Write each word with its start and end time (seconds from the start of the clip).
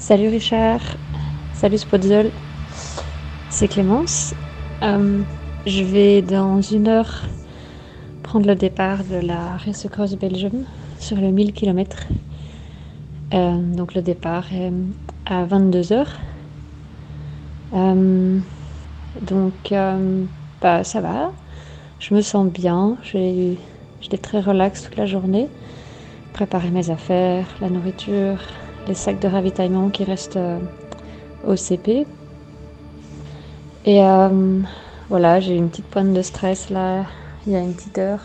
Salut 0.00 0.28
Richard, 0.28 0.80
salut 1.52 1.76
Spotzel, 1.76 2.30
c'est 3.50 3.68
Clémence. 3.68 4.34
Euh, 4.82 5.20
je 5.66 5.82
vais 5.84 6.22
dans 6.22 6.62
une 6.62 6.88
heure 6.88 7.20
prendre 8.22 8.46
le 8.46 8.54
départ 8.54 9.04
de 9.04 9.16
la 9.16 9.58
Race 9.58 9.86
Cross 9.90 10.16
Belgium 10.16 10.64
sur 10.98 11.18
le 11.18 11.30
1000 11.30 11.52
km. 11.52 12.06
Euh, 13.34 13.58
donc 13.76 13.92
le 13.94 14.00
départ 14.00 14.46
est 14.54 14.72
à 15.26 15.44
22h. 15.44 16.06
Euh, 17.74 18.38
donc 19.20 19.74
bah, 20.62 20.82
ça 20.82 21.02
va, 21.02 21.30
je 21.98 22.14
me 22.14 22.22
sens 22.22 22.50
bien, 22.50 22.96
j'étais 23.04 24.18
très 24.20 24.40
relax 24.40 24.82
toute 24.82 24.96
la 24.96 25.04
journée. 25.04 25.48
Préparer 26.32 26.70
mes 26.70 26.88
affaires, 26.88 27.46
la 27.60 27.68
nourriture, 27.68 28.38
les 28.90 28.96
sacs 28.96 29.20
de 29.20 29.28
ravitaillement 29.28 29.88
qui 29.88 30.02
restent 30.02 30.36
euh, 30.36 30.58
au 31.46 31.54
CP. 31.54 32.08
Et 33.84 34.02
euh, 34.02 34.58
voilà, 35.08 35.38
j'ai 35.38 35.54
eu 35.54 35.58
une 35.58 35.70
petite 35.70 35.86
pointe 35.86 36.12
de 36.12 36.22
stress 36.22 36.70
là, 36.70 37.04
il 37.46 37.52
y 37.52 37.56
a 37.56 37.60
une 37.60 37.72
petite 37.72 37.98
heure. 37.98 38.20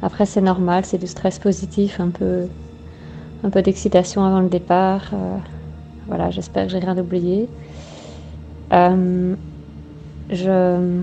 Après, 0.00 0.24
c'est 0.24 0.40
normal, 0.40 0.86
c'est 0.86 0.96
du 0.96 1.06
stress 1.06 1.38
positif, 1.38 2.00
un 2.00 2.08
peu, 2.08 2.46
un 3.44 3.50
peu 3.50 3.60
d'excitation 3.60 4.24
avant 4.24 4.40
le 4.40 4.48
départ. 4.48 5.10
Euh, 5.12 5.36
voilà, 6.06 6.30
j'espère 6.30 6.64
que 6.64 6.72
j'ai 6.72 6.78
rien 6.78 6.96
oublié. 6.96 7.46
je, 10.30 11.02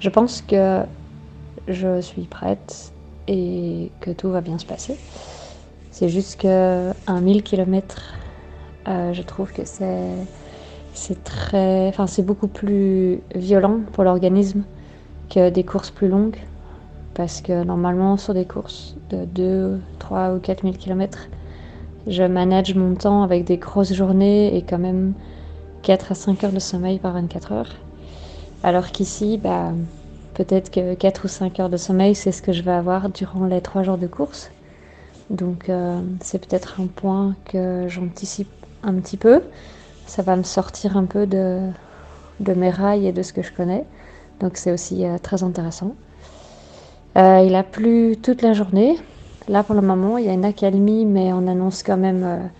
je 0.00 0.08
pense 0.10 0.42
que 0.42 0.82
je 1.68 2.02
suis 2.02 2.26
prête 2.26 2.92
et 3.28 3.90
que 4.02 4.10
tout 4.10 4.28
va 4.28 4.42
bien 4.42 4.58
se 4.58 4.66
passer. 4.66 4.98
C'est 5.98 6.08
juste 6.08 6.36
qu'un 6.36 6.94
1000 7.08 7.42
km, 7.42 8.14
euh, 8.86 9.12
je 9.12 9.20
trouve 9.22 9.52
que 9.52 9.62
c'est 9.64 11.24
très, 11.24 11.92
c'est 12.06 12.24
beaucoup 12.24 12.46
plus 12.46 13.20
violent 13.34 13.80
pour 13.94 14.04
l'organisme 14.04 14.62
que 15.28 15.50
des 15.50 15.64
courses 15.64 15.90
plus 15.90 16.06
longues, 16.06 16.36
parce 17.14 17.40
que 17.40 17.64
normalement 17.64 18.16
sur 18.16 18.32
des 18.32 18.44
courses 18.44 18.94
de 19.10 19.24
2, 19.24 19.80
3 19.98 20.34
ou 20.34 20.38
4000 20.38 20.78
km, 20.78 21.26
je 22.06 22.22
manage 22.22 22.76
mon 22.76 22.94
temps 22.94 23.24
avec 23.24 23.42
des 23.42 23.56
grosses 23.56 23.92
journées 23.92 24.56
et 24.56 24.62
quand 24.62 24.78
même 24.78 25.14
4 25.82 26.12
à 26.12 26.14
5 26.14 26.44
heures 26.44 26.52
de 26.52 26.60
sommeil 26.60 27.00
par 27.00 27.14
24 27.14 27.50
heures. 27.50 27.74
Alors 28.62 28.92
qu'ici, 28.92 29.36
bah, 29.36 29.72
peut-être 30.34 30.70
que 30.70 30.94
4 30.94 31.24
ou 31.24 31.28
5 31.28 31.58
heures 31.58 31.70
de 31.70 31.76
sommeil, 31.76 32.14
c'est 32.14 32.30
ce 32.30 32.40
que 32.40 32.52
je 32.52 32.62
vais 32.62 32.70
avoir 32.70 33.08
durant 33.08 33.46
les 33.46 33.60
3 33.60 33.82
jours 33.82 33.98
de 33.98 34.06
course. 34.06 34.52
Donc 35.30 35.68
euh, 35.68 36.00
c'est 36.20 36.38
peut-être 36.46 36.80
un 36.80 36.86
point 36.86 37.34
que 37.44 37.86
j'anticipe 37.88 38.48
un 38.82 38.94
petit 38.94 39.16
peu. 39.16 39.42
Ça 40.06 40.22
va 40.22 40.36
me 40.36 40.42
sortir 40.42 40.96
un 40.96 41.04
peu 41.04 41.26
de, 41.26 41.70
mes 42.40 42.70
rails 42.70 43.06
et 43.06 43.12
de 43.12 43.22
ce 43.22 43.32
que 43.32 43.42
je 43.42 43.52
connais. 43.52 43.84
Donc 44.40 44.56
c'est 44.56 44.72
aussi 44.72 45.04
euh, 45.04 45.18
très 45.18 45.42
intéressant. 45.42 45.94
Euh, 47.16 47.44
il 47.46 47.54
a 47.54 47.62
plu 47.62 48.16
toute 48.22 48.42
la 48.42 48.54
journée. 48.54 48.98
Là 49.48 49.62
pour 49.62 49.74
le 49.74 49.82
moment 49.82 50.18
il 50.18 50.26
y 50.26 50.28
a 50.28 50.32
une 50.32 50.44
accalmie 50.44 51.04
mais 51.06 51.32
on 51.32 51.46
annonce 51.46 51.82
quand 51.82 51.96
même 51.96 52.50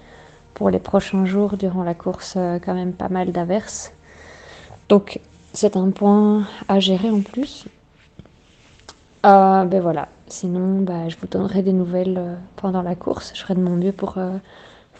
pour 0.55 0.71
les 0.71 0.79
prochains 0.79 1.27
jours 1.27 1.59
durant 1.59 1.85
la 1.85 1.93
course 1.93 2.39
quand 2.65 2.75
même 2.75 2.93
pas 2.93 3.11
mal 3.11 3.31
d'averses. 3.31 3.93
Donc 4.89 5.21
c'est 5.53 5.77
un 5.77 5.91
point 5.91 6.47
à 6.67 6.81
gérer 6.81 7.11
en 7.11 7.21
plus. 7.21 7.67
ben 9.23 9.81
voilà, 9.83 10.09
Sinon, 10.31 10.83
bah, 10.83 11.09
je 11.09 11.17
vous 11.17 11.27
donnerai 11.27 11.63
des 11.63 11.73
nouvelles 11.73 12.19
euh, 12.19 12.35
pendant 12.57 12.83
la 12.83 12.95
course. 12.95 13.33
Je 13.35 13.41
ferai 13.41 13.55
de 13.55 13.61
mon 13.61 13.77
mieux 13.77 13.93
pour 13.93 14.19
euh, 14.19 14.37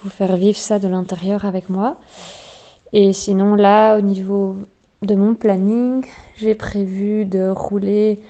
vous 0.03 0.09
faire 0.09 0.37
vivre 0.37 0.57
ça 0.57 0.79
de 0.79 0.89
l'intérieur 0.89 1.45
avec 1.45 1.69
moi. 1.69 1.99
Et 2.95 3.13
sinon, 3.13 3.55
là, 3.55 3.99
au 3.99 4.01
niveau 4.01 4.57
de 5.03 5.15
mon 5.15 5.35
planning, 5.35 6.07
j'ai 6.37 6.55
prévu 6.55 7.27
de 7.27 7.51
rouler 7.51 8.21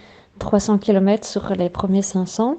300 0.41 0.79
km 0.79 1.25
sur 1.25 1.55
les 1.55 1.69
premiers 1.69 2.03
500. 2.03 2.57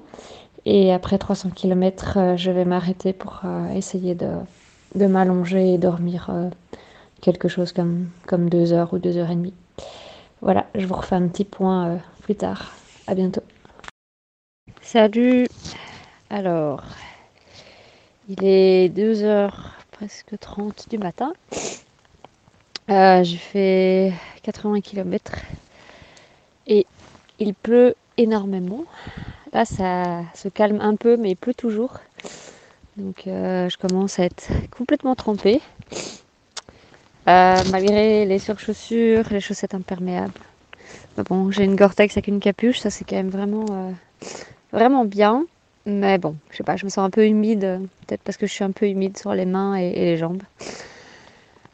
Et 0.66 0.94
après 0.94 1.18
300 1.18 1.50
km, 1.54 2.14
euh, 2.16 2.38
je 2.38 2.52
vais 2.52 2.66
m'arrêter 2.66 3.12
pour 3.12 3.42
essayer 3.76 4.16
de, 4.16 4.30
de 4.96 5.06
m'allonger 5.06 5.74
et 5.74 5.78
dormir 5.78 6.32
quelque 7.22 7.50
chose 7.50 7.74
comme, 7.74 8.08
comme 8.26 8.50
2 8.50 8.72
heures 8.72 8.94
ou 8.94 9.00
2 9.00 9.18
heures 9.18 9.32
et 9.32 9.36
demie. 9.36 9.54
Voilà, 10.42 10.68
je 10.76 10.86
vous 10.86 10.96
refais 10.96 11.16
un 11.16 11.28
petit 11.28 11.44
point 11.44 11.98
plus 12.22 12.36
tard. 12.36 12.72
À 13.06 13.16
bientôt. 13.16 13.42
Salut. 14.92 15.46
Alors, 16.32 16.84
il 18.28 18.44
est 18.44 18.90
2h 18.90 19.52
presque 19.92 20.34
30 20.40 20.90
du 20.90 20.98
matin. 20.98 21.32
Euh, 22.90 23.24
j'ai 23.24 23.38
fait 23.38 24.14
80 24.42 24.82
km 24.82 25.34
et 26.66 26.88
il 27.38 27.54
pleut 27.54 27.94
énormément. 28.18 28.84
Là, 29.54 29.64
ça 29.64 30.24
se 30.34 30.48
calme 30.48 30.82
un 30.82 30.96
peu, 30.96 31.18
mais 31.18 31.30
il 31.30 31.36
pleut 31.36 31.54
toujours. 31.54 32.00
Donc, 32.98 33.28
euh, 33.28 33.70
je 33.70 33.78
commence 33.78 34.18
à 34.18 34.24
être 34.24 34.48
complètement 34.76 35.14
trempée. 35.14 35.62
Euh, 37.28 37.62
malgré 37.70 38.26
les 38.26 38.40
surchaussures, 38.40 39.26
les 39.30 39.40
chaussettes 39.40 39.76
imperméables. 39.76 40.34
bon, 41.30 41.52
j'ai 41.52 41.66
une 41.66 41.76
Gore-Tex 41.76 42.18
avec 42.18 42.26
une 42.26 42.40
capuche, 42.40 42.80
ça 42.80 42.90
c'est 42.90 43.06
quand 43.08 43.18
même 43.18 43.30
vraiment 43.30 43.94
vraiment 44.72 45.06
bien. 45.06 45.46
Mais 45.86 46.18
bon, 46.18 46.36
je 46.52 46.58
sais 46.58 46.64
pas, 46.64 46.76
je 46.76 46.86
me 46.86 46.90
sens 46.90 47.06
un 47.06 47.10
peu 47.10 47.26
humide, 47.26 47.82
peut-être 48.06 48.22
parce 48.22 48.38
que 48.38 48.46
je 48.46 48.54
suis 48.54 48.64
un 48.64 48.72
peu 48.72 48.88
humide 48.88 49.18
sur 49.18 49.34
les 49.34 49.46
mains 49.46 49.76
et, 49.76 49.92
les 49.92 50.18
jambes. 50.18 50.44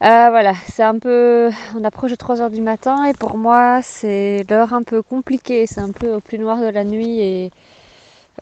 Euh, 0.02 0.28
voilà, 0.30 0.54
c'est 0.70 0.82
un 0.82 0.98
peu. 0.98 1.50
On 1.74 1.84
approche 1.84 2.10
de 2.10 2.16
3 2.16 2.40
heures 2.40 2.50
du 2.50 2.60
matin 2.60 3.04
et 3.04 3.14
pour 3.14 3.36
moi, 3.36 3.80
c'est 3.82 4.44
l'heure 4.48 4.72
un 4.74 4.82
peu 4.82 5.02
compliquée. 5.02 5.66
C'est 5.66 5.80
un 5.80 5.90
peu 5.90 6.14
au 6.14 6.20
plus 6.20 6.38
noir 6.38 6.60
de 6.60 6.68
la 6.68 6.84
nuit 6.84 7.20
et. 7.20 7.50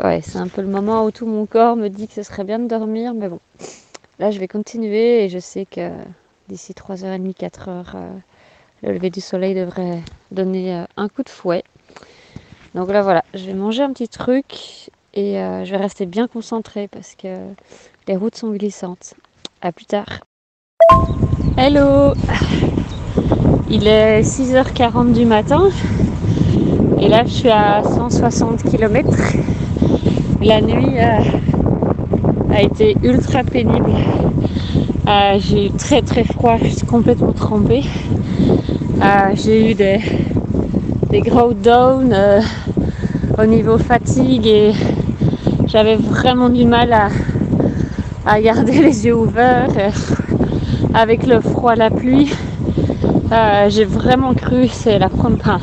Ouais, 0.02 0.20
c'est 0.22 0.38
un 0.38 0.48
peu 0.48 0.60
le 0.60 0.68
moment 0.68 1.04
où 1.04 1.12
tout 1.12 1.26
mon 1.26 1.46
corps 1.46 1.76
me 1.76 1.88
dit 1.88 2.08
que 2.08 2.14
ce 2.14 2.24
serait 2.24 2.42
bien 2.42 2.58
de 2.58 2.66
dormir, 2.66 3.14
mais 3.14 3.28
bon. 3.28 3.38
Là, 4.18 4.30
je 4.30 4.38
vais 4.38 4.48
continuer 4.48 5.24
et 5.24 5.28
je 5.28 5.38
sais 5.38 5.66
que 5.66 5.90
d'ici 6.48 6.72
3h30, 6.72 7.34
4h, 7.34 7.84
euh, 7.94 8.12
le 8.82 8.92
lever 8.92 9.10
du 9.10 9.20
soleil 9.20 9.54
devrait 9.54 10.02
donner 10.30 10.74
euh, 10.74 10.84
un 10.96 11.08
coup 11.08 11.22
de 11.22 11.28
fouet. 11.28 11.64
Donc 12.74 12.90
là 12.90 13.02
voilà, 13.02 13.22
je 13.34 13.44
vais 13.44 13.54
manger 13.54 13.82
un 13.82 13.92
petit 13.92 14.08
truc 14.08 14.90
et 15.14 15.38
euh, 15.38 15.64
je 15.64 15.70
vais 15.70 15.76
rester 15.76 16.06
bien 16.06 16.26
concentrée 16.26 16.88
parce 16.88 17.14
que 17.14 17.28
les 18.08 18.16
routes 18.16 18.34
sont 18.34 18.50
glissantes. 18.50 19.14
A 19.62 19.70
plus 19.70 19.86
tard. 19.86 20.06
Hello 21.56 22.14
Il 23.70 23.86
est 23.86 24.22
6h40 24.22 25.12
du 25.12 25.24
matin 25.24 25.68
et 27.00 27.06
là 27.06 27.22
je 27.24 27.30
suis 27.30 27.48
à 27.48 27.84
160 27.84 28.64
km. 28.64 29.08
La 30.42 30.60
nuit 30.60 30.98
euh, 30.98 32.52
a 32.52 32.60
été 32.60 32.96
ultra 33.04 33.44
pénible. 33.44 33.92
Euh, 35.06 35.38
j'ai 35.38 35.66
eu 35.66 35.70
très 35.70 36.02
très 36.02 36.24
froid, 36.24 36.56
je 36.60 36.70
suis 36.70 36.86
complètement 36.88 37.32
trempée. 37.32 37.84
j'ai 39.36 39.70
eu 39.70 39.74
des, 39.74 40.00
des 41.14 41.20
gros 41.20 41.54
down 41.54 42.12
au 43.38 43.46
niveau 43.46 43.78
fatigue 43.78 44.48
et 44.48 44.72
j'avais 45.68 45.94
vraiment 45.94 46.48
du 46.48 46.64
mal 46.64 46.92
à, 48.26 48.40
garder 48.40 48.72
les 48.82 49.06
yeux 49.06 49.14
ouverts 49.14 49.92
avec 50.92 51.24
le 51.24 51.40
froid, 51.40 51.76
la 51.76 51.90
pluie. 51.90 52.32
Euh, 53.30 53.66
j'ai 53.68 53.84
vraiment 53.84 54.34
cru, 54.34 54.66
c'est 54.66 54.98
la 54.98 55.08
première. 55.08 55.60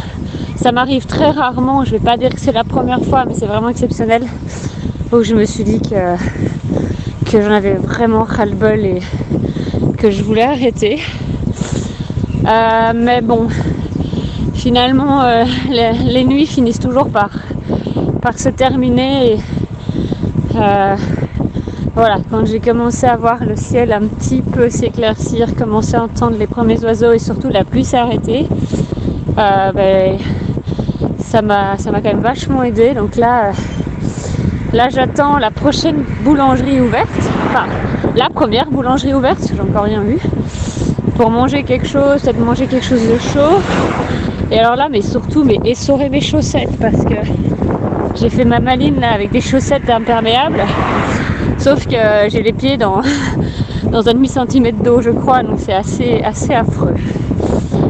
ça 0.56 0.71
m'arrive 0.71 1.06
très 1.06 1.31
rarement, 1.31 1.83
je 1.83 1.92
vais 1.92 2.00
pas 2.00 2.15
dire 2.15 2.30
que 2.30 2.39
c'est 2.39 2.53
la 2.53 2.63
première 2.63 3.03
fois, 3.03 3.25
mais 3.25 3.33
c'est 3.33 3.45
vraiment 3.45 3.68
exceptionnel. 3.68 4.24
Où 5.12 5.21
je 5.21 5.36
me 5.36 5.44
suis 5.44 5.65
dit 5.65 5.81
que, 5.81 6.15
que 7.30 7.42
j'en 7.42 7.51
avais 7.51 7.74
vraiment 7.74 8.24
ras-le-bol 8.24 8.86
et 8.86 9.01
que 9.98 10.12
je 10.12 10.24
voulais 10.24 10.44
arrêter. 10.44 11.01
Euh, 12.48 12.94
mais 12.95 13.19
bon, 13.19 13.50
finalement, 14.62 15.24
euh, 15.24 15.44
les, 15.69 16.24
nuits 16.24 16.46
finissent 16.46 16.80
toujours 16.80 17.10
par, 17.10 17.31
se 18.38 18.50
terminer. 18.50 19.34
Et, 19.34 19.38
euh, 20.56 20.96
voilà, 21.96 22.18
quand 22.30 22.46
j'ai 22.46 22.60
commencé 22.60 23.08
à 23.08 23.18
voir 23.18 23.44
le 23.44 23.56
ciel 23.56 23.92
un 23.92 24.02
petit 24.02 24.42
peu 24.42 24.69
s'éclaircir, 24.69 25.56
commencer 25.56 25.96
à 25.96 26.04
entendre 26.04 26.38
les 26.38 26.48
premiers 26.48 26.80
oiseaux 26.86 27.12
et 27.12 27.19
surtout 27.19 27.50
la 27.50 27.63
pluie 27.63 27.84
s'arrêter, 27.84 28.48
euh, 29.38 29.72
ben, 29.74 30.18
ça 31.19 31.42
m'a 31.42 31.78
ça 31.78 31.92
m'a 31.92 32.00
quand 32.02 32.10
même 32.10 32.22
vachement 32.22 32.63
aidé. 32.63 32.94
Donc 32.94 33.16
là, 33.16 33.52
là 34.74 34.90
j'attends 34.90 35.38
la 35.38 35.52
prochaine 35.52 36.04
boulangerie 36.24 36.80
ouverte, 36.80 37.10
enfin 37.50 37.66
la 38.16 38.30
première 38.30 38.69
boulangerie 38.69 39.13
ouverte, 39.13 39.40
parce 39.40 39.50
que 39.50 39.56
j'ai 39.56 39.62
encore 39.62 39.84
rien 39.84 40.02
vu, 40.02 40.19
pour 41.16 41.30
manger 41.31 41.63
quelque 41.63 41.88
chose, 41.88 42.22
peut-être 42.22 42.40
manger 42.40 42.68
quelque 42.68 42.86
chose 42.86 43.08
de 43.08 43.18
chaud. 43.18 43.60
Et 44.51 44.59
alors 44.59 44.75
là, 44.75 44.89
mais 44.89 45.01
surtout, 45.01 45.45
mais 45.45 45.57
essorer 45.63 46.09
mes 46.09 46.19
chaussettes 46.19 46.77
parce 46.77 47.06
que 47.06 47.15
j'ai 48.15 48.30
fait 48.30 48.44
ma 48.44 48.59
maline 48.59 49.00
là, 49.00 49.13
avec 49.13 49.31
des 49.31 49.39
chaussettes 49.39 49.89
imperméables. 49.89 50.62
Sauf 51.57 51.88
que 51.88 52.27
j'ai 52.27 52.44
les 52.44 52.51
pieds 52.51 52.75
dans, 52.75 53.01
dans 53.83 54.09
un 54.09 54.13
demi-centimètre 54.13 54.80
d'eau, 54.80 55.01
je 55.01 55.12
crois, 55.12 55.42
donc 55.42 55.59
c'est 55.59 55.74
assez, 55.74 56.21
assez 56.21 56.53
affreux. 56.53 56.95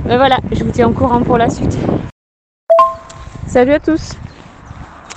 Mais 0.05 0.17
voilà, 0.17 0.37
je 0.51 0.63
vous 0.63 0.69
tiens 0.71 0.89
au 0.89 0.91
courant 0.91 1.23
pour 1.23 1.39
la 1.39 1.49
suite. 1.49 1.75
Salut 3.47 3.73
à 3.73 3.79
tous 3.79 4.13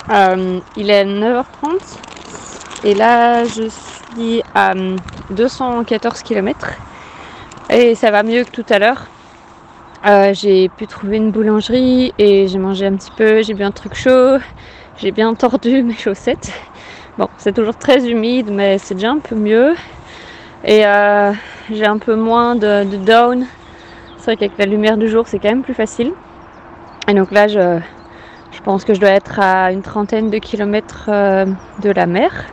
euh, 0.09 0.59
Il 0.75 0.89
est 0.89 1.05
9h30 1.05 1.43
et 2.83 2.95
là 2.95 3.45
je 3.45 3.69
suis 3.69 4.41
à 4.55 4.73
214 5.29 6.21
km 6.23 6.69
et 7.69 7.93
ça 7.93 8.09
va 8.09 8.23
mieux 8.23 8.43
que 8.45 8.49
tout 8.49 8.65
à 8.69 8.79
l'heure. 8.79 9.05
Euh, 10.05 10.35
j'ai 10.35 10.69
pu 10.69 10.85
trouver 10.85 11.17
une 11.17 11.31
boulangerie 11.31 12.13
et 12.19 12.47
j'ai 12.47 12.59
mangé 12.59 12.85
un 12.85 12.93
petit 12.95 13.09
peu, 13.17 13.41
j'ai 13.41 13.55
bu 13.55 13.63
un 13.63 13.71
truc 13.71 13.95
chaud, 13.95 14.37
j'ai 14.97 15.09
bien 15.09 15.33
tordu 15.33 15.81
mes 15.83 15.95
chaussettes. 15.95 16.53
Bon, 17.17 17.27
c'est 17.37 17.53
toujours 17.53 17.75
très 17.75 18.07
humide, 18.07 18.51
mais 18.51 18.77
c'est 18.77 18.93
déjà 18.93 19.09
un 19.09 19.17
peu 19.17 19.35
mieux. 19.35 19.73
Et 20.63 20.85
euh, 20.85 21.31
j'ai 21.71 21.87
un 21.87 21.97
peu 21.97 22.15
moins 22.15 22.55
de, 22.55 22.83
down. 22.97 23.47
C'est 24.17 24.25
vrai 24.25 24.35
qu'avec 24.35 24.57
la 24.59 24.67
lumière 24.67 24.97
du 24.97 25.07
jour, 25.07 25.27
c'est 25.27 25.39
quand 25.39 25.49
même 25.49 25.63
plus 25.63 25.73
facile. 25.73 26.11
Et 27.07 27.15
donc 27.15 27.31
là, 27.31 27.47
je, 27.47 27.79
je, 28.51 28.61
pense 28.61 28.85
que 28.85 28.93
je 28.93 28.99
dois 28.99 29.09
être 29.09 29.39
à 29.39 29.71
une 29.71 29.81
trentaine 29.81 30.29
de 30.29 30.37
kilomètres 30.37 31.09
euh, 31.09 31.47
de 31.81 31.89
la 31.89 32.05
mer. 32.05 32.45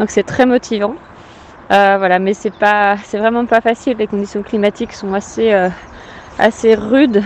Donc 0.00 0.10
c'est 0.10 0.24
très 0.24 0.44
motivant. 0.44 0.96
Voilà, 1.70 2.18
mais 2.18 2.34
c'est 2.34 2.52
pas, 2.52 2.96
c'est 3.04 3.18
vraiment 3.18 3.46
pas 3.46 3.62
facile. 3.62 3.96
Les 3.96 4.08
conditions 4.08 4.42
climatiques 4.42 4.92
sont 4.92 5.14
assez, 5.14 5.54
assez 6.40 6.74
rudes. 6.74 7.22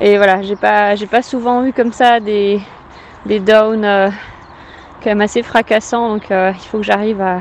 Et 0.00 0.16
voilà, 0.18 0.42
j'ai 0.42 0.56
pas, 0.56 0.94
j'ai 0.94 1.06
pas 1.06 1.22
souvent 1.22 1.64
eu 1.64 1.72
comme 1.72 1.92
ça 1.92 2.20
des, 2.20 2.60
des 3.24 3.40
downs 3.40 3.84
euh, 3.84 4.08
quand 5.02 5.10
même 5.10 5.22
assez 5.22 5.42
fracassants. 5.42 6.10
Donc 6.10 6.30
euh, 6.30 6.52
il 6.54 6.68
faut 6.68 6.78
que 6.78 6.84
j'arrive 6.84 7.20
à, 7.20 7.40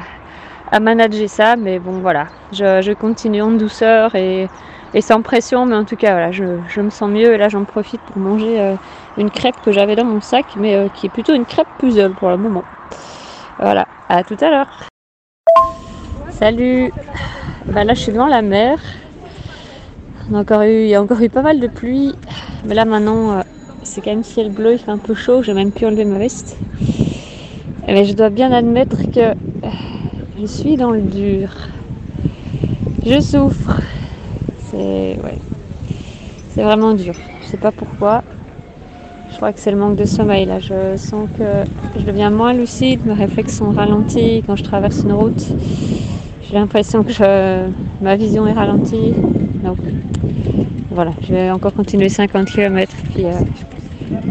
à, 0.71 0.79
manager 0.79 1.29
ça. 1.29 1.55
Mais 1.57 1.79
bon, 1.79 1.99
voilà, 1.99 2.27
je, 2.53 2.81
je 2.81 2.93
continue 2.93 3.41
en 3.41 3.51
douceur 3.51 4.15
et, 4.15 4.47
et, 4.93 5.01
sans 5.01 5.21
pression. 5.21 5.65
Mais 5.65 5.75
en 5.75 5.83
tout 5.83 5.97
cas, 5.97 6.11
voilà, 6.11 6.31
je, 6.31 6.45
je 6.69 6.81
me 6.81 6.89
sens 6.89 7.09
mieux. 7.09 7.33
Et 7.33 7.37
là, 7.37 7.49
j'en 7.49 7.65
profite 7.65 8.01
pour 8.01 8.17
manger 8.17 8.59
euh, 8.59 8.75
une 9.17 9.29
crêpe 9.29 9.55
que 9.63 9.71
j'avais 9.71 9.95
dans 9.95 10.05
mon 10.05 10.21
sac, 10.21 10.45
mais 10.55 10.89
qui 10.93 11.07
est 11.07 11.09
plutôt 11.09 11.33
une 11.33 11.45
crêpe 11.45 11.67
puzzle 11.77 12.13
pour 12.13 12.29
le 12.29 12.37
moment. 12.37 12.63
Voilà, 13.59 13.85
à 14.09 14.23
tout 14.23 14.37
à 14.41 14.49
l'heure. 14.49 14.87
Salut 16.29 16.91
bah 17.65 17.83
Là, 17.83 17.93
je 17.93 18.01
suis 18.01 18.11
devant 18.11 18.27
la 18.27 18.41
mer. 18.41 18.77
Encore 20.33 20.63
eu, 20.63 20.83
il 20.85 20.89
y 20.89 20.95
a 20.95 21.01
encore 21.01 21.21
eu 21.21 21.29
pas 21.29 21.43
mal 21.43 21.59
de 21.59 21.67
pluie. 21.67 22.15
Mais 22.65 22.73
là, 22.73 22.83
maintenant, 22.83 23.43
c'est 23.83 24.01
quand 24.01 24.09
même 24.09 24.23
ciel 24.23 24.51
bleu, 24.51 24.73
il 24.73 24.79
fait 24.79 24.89
un 24.89 24.97
peu 24.97 25.13
chaud, 25.13 25.43
j'ai 25.43 25.53
même 25.53 25.71
pu 25.71 25.85
enlever 25.85 26.03
ma 26.03 26.17
veste. 26.17 26.57
Mais 27.87 28.05
je 28.05 28.13
dois 28.13 28.29
bien 28.31 28.51
admettre 28.51 28.97
que 29.11 29.35
je 30.39 30.45
suis 30.47 30.77
dans 30.77 30.89
le 30.89 31.01
dur. 31.01 31.49
Je 33.05 33.21
souffre. 33.21 33.79
C'est 34.71 35.19
ouais. 35.23 35.37
C'est 36.49 36.63
vraiment 36.63 36.93
dur. 36.93 37.13
Je 37.43 37.47
sais 37.47 37.57
pas 37.57 37.71
pourquoi. 37.71 38.23
Je 39.29 39.35
crois 39.35 39.53
que 39.53 39.59
c'est 39.59 39.71
le 39.71 39.77
manque 39.77 39.95
de 39.95 40.05
sommeil 40.05 40.45
là. 40.45 40.57
Je 40.57 40.97
sens 40.97 41.29
que 41.37 41.99
je 41.99 42.03
deviens 42.03 42.31
moins 42.31 42.53
lucide, 42.53 43.05
mes 43.05 43.13
réflexes 43.13 43.57
sont 43.57 43.71
ralentis 43.71 44.43
quand 44.47 44.55
je 44.55 44.63
traverse 44.63 45.03
une 45.03 45.13
route. 45.13 45.45
J'ai 46.41 46.55
l'impression 46.55 47.03
que 47.03 47.67
ma 48.01 48.15
vision 48.15 48.47
est 48.47 48.53
ralentie. 48.53 49.13
Donc 49.65 49.77
voilà, 50.91 51.11
je 51.21 51.33
vais 51.33 51.49
encore 51.49 51.73
continuer 51.73 52.07
50 52.07 52.45
km 52.45 52.93
puis 53.13 53.25
euh, 53.25 53.31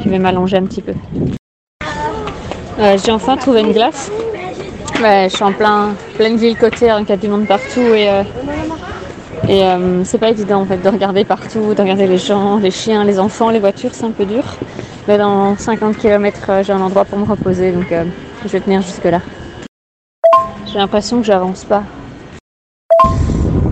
je 0.02 0.08
vais 0.08 0.18
m'allonger 0.20 0.58
un 0.58 0.62
petit 0.62 0.80
peu. 0.80 0.92
Euh, 2.78 2.96
J'ai 3.04 3.10
enfin 3.10 3.36
trouvé 3.36 3.60
une 3.60 3.72
glace. 3.72 4.10
Je 4.96 5.28
suis 5.28 5.42
en 5.42 5.52
plein, 5.52 5.94
pleine 6.14 6.36
ville 6.36 6.56
côtière, 6.56 6.98
donc 6.98 7.08
il 7.08 7.10
y 7.10 7.14
a 7.14 7.18
du 7.18 7.28
monde 7.28 7.46
partout 7.46 7.80
et, 7.80 8.08
euh, 8.08 8.22
et 9.48 9.60
c'est 10.04 10.18
pas 10.18 10.30
évident 10.30 10.60
en 10.60 10.64
fait 10.64 10.78
de 10.78 10.88
regarder 10.88 11.24
partout, 11.24 11.74
de 11.74 11.82
regarder 11.82 12.06
les 12.06 12.16
gens, 12.16 12.58
les 12.58 12.70
chiens, 12.70 13.04
les 13.04 13.18
enfants, 13.18 13.50
les 13.50 13.58
voitures, 13.58 13.90
c'est 13.92 14.06
un 14.06 14.12
peu 14.12 14.24
dur. 14.24 14.44
Mais 15.08 15.18
dans 15.18 15.56
50 15.56 15.98
km, 15.98 16.62
j'ai 16.62 16.72
un 16.72 16.80
endroit 16.80 17.04
pour 17.04 17.18
me 17.18 17.24
reposer, 17.24 17.72
donc 17.72 17.92
je 18.44 18.48
vais 18.48 18.60
tenir 18.60 18.80
jusque 18.82 19.04
là. 19.04 19.20
J'ai 20.72 20.78
l'impression 20.78 21.18
que 21.18 21.26
j'avance 21.26 21.64
pas. 21.64 21.82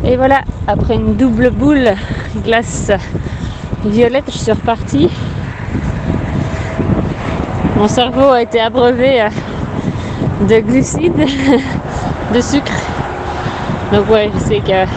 Et 0.05 0.17
voilà, 0.17 0.43
après 0.67 0.97
une 0.97 1.15
double 1.15 1.51
boule 1.51 1.91
glace 2.45 2.91
violette, 3.85 4.25
je 4.27 4.39
suis 4.39 4.51
repartie. 4.53 5.09
Mon 7.77 7.87
cerveau 7.87 8.31
a 8.31 8.43
été 8.43 8.61
abreuvé 8.61 9.25
de 10.49 10.59
glucides, 10.59 11.15
de 12.35 12.41
sucre. 12.41 12.73
Donc 13.93 14.11
ouais, 14.11 14.29
je 14.35 14.41
sais 14.41 14.59
que 14.59 14.91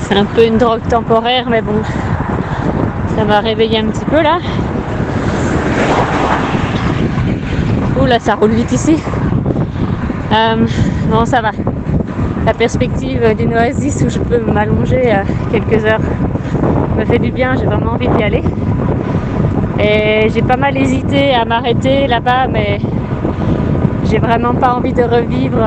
c'est 0.00 0.16
un 0.16 0.24
peu 0.24 0.46
une 0.46 0.58
drogue 0.58 0.86
temporaire, 0.88 1.46
mais 1.48 1.62
bon, 1.62 1.80
ça 3.16 3.24
m'a 3.24 3.38
réveillé 3.38 3.78
un 3.78 3.86
petit 3.86 4.04
peu 4.04 4.20
là. 4.20 4.38
Ouh 8.00 8.06
là, 8.06 8.18
ça 8.18 8.34
roule 8.34 8.50
vite 8.50 8.72
ici. 8.72 8.96
Euh, 10.32 10.66
bon, 11.08 11.24
ça 11.24 11.40
va. 11.40 11.52
La 12.44 12.54
perspective 12.54 13.34
d'une 13.36 13.54
oasis 13.54 14.02
où 14.04 14.10
je 14.10 14.18
peux 14.18 14.40
m'allonger 14.40 15.14
quelques 15.52 15.84
heures 15.84 16.00
me 16.98 17.04
fait 17.04 17.18
du 17.20 17.30
bien, 17.30 17.54
j'ai 17.56 17.66
vraiment 17.66 17.92
envie 17.92 18.08
d'y 18.08 18.22
aller. 18.22 18.42
Et 19.78 20.28
j'ai 20.34 20.42
pas 20.42 20.56
mal 20.56 20.76
hésité 20.76 21.34
à 21.34 21.44
m'arrêter 21.44 22.06
là-bas, 22.08 22.48
mais 22.48 22.80
j'ai 24.10 24.18
vraiment 24.18 24.54
pas 24.54 24.74
envie 24.74 24.92
de 24.92 25.02
revivre 25.02 25.64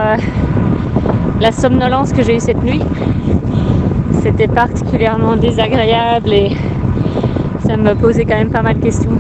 la 1.39 1.51
somnolence 1.51 2.11
que 2.11 2.23
j'ai 2.23 2.35
eue 2.35 2.39
cette 2.39 2.61
nuit. 2.61 2.81
C'était 4.21 4.47
particulièrement 4.47 5.35
désagréable 5.35 6.33
et 6.33 6.57
ça 7.65 7.77
me 7.77 7.93
posait 7.95 8.25
quand 8.25 8.37
même 8.37 8.51
pas 8.51 8.61
mal 8.61 8.79
de 8.79 8.83
questions. 8.83 9.17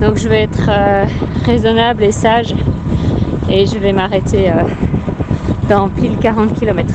Donc 0.00 0.16
je 0.16 0.28
vais 0.28 0.42
être 0.42 0.68
euh, 0.68 1.04
raisonnable 1.44 2.02
et 2.02 2.12
sage 2.12 2.54
et 3.50 3.66
je 3.66 3.78
vais 3.78 3.92
m'arrêter 3.92 4.50
euh, 4.50 4.62
dans 5.68 5.88
pile 5.88 6.16
40 6.18 6.58
km. 6.58 6.94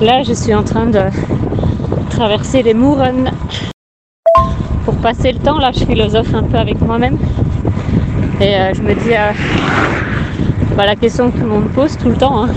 Là, 0.00 0.22
je 0.22 0.32
suis 0.32 0.54
en 0.54 0.62
train 0.62 0.86
de 0.86 1.00
traverser 2.10 2.62
les 2.62 2.74
Mouronnes 2.74 3.30
pour 4.84 4.94
passer 4.96 5.32
le 5.32 5.38
temps. 5.38 5.58
Là, 5.58 5.70
je 5.72 5.84
philosophe 5.84 6.34
un 6.34 6.42
peu 6.42 6.56
avec 6.56 6.80
moi-même 6.80 7.18
et 8.40 8.56
euh, 8.56 8.72
je 8.74 8.82
me 8.82 8.94
dis 8.94 9.12
euh, 9.12 9.32
bah, 10.76 10.86
la 10.86 10.96
question 10.96 11.30
que 11.30 11.38
tout 11.38 11.44
le 11.44 11.50
monde 11.50 11.68
pose 11.68 11.96
tout 11.96 12.08
le 12.08 12.16
temps 12.16 12.44
hein. 12.44 12.48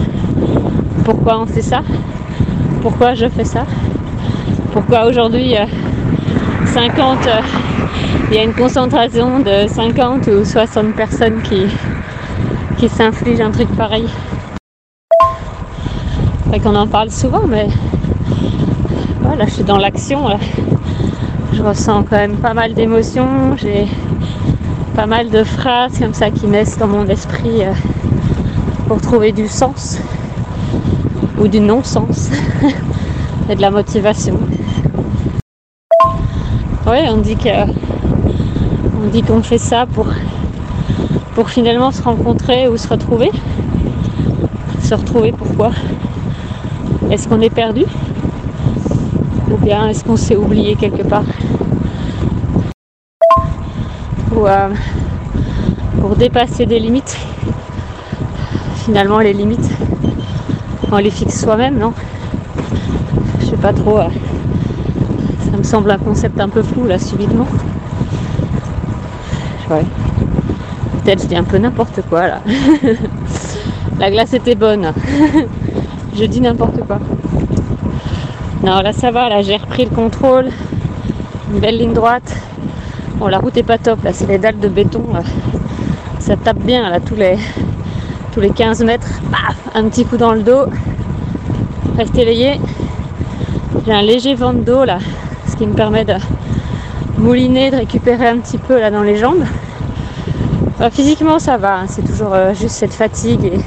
pourquoi 1.05 1.39
on 1.39 1.45
fait 1.45 1.61
ça? 1.61 1.81
Pourquoi 2.81 3.13
je 3.13 3.27
fais 3.27 3.43
ça? 3.43 3.65
Pourquoi 4.73 5.05
aujourd'hui 5.05 5.55
euh, 5.55 5.65
50 6.65 7.17
il 8.29 8.35
y 8.35 8.39
a 8.39 8.43
une 8.43 8.53
concentration 8.53 9.39
de 9.39 9.67
50 9.67 10.27
ou 10.27 10.43
60 10.43 10.95
personnes 10.95 11.41
qui, 11.43 11.65
qui 12.77 12.89
s'infligent 12.89 13.41
un 13.41 13.51
truc 13.51 13.69
pareil? 13.77 14.07
Fait 16.51 16.59
qu'on 16.59 16.75
en 16.75 16.87
parle 16.87 17.11
souvent, 17.11 17.45
mais 17.45 17.67
voilà, 19.21 19.45
je 19.45 19.51
suis 19.51 19.63
dans 19.63 19.77
l'action. 19.77 20.27
Je 21.51 21.61
ressens 21.61 22.03
quand 22.03 22.15
même 22.15 22.37
pas 22.37 22.53
mal 22.53 22.73
d'émotions. 22.73 23.57
J'ai 23.57 23.85
pas 24.95 25.07
mal 25.07 25.29
de 25.29 25.43
phrases 25.43 25.99
comme 25.99 26.13
ça 26.13 26.31
qui 26.31 26.47
naissent 26.47 26.77
dans 26.77 26.87
mon 26.87 27.05
esprit 27.07 27.63
euh, 27.63 27.73
pour 28.87 29.01
trouver 29.01 29.33
du 29.33 29.47
sens 29.47 29.99
ou 31.37 31.49
du 31.49 31.59
non-sens 31.59 32.29
et 33.49 33.55
de 33.55 33.61
la 33.61 33.69
motivation. 33.69 34.39
Oui, 36.87 36.99
on 37.09 37.17
dit 37.17 37.35
que 37.35 37.49
dit 39.11 39.21
qu'on 39.21 39.43
fait 39.43 39.57
ça 39.57 39.85
pour 41.35 41.49
finalement 41.49 41.91
se 41.91 42.01
rencontrer 42.01 42.69
ou 42.69 42.77
se 42.77 42.87
retrouver. 42.87 43.31
Se 44.81 44.95
retrouver 44.95 45.33
pourquoi? 45.33 45.71
Est-ce 47.09 47.27
qu'on 47.27 47.39
est 47.41 47.49
perdu 47.49 47.85
Ou 49.49 49.57
bien 49.57 49.87
est-ce 49.87 50.03
qu'on 50.03 50.17
s'est 50.17 50.35
oublié 50.35 50.75
quelque 50.75 51.03
part 51.03 51.23
Ou 54.35 54.45
euh, 54.45 54.69
pour 56.01 56.15
dépasser 56.15 56.65
des 56.65 56.79
limites, 56.79 57.17
finalement 58.75 59.19
les 59.19 59.33
limites, 59.33 59.69
on 60.91 60.97
les 60.97 61.09
fixe 61.11 61.41
soi-même, 61.41 61.77
non 61.79 61.93
Je 63.39 63.45
sais 63.45 63.57
pas 63.57 63.71
trop. 63.73 63.99
euh, 63.99 64.09
ça 65.49 65.57
me 65.57 65.63
semble 65.63 65.91
un 65.91 65.97
concept 65.97 66.39
un 66.41 66.49
peu 66.49 66.61
flou 66.61 66.85
là 66.85 66.99
subitement. 66.99 67.47
Ouais. 69.69 69.85
Peut-être 71.03 71.23
je 71.23 71.27
dis 71.27 71.35
un 71.37 71.43
peu 71.43 71.57
n'importe 71.57 72.01
quoi 72.09 72.27
là. 72.27 72.41
La 73.99 74.11
glace 74.11 74.33
était 74.33 74.55
bonne. 74.55 74.91
je 76.17 76.25
dis 76.25 76.41
n'importe 76.41 76.79
quoi. 76.87 76.99
Non 78.63 78.81
là 78.81 78.91
ça 78.91 79.11
va, 79.11 79.29
là 79.29 79.43
j'ai 79.43 79.55
repris 79.55 79.85
le 79.85 79.91
contrôle. 79.91 80.49
Une 81.53 81.59
belle 81.59 81.77
ligne 81.77 81.93
droite. 81.93 82.35
Bon 83.17 83.27
la 83.27 83.37
route 83.37 83.55
est 83.57 83.63
pas 83.63 83.77
top 83.77 84.03
là, 84.03 84.11
c'est 84.13 84.27
les 84.27 84.39
dalles 84.39 84.59
de 84.59 84.67
béton. 84.67 85.03
Ça 86.19 86.35
tape 86.35 86.57
bien 86.59 86.89
là 86.89 86.99
tous 86.99 87.15
les 87.15 87.37
tous 88.33 88.39
les 88.39 88.49
15 88.49 88.83
mètres. 88.83 89.07
Paf 89.31 89.55
Un 89.75 89.89
petit 89.89 90.05
coup 90.05 90.17
dans 90.17 90.33
le 90.33 90.41
dos. 90.41 90.65
Reste 91.97 92.17
éveillé. 92.17 92.59
J'ai 93.85 93.93
un 93.93 94.01
léger 94.01 94.33
vent 94.33 94.53
de 94.53 94.61
dos 94.61 94.85
là, 94.85 94.97
ce 95.47 95.55
qui 95.55 95.67
me 95.67 95.73
permet 95.73 96.03
de 96.03 96.15
mouliner, 97.17 97.69
de 97.69 97.77
récupérer 97.77 98.27
un 98.27 98.37
petit 98.39 98.57
peu 98.57 98.79
là 98.79 98.89
dans 98.89 99.03
les 99.03 99.17
jambes. 99.17 99.43
Euh, 100.81 100.89
physiquement 100.89 101.37
ça 101.37 101.57
va, 101.57 101.79
hein, 101.79 101.85
c'est 101.87 102.03
toujours 102.03 102.33
euh, 102.33 102.53
juste 102.53 102.75
cette 102.75 102.93
fatigue 102.93 103.45
et 103.45 103.59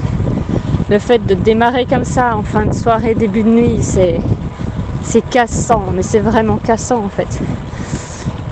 le 0.91 0.99
fait 0.99 1.25
de 1.25 1.35
démarrer 1.35 1.85
comme 1.85 2.03
ça 2.03 2.35
en 2.35 2.43
fin 2.43 2.65
de 2.65 2.73
soirée, 2.73 3.15
début 3.15 3.43
de 3.43 3.49
nuit, 3.49 3.79
c'est 3.81 5.21
cassant, 5.29 5.85
mais 5.93 6.03
c'est 6.03 6.19
vraiment 6.19 6.57
cassant 6.57 7.05
en 7.05 7.07
fait. 7.07 7.39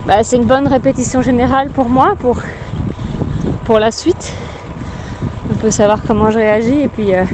Bah, 0.08 0.24
c'est 0.24 0.38
une 0.38 0.46
bonne 0.46 0.66
répétition 0.66 1.22
générale 1.22 1.70
pour 1.70 1.90
moi, 1.90 2.16
pour, 2.18 3.78
la 3.78 3.92
suite. 3.92 4.34
On 5.52 5.56
peut 5.56 5.70
savoir 5.70 6.00
comment 6.08 6.32
je 6.32 6.38
réagis 6.38 6.80
et 6.84 6.88
puis 6.88 7.14
euh, 7.14 7.26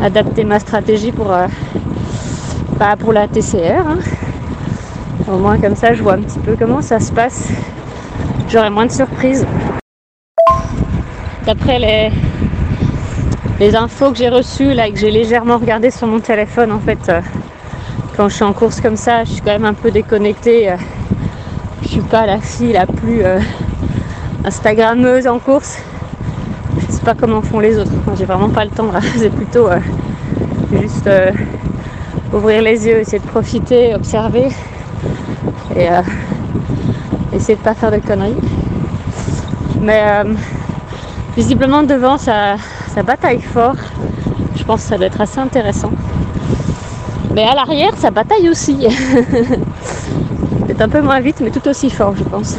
adapter 0.00 0.44
ma 0.44 0.60
stratégie 0.60 1.10
pour, 1.10 1.32
euh, 1.32 1.48
bah, 2.78 2.94
la 3.12 3.26
TCR. 3.26 3.88
hein. 3.88 3.98
Au 5.28 5.38
moins 5.38 5.58
comme 5.58 5.74
ça, 5.74 5.94
je 5.94 6.02
vois 6.04 6.14
un 6.14 6.22
petit 6.22 6.38
peu 6.38 6.54
comment 6.56 6.80
ça 6.80 7.00
se 7.00 7.10
passe. 7.10 7.48
J'aurai 8.48 8.70
moins 8.70 8.86
de 8.86 8.92
surprises. 8.92 9.44
D'après 11.44 11.78
les, 11.80 12.12
les 13.58 13.74
infos 13.74 14.10
que 14.10 14.18
j'ai 14.18 14.28
reçues, 14.28 14.74
là, 14.74 14.90
que 14.90 14.98
j'ai 14.98 15.10
légèrement 15.10 15.56
regardé 15.58 15.90
sur 15.90 16.06
mon 16.06 16.20
téléphone, 16.20 16.72
en 16.72 16.78
fait, 16.78 16.98
euh, 17.08 17.20
quand 18.16 18.28
je 18.28 18.34
suis 18.34 18.44
en 18.44 18.52
course 18.52 18.80
comme 18.80 18.96
ça, 18.96 19.24
je 19.24 19.32
suis 19.32 19.40
quand 19.40 19.52
même 19.52 19.64
un 19.64 19.74
peu 19.74 19.90
déconnectée. 19.90 20.70
euh, 20.70 20.76
je 21.82 21.88
suis 21.88 22.00
pas 22.00 22.26
la 22.26 22.38
fille 22.38 22.72
la 22.72 22.86
plus 22.86 23.24
euh, 23.24 23.38
Instagrammeuse 24.44 25.26
en 25.26 25.38
course. 25.38 25.78
Je 26.80 26.92
sais 26.92 27.02
pas 27.02 27.14
comment 27.14 27.40
font 27.40 27.60
les 27.60 27.78
autres. 27.78 27.92
J'ai 28.18 28.26
vraiment 28.26 28.50
pas 28.50 28.64
le 28.64 28.70
temps 28.70 28.92
là. 28.92 29.00
C'est 29.16 29.30
plutôt 29.30 29.68
juste 30.72 31.08
ouvrir 32.32 32.60
les 32.62 32.86
yeux, 32.86 32.98
essayer 32.98 33.20
de 33.20 33.26
profiter, 33.26 33.94
observer 33.94 34.48
et 35.76 35.88
essayer 37.32 37.54
de 37.56 37.60
pas 37.60 37.74
faire 37.74 37.92
de 37.92 37.98
conneries. 37.98 38.36
Mais 39.80 40.02
visiblement 41.36 41.82
devant 41.82 42.18
ça, 42.18 42.56
bataille 43.02 43.40
fort. 43.40 43.76
Je 44.56 44.64
pense 44.64 44.82
que 44.82 44.88
ça 44.88 44.96
doit 44.96 45.06
être 45.06 45.20
assez 45.20 45.38
intéressant. 45.38 45.92
Mais 47.34 47.44
à 47.44 47.54
l'arrière, 47.54 47.94
ça 47.96 48.10
bataille 48.10 48.48
aussi. 48.48 48.76
Peut-être 50.66 50.80
un 50.80 50.88
peu 50.88 51.02
moins 51.02 51.20
vite, 51.20 51.40
mais 51.40 51.50
tout 51.50 51.66
aussi 51.68 51.90
fort, 51.90 52.16
je 52.16 52.24
pense. 52.24 52.56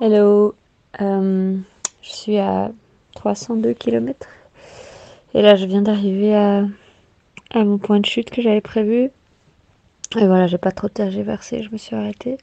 Hello, 0.00 0.54
Euh, 1.00 1.56
je 2.02 2.10
suis 2.10 2.38
à 2.38 2.70
302 3.14 3.72
km. 3.72 4.26
Et 5.34 5.42
là, 5.42 5.56
je 5.56 5.66
viens 5.66 5.82
d'arriver 5.82 6.34
à, 6.34 6.64
mon 7.54 7.78
point 7.78 8.00
de 8.00 8.06
chute 8.06 8.30
que 8.30 8.40
j'avais 8.42 8.60
prévu. 8.60 9.10
Et 10.16 10.26
voilà, 10.26 10.46
j'ai 10.46 10.58
pas 10.58 10.72
trop 10.72 10.88
tergiversé, 10.88 11.62
je 11.62 11.70
me 11.70 11.76
suis 11.76 11.96
arrêtée. 11.96 12.38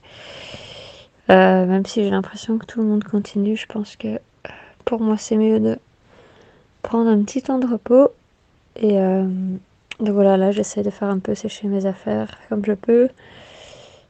Euh, 1.30 1.66
même 1.66 1.86
si 1.86 2.04
j'ai 2.04 2.10
l'impression 2.10 2.58
que 2.58 2.66
tout 2.66 2.82
le 2.82 2.88
monde 2.88 3.04
continue, 3.04 3.56
je 3.56 3.66
pense 3.66 3.96
que 3.96 4.20
pour 4.86 5.02
moi, 5.02 5.18
c'est 5.18 5.38
mieux 5.38 5.60
de 5.60 5.78
prendre 6.82 7.10
un 7.10 7.24
petit 7.24 7.42
temps 7.42 7.60
de 7.60 7.68
repos. 7.68 8.10
Et 8.76 9.00
euh, 9.00 9.26
donc 10.00 10.14
voilà, 10.14 10.38
là, 10.38 10.52
j'essaie 10.52 10.84
de 10.84 10.90
faire 10.90 11.10
un 11.10 11.20
peu 11.20 11.36
sécher 11.36 11.68
mes 11.68 11.86
affaires 11.86 12.38
comme 12.50 12.66
je 12.66 12.74
peux. 12.74 13.10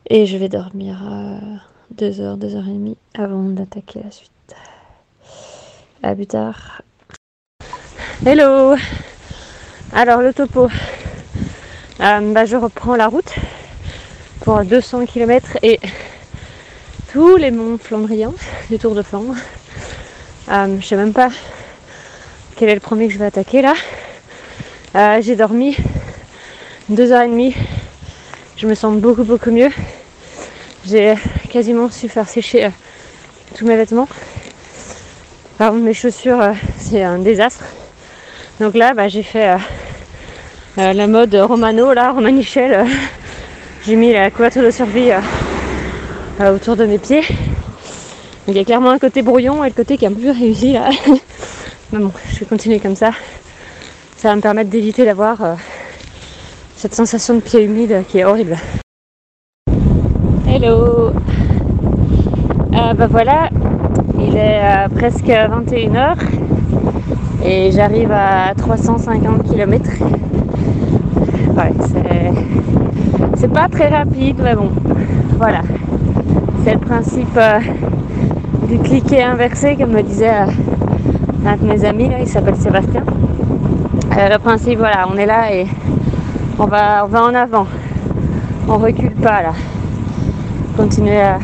Et 0.09 0.25
je 0.25 0.37
vais 0.37 0.49
dormir 0.49 1.01
euh, 1.09 1.37
deux 1.91 2.19
heures, 2.19 2.37
deux 2.37 2.55
heures 2.55 2.67
et 2.67 2.73
demie 2.73 2.97
avant 3.17 3.43
d'attaquer 3.43 4.01
la 4.03 4.11
suite. 4.11 4.31
À 6.01 6.13
plus 6.15 6.27
tard. 6.27 6.81
Hello 8.25 8.75
Alors 9.93 10.21
le 10.21 10.33
topo. 10.33 10.67
Euh, 11.99 12.33
bah, 12.33 12.45
je 12.45 12.57
reprends 12.57 12.95
la 12.95 13.07
route 13.07 13.33
pour 14.41 14.63
200 14.65 15.05
km 15.05 15.57
et 15.61 15.79
tous 17.11 17.37
les 17.37 17.51
monts 17.51 17.77
flandriens 17.77 18.33
du 18.69 18.79
Tour 18.79 18.95
de 18.95 19.03
Flandre. 19.03 19.35
Euh, 20.49 20.77
je 20.81 20.85
sais 20.85 20.97
même 20.97 21.13
pas 21.13 21.29
quel 22.57 22.67
est 22.69 22.73
le 22.73 22.81
premier 22.81 23.07
que 23.07 23.13
je 23.13 23.19
vais 23.19 23.25
attaquer 23.25 23.61
là. 23.61 23.73
Euh, 24.95 25.19
J'ai 25.21 25.35
dormi 25.35 25.77
deux 26.89 27.11
heures 27.13 27.21
et 27.21 27.27
demie. 27.27 27.55
Je 28.57 28.67
me 28.67 28.75
sens 28.75 28.95
beaucoup 28.97 29.23
beaucoup 29.23 29.51
mieux. 29.51 29.69
J'ai 30.85 31.15
quasiment 31.49 31.89
su 31.89 32.09
faire 32.09 32.27
sécher 32.27 32.65
euh, 32.65 32.69
tous 33.57 33.65
mes 33.65 33.77
vêtements. 33.77 34.07
Par 35.57 35.71
contre 35.71 35.83
mes 35.83 35.93
chaussures 35.93 36.41
euh, 36.41 36.53
c'est 36.77 37.03
un 37.03 37.19
désastre. 37.19 37.63
Donc 38.59 38.75
là 38.75 38.93
bah, 38.93 39.07
j'ai 39.07 39.23
fait 39.23 39.57
la 40.75 41.07
mode 41.07 41.33
Romano 41.35 41.93
là, 41.93 42.11
Romanichel. 42.11 42.85
j'ai 43.85 43.95
mis 43.95 44.11
la 44.11 44.29
couverture 44.29 44.63
de 44.63 44.71
survie 44.71 45.11
autour 46.39 46.75
de 46.75 46.85
mes 46.85 46.99
pieds. 46.99 47.23
Il 48.47 48.55
y 48.55 48.59
a 48.59 48.65
clairement 48.65 48.89
un 48.89 48.99
côté 48.99 49.21
brouillon 49.21 49.63
et 49.63 49.69
le 49.69 49.73
côté 49.73 49.97
qui 49.97 50.03
est 50.03 50.09
un 50.09 50.11
peu 50.11 50.19
plus 50.19 50.31
réussi 50.31 50.73
là. 50.73 50.89
Mais 51.93 51.99
bon, 51.99 52.11
je 52.33 52.39
vais 52.39 52.45
continuer 52.45 52.79
comme 52.79 52.95
ça. 52.95 53.11
Ça 54.17 54.29
va 54.29 54.35
me 54.35 54.41
permettre 54.41 54.69
d'éviter 54.69 55.05
d'avoir 55.05 55.41
euh, 55.41 55.53
cette 56.75 56.93
sensation 56.93 57.35
de 57.35 57.39
pied 57.39 57.63
humide 57.63 58.03
qui 58.09 58.19
est 58.19 58.25
horrible. 58.25 58.57
Hello 60.45 61.11
Euh, 62.73 62.93
Bah 62.95 63.07
voilà, 63.07 63.49
il 64.19 64.35
est 64.35 64.61
euh, 64.61 64.87
presque 64.89 65.25
21h 65.27 66.15
et 67.45 67.71
j'arrive 67.71 68.11
à 68.11 68.53
350 68.57 69.49
km. 69.49 69.89
Ouais, 71.55 71.71
c'est... 71.87 73.39
c'est 73.39 73.51
pas 73.53 73.69
très 73.69 73.87
rapide, 73.87 74.37
mais 74.43 74.55
bon, 74.55 74.69
voilà. 75.37 75.61
C'est 76.65 76.73
le 76.73 76.79
principe 76.79 77.39
du 78.67 78.79
cliquet 78.79 79.21
inversé, 79.23 79.75
comme 79.75 79.91
me 79.91 80.01
disait 80.01 80.29
euh, 80.29 80.45
un 81.45 81.57
de 81.57 81.65
mes 81.65 81.85
amis, 81.85 82.09
là, 82.09 82.17
il 82.19 82.27
s'appelle 82.27 82.55
Sébastien. 82.55 83.03
Euh, 84.17 84.29
le 84.29 84.37
principe, 84.37 84.79
voilà, 84.79 85.07
on 85.11 85.17
est 85.17 85.25
là 85.25 85.53
et 85.53 85.65
on 86.59 86.65
va, 86.65 87.05
on 87.05 87.07
va 87.07 87.23
en 87.23 87.33
avant. 87.33 87.67
On 88.67 88.77
recule 88.77 89.15
pas 89.15 89.41
là. 89.41 89.53
Continuer 90.77 91.19
à, 91.19 91.39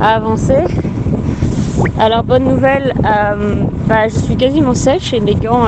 avancer. 0.00 0.64
Alors 1.98 2.24
bonne 2.24 2.44
nouvelle, 2.44 2.92
euh, 3.04 3.62
bah, 3.86 4.08
je 4.08 4.18
suis 4.18 4.36
quasiment 4.36 4.74
sèche 4.74 5.14
et 5.14 5.20
mes 5.20 5.34
gants 5.34 5.66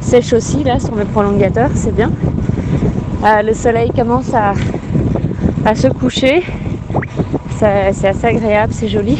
sèchent 0.00 0.32
aussi 0.32 0.64
là 0.64 0.78
sur 0.78 0.94
mes 0.94 1.04
prolongateurs, 1.04 1.70
c'est 1.74 1.94
bien. 1.94 2.10
Le 3.22 3.52
soleil 3.52 3.90
commence 3.90 4.32
à, 4.32 4.54
à 5.64 5.74
se 5.74 5.88
coucher. 5.88 6.42
C'est 7.58 8.08
assez 8.08 8.26
agréable, 8.26 8.72
c'est 8.72 8.88
joli. 8.88 9.18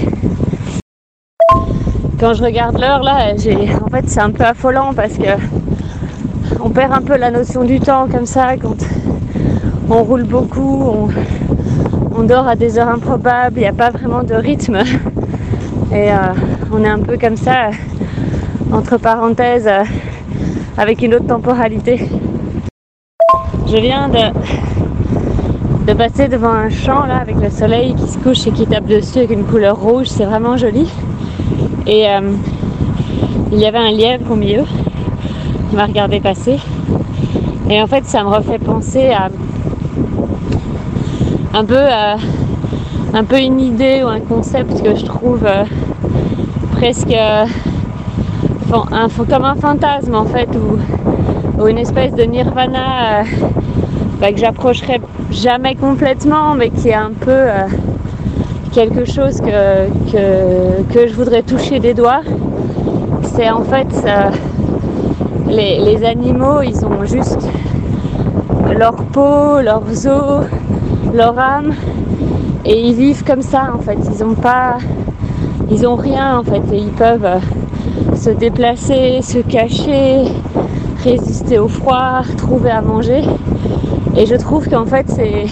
Quand 2.18 2.32
je 2.32 2.42
regarde 2.42 2.80
l'heure 2.80 3.02
là, 3.02 3.34
en 3.84 3.88
fait 3.88 4.08
c'est 4.08 4.20
un 4.20 4.30
peu 4.30 4.44
affolant 4.44 4.94
parce 4.94 5.18
que 5.18 5.28
on 6.60 6.70
perd 6.70 6.92
un 6.92 7.02
peu 7.02 7.16
la 7.18 7.30
notion 7.30 7.62
du 7.62 7.78
temps 7.78 8.08
comme 8.10 8.24
ça 8.24 8.56
quand 8.56 8.76
on 9.90 10.02
roule 10.02 10.24
beaucoup, 10.24 10.82
on, 10.82 11.08
on 12.18 12.22
dort 12.22 12.48
à 12.48 12.56
des 12.56 12.78
heures 12.78 12.88
improbables, 12.88 13.58
il 13.58 13.60
n'y 13.60 13.66
a 13.66 13.74
pas 13.74 13.90
vraiment 13.90 14.22
de 14.22 14.34
rythme. 14.34 14.78
Et 15.92 16.10
euh, 16.10 16.16
on 16.72 16.82
est 16.82 16.88
un 16.88 17.00
peu 17.00 17.18
comme 17.18 17.36
ça, 17.36 17.70
entre 18.72 18.96
parenthèses, 18.96 19.68
euh, 19.68 19.84
avec 20.78 21.02
une 21.02 21.14
autre 21.14 21.26
temporalité. 21.26 22.08
Je 23.66 23.76
viens 23.76 24.08
de, 24.08 24.32
de 25.86 25.92
passer 25.92 26.28
devant 26.28 26.52
un 26.52 26.70
champ 26.70 27.04
là 27.04 27.18
avec 27.18 27.36
le 27.36 27.50
soleil 27.50 27.94
qui 27.94 28.08
se 28.08 28.18
couche 28.18 28.46
et 28.46 28.52
qui 28.52 28.66
tape 28.66 28.86
dessus 28.86 29.18
avec 29.18 29.30
une 29.30 29.44
couleur 29.44 29.76
rouge, 29.76 30.06
c'est 30.06 30.24
vraiment 30.24 30.56
joli. 30.56 30.90
Et 31.86 32.08
euh, 32.08 32.32
il 33.52 33.58
y 33.58 33.66
avait 33.66 33.78
un 33.78 33.92
lièvre 33.92 34.32
au 34.32 34.34
milieu 34.34 34.64
qui 35.70 35.76
m'a 35.76 35.86
regardé 35.86 36.18
passer. 36.18 36.58
Et 37.70 37.80
en 37.80 37.86
fait, 37.86 38.04
ça 38.06 38.24
me 38.24 38.28
refait 38.28 38.58
penser 38.58 39.10
à 39.10 39.28
un 41.54 41.64
peu, 41.64 41.76
euh, 41.78 42.16
un 43.14 43.24
peu 43.24 43.38
une 43.38 43.60
idée 43.60 44.02
ou 44.04 44.08
un 44.08 44.20
concept 44.20 44.82
que 44.82 44.96
je 44.96 45.04
trouve 45.04 45.46
euh, 45.46 45.64
presque 46.72 47.14
comme 48.68 49.44
un 49.44 49.54
fantasme 49.54 50.14
en 50.14 50.26
fait, 50.26 50.48
ou, 50.56 51.66
une 51.68 51.78
espèce 51.78 52.12
de 52.14 52.24
nirvana 52.24 53.22
bah, 54.20 54.32
que 54.32 54.38
j'approcherai 54.38 55.00
jamais 55.30 55.76
complètement, 55.76 56.54
mais 56.54 56.70
qui 56.70 56.88
est 56.88 56.94
un 56.94 57.12
peu 57.18 57.46
quelque 58.76 59.06
chose 59.06 59.40
que, 59.40 61.08
je 61.08 61.14
voudrais 61.14 61.42
toucher 61.42 61.80
des 61.80 61.94
doigts. 61.94 62.20
C'est 63.22 63.48
en 63.48 63.62
fait 63.62 63.86
les, 65.48 65.80
les 65.80 66.04
animaux, 66.04 66.60
ils 66.60 66.84
ont 66.84 67.02
juste 67.06 67.48
leur 68.76 68.96
peau, 68.96 69.62
leurs 69.62 70.06
os, 70.06 70.44
leur 71.14 71.38
âme, 71.38 71.72
et 72.66 72.78
ils 72.78 72.94
vivent 72.94 73.24
comme 73.24 73.40
ça 73.40 73.72
en 73.74 73.78
fait. 73.78 73.96
Ils 74.12 74.22
ont 74.22 74.34
pas, 74.34 74.76
ils 75.70 75.86
ont 75.86 75.96
rien 75.96 76.38
en 76.38 76.42
fait, 76.42 76.62
et 76.70 76.76
ils 76.76 76.92
peuvent 76.92 77.24
euh, 77.24 78.14
se 78.14 78.28
déplacer, 78.28 79.22
se 79.22 79.38
cacher, 79.38 80.24
résister 81.02 81.58
au 81.58 81.68
froid, 81.68 82.20
trouver 82.36 82.72
à 82.72 82.82
manger. 82.82 83.22
Et 84.18 84.26
je 84.26 84.34
trouve 84.34 84.68
qu'en 84.68 84.84
fait 84.84 85.06
c'est 85.08 85.46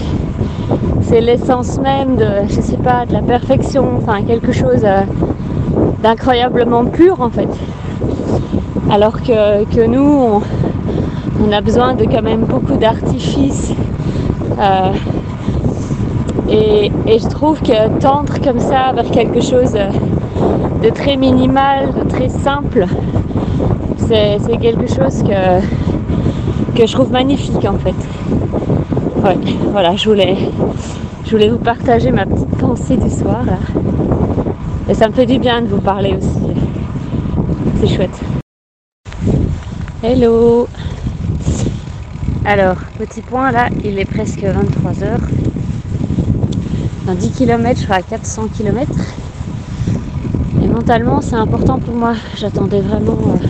c'est 1.05 1.21
l'essence 1.21 1.79
même 1.79 2.17
de, 2.17 2.27
je 2.49 2.61
sais 2.61 2.77
pas, 2.77 3.07
de 3.07 3.13
la 3.13 3.23
perfection, 3.23 3.85
enfin 3.99 4.23
quelque 4.23 4.53
chose 4.53 4.83
euh, 4.85 5.03
d'incroyablement 6.03 6.85
pur 6.87 7.21
en 7.21 7.31
fait. 7.31 7.49
Alors 8.91 9.21
que, 9.23 9.65
que 9.65 9.87
nous, 9.87 10.43
on, 11.43 11.53
a 11.53 11.61
besoin 11.61 11.95
de 11.95 12.05
quand 12.05 12.23
même 12.23 12.43
beaucoup 12.43 12.77
d'artifices. 12.77 13.73
Euh, 14.59 14.93
et, 16.49 16.91
je 17.07 17.29
trouve 17.29 17.61
que 17.61 17.99
tendre 18.01 18.35
comme 18.43 18.61
ça 18.61 18.93
vers 18.95 19.11
quelque 19.11 19.41
chose 19.41 19.77
de 20.83 20.91
très 20.91 21.17
minimal, 21.17 21.93
de 21.95 22.09
très 22.09 22.29
simple, 22.29 22.87
c'est 23.99 24.59
quelque 24.61 24.87
chose 24.87 25.23
que, 25.23 25.61
que 26.79 26.87
je 26.87 26.93
trouve 26.93 27.11
magnifique 27.11 27.65
en 27.67 27.79
fait. 27.79 27.95
Ouais, 29.25 29.39
voilà, 29.73 29.97
je 29.97 30.07
voulais, 30.11 30.37
je 31.25 31.31
voulais 31.31 31.49
vous 31.49 31.59
partager 31.59 32.11
ma 32.11 32.27
petite 32.27 32.57
pensée 32.59 32.97
du 32.97 33.11
soir. 33.11 33.45
Et 34.89 34.95
ça 34.95 35.09
me 35.09 35.15
fait 35.15 35.27
du 35.27 35.39
bien 35.39 35.63
de 35.63 35.69
vous 35.69 35.81
parler 35.81 36.15
aussi. 36.17 36.55
C'est 37.81 37.89
chouette. 37.89 38.21
Hello 40.03 40.69
alors, 42.47 42.77
petit 42.99 43.23
point 43.23 43.51
là, 43.51 43.71
il 43.83 43.99
est 43.99 44.05
presque 44.05 44.41
23h. 44.41 45.19
Dans 47.07 47.15
10 47.15 47.31
km, 47.31 47.81
je 47.81 47.87
serai 47.87 47.95
à 47.95 48.03
400 48.03 48.49
km. 48.55 48.93
Et 50.63 50.69
mentalement, 50.69 51.23
c'est 51.23 51.37
important 51.37 51.79
pour 51.79 51.95
moi. 51.95 52.13
J'attendais 52.37 52.83
vraiment 52.83 53.17
euh, 53.17 53.47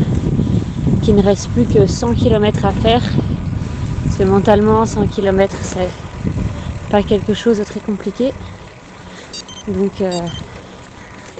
qu'il 1.03 1.17
ne 1.17 1.23
reste 1.23 1.49
plus 1.49 1.65
que 1.65 1.89
100 1.89 2.15
km 2.15 2.67
à 2.67 2.71
faire. 2.71 3.03
Parce 4.05 4.17
que 4.17 4.23
mentalement, 4.23 4.87
100 4.87 5.09
km, 5.09 5.57
c'est 5.61 5.89
pas 6.95 7.03
quelque 7.03 7.35
chose 7.35 7.59
de 7.59 7.65
très 7.65 7.81
compliqué. 7.81 8.33
Donc, 9.67 10.01
euh, 10.01 10.13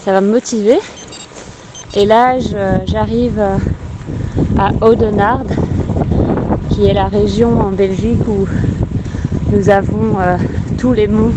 ça 0.05 0.11
va 0.11 0.21
me 0.21 0.33
motiver. 0.33 0.81
Et 1.95 2.07
là, 2.07 2.41
j'arrive 2.87 3.39
euh, 3.39 3.57
à 4.59 4.73
Audenarde 4.85 5.53
qui 6.71 6.87
est 6.87 6.93
la 6.93 7.07
région 7.07 7.61
en 7.61 7.71
Belgique 7.71 8.27
où 8.27 8.49
nous 9.53 9.71
avons 9.71 10.19
euh, 10.19 10.37
tous 10.77 10.93
les 10.93 11.07
monts 11.07 11.37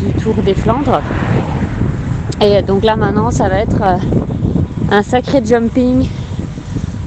du 0.00 0.12
Tour 0.22 0.36
des 0.42 0.54
Flandres. 0.54 1.02
Et 2.40 2.62
donc 2.62 2.82
là 2.82 2.96
maintenant 2.96 3.30
ça 3.30 3.50
va 3.50 3.58
être 3.58 3.82
un 4.90 5.02
sacré 5.02 5.44
jumping 5.44 6.08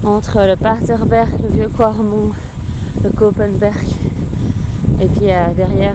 entre 0.04 0.46
le 0.46 0.54
Paterberg, 0.54 1.30
le 1.42 1.48
vieux 1.48 1.68
Quarmont, 1.68 2.30
le 3.02 3.10
Kopenberg 3.10 3.87
et 5.00 5.06
puis 5.06 5.26
derrière 5.56 5.94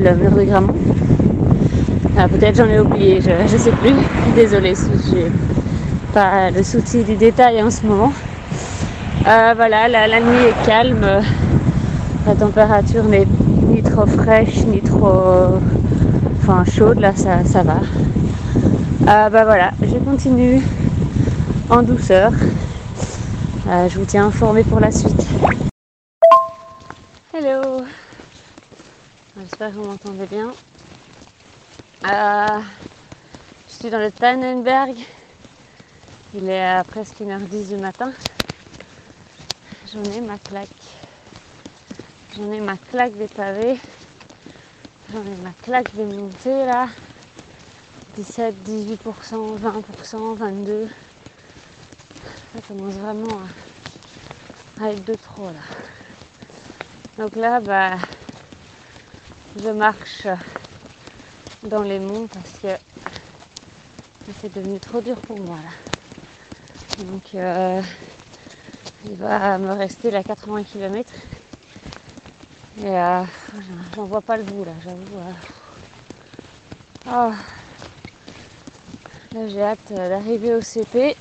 le 0.00 0.14
mur 0.14 0.30
de 0.32 0.42
Gramont. 0.44 0.74
Ah, 2.20 2.26
peut-être 2.26 2.56
j'en 2.56 2.68
ai 2.68 2.80
oublié, 2.80 3.20
je 3.20 3.30
ne 3.30 3.58
sais 3.58 3.70
plus. 3.70 3.94
Désolée 4.34 4.74
si 4.74 4.90
j'ai 5.10 5.30
pas 6.12 6.50
le 6.50 6.64
souci 6.64 7.04
du 7.04 7.14
détail 7.14 7.62
en 7.62 7.70
ce 7.70 7.86
moment. 7.86 8.12
Euh, 9.24 9.52
voilà, 9.54 9.86
la, 9.86 10.20
nuit 10.20 10.48
est 10.48 10.66
calme. 10.66 11.06
La 12.26 12.34
température 12.34 13.04
n'est 13.04 13.26
ni 13.68 13.82
trop 13.82 14.06
fraîche, 14.06 14.64
ni 14.64 14.80
trop 14.80 15.60
enfin, 16.42 16.64
chaude. 16.64 16.98
Là, 16.98 17.12
ça, 17.14 17.62
va. 17.62 17.80
Euh, 19.02 19.30
bah 19.30 19.44
voilà, 19.44 19.70
je 19.82 19.96
continue 19.98 20.60
en 21.70 21.82
douceur. 21.82 22.32
Euh, 23.68 23.88
je 23.88 23.98
vous 23.98 24.06
tiens 24.06 24.26
informé 24.26 24.64
pour 24.64 24.80
la 24.80 24.90
suite. 24.90 25.27
Hello 27.40 27.84
J'espère 29.38 29.70
que 29.70 29.74
vous 29.76 29.84
m'entendez 29.84 30.26
bien. 30.26 30.52
je 32.02 32.62
suis 33.68 33.90
dans 33.90 34.00
le 34.00 34.10
Tannenberg. 34.10 34.96
Il 36.34 36.48
est 36.48 36.64
à 36.64 36.82
presque 36.82 37.20
1h10 37.20 37.68
du 37.68 37.76
matin. 37.76 38.10
J'en 39.92 40.02
ai 40.02 40.20
ma 40.20 40.36
claque. 40.38 40.68
J'en 42.36 42.50
ai 42.50 42.58
ma 42.58 42.76
claque 42.76 43.16
des 43.16 43.28
pavés. 43.28 43.78
J'en 45.12 45.22
ai 45.22 45.36
ma 45.44 45.52
claque 45.62 45.94
des 45.94 46.06
montées 46.06 46.66
là. 46.66 46.88
17, 48.16 48.52
18%, 48.66 49.58
20%, 49.60 50.34
22. 50.34 50.88
Ça 52.52 52.60
commence 52.66 52.94
vraiment 52.94 53.40
à, 54.80 54.90
être 54.90 55.04
de 55.04 55.14
trop 55.14 55.44
là. 55.44 55.97
Donc 57.18 57.34
là, 57.34 57.58
bah, 57.58 57.96
je 59.60 59.70
marche 59.70 60.28
dans 61.64 61.82
les 61.82 61.98
monts 61.98 62.28
parce 62.28 62.52
que 62.62 62.80
c'est 64.40 64.54
devenu 64.54 64.78
trop 64.78 65.00
dur 65.00 65.16
pour 65.16 65.40
moi 65.40 65.56
là. 65.56 67.04
Donc 67.04 67.34
euh, 67.34 67.82
il 69.06 69.16
va 69.16 69.58
me 69.58 69.72
rester 69.72 70.12
là 70.12 70.22
80 70.22 70.62
km. 70.62 71.12
Et 72.82 72.86
euh, 72.86 73.24
j'en 73.96 74.04
vois 74.04 74.22
pas 74.22 74.36
le 74.36 74.44
bout 74.44 74.64
là, 74.64 74.72
j'avoue. 74.84 75.16
Euh. 75.16 75.32
Oh. 77.08 77.32
Là 79.34 79.48
j'ai 79.48 79.62
hâte 79.62 79.92
d'arriver 79.92 80.54
au 80.54 80.62
CP. 80.62 81.16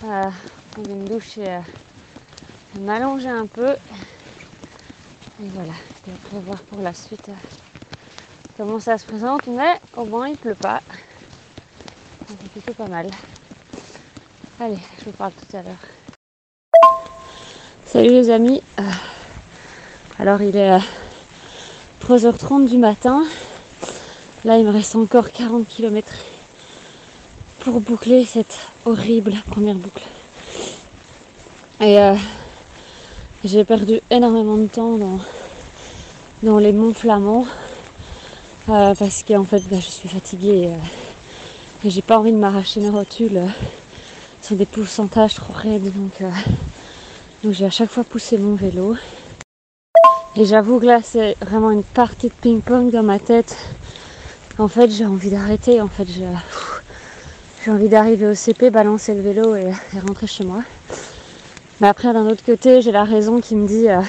Prendre 0.00 0.32
une 0.88 1.06
douche 1.06 1.38
et 1.38 1.58
m'allonger 2.78 3.28
un 3.28 3.46
peu. 3.46 3.74
Et 5.42 5.48
voilà, 5.54 5.72
et 6.06 6.10
après 6.12 6.38
voir 6.38 6.58
pour 6.60 6.80
la 6.82 6.94
suite 6.94 7.28
comment 8.56 8.78
ça 8.78 8.96
se 8.96 9.04
présente, 9.04 9.48
mais 9.48 9.74
au 9.96 10.04
moins 10.04 10.28
il 10.28 10.36
pleut 10.36 10.54
pas. 10.54 10.80
C'est 12.28 12.48
plutôt 12.50 12.74
pas 12.74 12.86
mal. 12.86 13.10
Allez, 14.60 14.78
je 15.00 15.06
vous 15.06 15.10
parle 15.10 15.32
tout 15.32 15.56
à 15.56 15.62
l'heure. 15.62 15.74
Salut 17.84 18.10
les 18.10 18.30
amis. 18.30 18.62
Euh, 18.78 18.82
alors 20.20 20.40
il 20.42 20.56
est 20.56 20.78
3h30 22.04 22.68
du 22.68 22.78
matin. 22.78 23.24
Là 24.44 24.58
il 24.58 24.64
me 24.64 24.70
reste 24.70 24.94
encore 24.94 25.32
40 25.32 25.66
km 25.66 26.08
pour 27.58 27.80
boucler 27.80 28.24
cette 28.24 28.60
horrible 28.84 29.34
première 29.48 29.74
boucle. 29.74 30.04
Et 31.80 31.98
euh, 31.98 32.14
j'ai 33.44 33.64
perdu 33.64 34.00
énormément 34.08 34.56
de 34.56 34.68
temps 34.68 34.96
dans, 34.98 35.18
dans 36.42 36.58
les 36.58 36.72
monts 36.72 36.94
flamands 36.94 37.46
euh, 38.68 38.94
parce 38.94 39.22
qu'en 39.22 39.44
fait 39.44 39.62
bah, 39.68 39.76
je 39.80 39.90
suis 39.90 40.08
fatiguée 40.08 40.70
et 41.84 41.90
j'ai 41.90 42.02
pas 42.02 42.18
envie 42.18 42.32
de 42.32 42.38
m'arracher 42.38 42.80
mes 42.80 42.90
rotules 42.90 43.42
sont 44.42 44.56
des 44.56 44.66
pourcentages 44.66 45.34
trop 45.34 45.52
raides 45.52 45.92
donc, 45.92 46.20
euh, 46.20 46.30
donc 47.44 47.52
j'ai 47.54 47.64
à 47.64 47.70
chaque 47.70 47.90
fois 47.90 48.04
poussé 48.04 48.38
mon 48.38 48.54
vélo. 48.54 48.96
Et 50.36 50.44
j'avoue 50.44 50.80
que 50.80 50.86
là 50.86 51.00
c'est 51.02 51.36
vraiment 51.40 51.70
une 51.70 51.84
partie 51.84 52.28
de 52.28 52.34
ping-pong 52.34 52.90
dans 52.90 53.02
ma 53.02 53.18
tête. 53.18 53.56
En 54.58 54.68
fait 54.68 54.90
j'ai 54.90 55.04
envie 55.04 55.30
d'arrêter, 55.30 55.80
en 55.80 55.88
fait 55.88 56.06
j'ai 57.64 57.70
envie 57.70 57.88
d'arriver 57.88 58.26
au 58.26 58.34
CP, 58.34 58.70
balancer 58.70 59.14
le 59.14 59.22
vélo 59.22 59.54
et, 59.54 59.72
rentrer 60.06 60.26
chez 60.26 60.44
moi. 60.44 60.62
Mais 61.80 61.88
après 61.88 62.12
d'un 62.12 62.26
autre 62.26 62.44
côté 62.44 62.82
j'ai 62.82 62.92
la 62.92 63.04
raison 63.04 63.40
qui 63.40 63.54
me 63.54 63.66
dit 63.66 63.88
euh, 63.88 64.00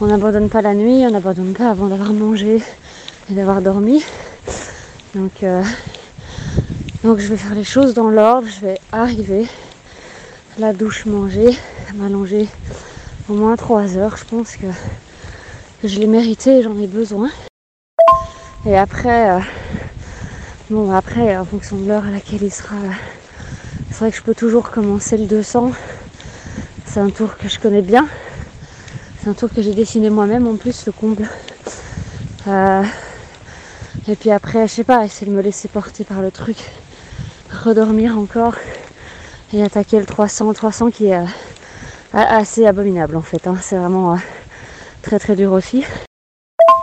on 0.00 0.06
n'abandonne 0.06 0.48
pas 0.48 0.62
la 0.62 0.74
nuit, 0.74 1.04
on 1.06 1.10
n'abandonne 1.10 1.52
pas 1.52 1.70
avant 1.70 1.86
d'avoir 1.86 2.12
mangé 2.12 2.62
et 3.30 3.34
d'avoir 3.34 3.62
dormi. 3.62 4.02
Donc 5.14 5.42
euh, 5.42 5.62
donc 7.04 7.18
je 7.18 7.28
vais 7.28 7.36
faire 7.36 7.54
les 7.54 7.64
choses 7.64 7.94
dans 7.94 8.10
l'ordre, 8.10 8.48
je 8.48 8.66
vais 8.66 8.80
arriver, 8.90 9.46
la 10.58 10.72
douche 10.72 11.06
manger, 11.06 11.56
m'allonger 11.94 12.48
au 13.28 13.34
moins 13.34 13.56
3 13.56 13.96
heures. 13.96 14.16
Je 14.16 14.24
pense 14.24 14.56
que 14.56 14.66
je 15.84 15.98
l'ai 16.00 16.06
mérité 16.06 16.58
et 16.58 16.62
j'en 16.62 16.76
ai 16.78 16.88
besoin. 16.88 17.30
Et 18.66 18.76
après, 18.76 19.30
euh, 19.30 19.38
bon, 20.70 20.90
après, 20.90 21.36
en 21.36 21.44
fonction 21.44 21.76
de 21.76 21.86
l'heure 21.86 22.04
à 22.04 22.10
laquelle 22.10 22.42
il 22.42 22.52
sera, 22.52 22.76
c'est 23.90 23.98
vrai 23.98 24.10
que 24.10 24.16
je 24.16 24.22
peux 24.22 24.34
toujours 24.34 24.70
commencer 24.70 25.16
le 25.16 25.26
200. 25.26 25.70
C'est 26.84 27.00
un 27.00 27.10
tour 27.10 27.36
que 27.36 27.48
je 27.48 27.60
connais 27.60 27.82
bien. 27.82 28.08
Un 29.28 29.34
tour 29.34 29.50
que 29.54 29.60
j'ai 29.60 29.74
dessiné 29.74 30.08
moi-même 30.08 30.46
en 30.46 30.56
plus, 30.56 30.86
le 30.86 30.92
comble. 30.92 31.28
Euh, 32.46 32.82
et 34.08 34.16
puis 34.16 34.30
après, 34.30 34.66
je 34.66 34.72
sais 34.72 34.84
pas, 34.84 35.04
essayer 35.04 35.30
de 35.30 35.36
me 35.36 35.42
laisser 35.42 35.68
porter 35.68 36.02
par 36.04 36.22
le 36.22 36.30
truc, 36.30 36.56
redormir 37.50 38.18
encore 38.18 38.54
et 39.52 39.62
attaquer 39.62 39.98
le 39.98 40.06
300. 40.06 40.48
Le 40.48 40.54
300 40.54 40.90
qui 40.92 41.08
est 41.08 41.18
euh, 41.18 41.26
assez 42.14 42.66
abominable 42.66 43.16
en 43.16 43.20
fait. 43.20 43.46
Hein. 43.46 43.56
C'est 43.60 43.76
vraiment 43.76 44.14
euh, 44.14 44.16
très 45.02 45.18
très 45.18 45.36
dur 45.36 45.52
aussi. 45.52 45.84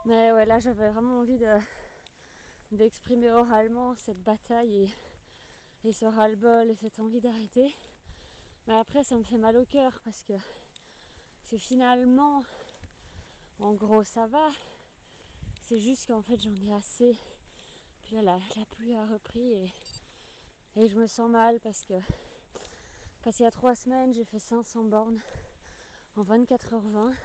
Mais 0.05 0.31
ouais, 0.31 0.45
là 0.45 0.59
j'avais 0.59 0.91
vraiment 0.91 1.21
envie 1.21 1.39
de 1.39 1.57
d'exprimer 2.71 3.31
oralement 3.31 3.95
cette 3.95 4.21
bataille 4.21 4.93
et, 5.83 5.87
et 5.89 5.93
ce 5.93 6.05
ras-le-bol 6.05 6.69
et 6.69 6.75
cette 6.75 6.99
envie 6.99 7.21
d'arrêter. 7.21 7.73
Mais 8.67 8.75
après, 8.75 9.03
ça 9.03 9.15
me 9.15 9.23
fait 9.23 9.39
mal 9.39 9.57
au 9.57 9.65
cœur 9.65 10.01
parce 10.03 10.21
que 10.21 10.33
c'est 11.45 11.59
finalement, 11.59 12.43
en 13.59 13.73
gros, 13.73 14.03
ça 14.03 14.25
va. 14.25 14.49
C'est 15.61 15.79
juste 15.79 16.07
qu'en 16.07 16.23
fait, 16.23 16.41
j'en 16.41 16.55
ai 16.55 16.73
assez. 16.73 17.15
Puis 18.01 18.15
là, 18.15 18.23
la, 18.23 18.65
pluie 18.65 18.95
a 18.95 19.05
repris 19.05 19.51
et, 19.51 19.73
et 20.75 20.89
je 20.89 20.99
me 20.99 21.05
sens 21.05 21.29
mal 21.29 21.59
parce 21.59 21.85
que 21.85 21.93
parce 23.21 23.37
qu'il 23.37 23.43
y 23.43 23.47
a 23.47 23.51
trois 23.51 23.75
semaines, 23.75 24.11
j'ai 24.11 24.25
fait 24.25 24.39
500 24.39 24.85
bornes 24.85 25.19
en 26.17 26.23
24h20. 26.23 27.15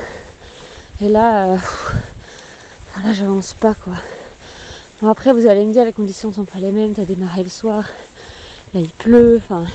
Et 1.01 1.09
là, 1.09 1.53
euh, 1.53 1.57
là 3.03 3.13
j'avance 3.13 3.55
pas 3.55 3.73
quoi. 3.73 3.95
Bon, 5.01 5.09
après, 5.09 5.33
vous 5.33 5.47
allez 5.47 5.65
me 5.65 5.73
dire, 5.73 5.83
les 5.83 5.93
conditions 5.93 6.31
sont 6.31 6.45
pas 6.45 6.59
les 6.59 6.71
mêmes. 6.71 6.93
T'as 6.93 7.05
démarré 7.05 7.41
le 7.41 7.49
soir, 7.49 7.85
là 8.75 8.81
il 8.81 8.89
pleut. 8.89 9.41
Enfin, 9.43 9.65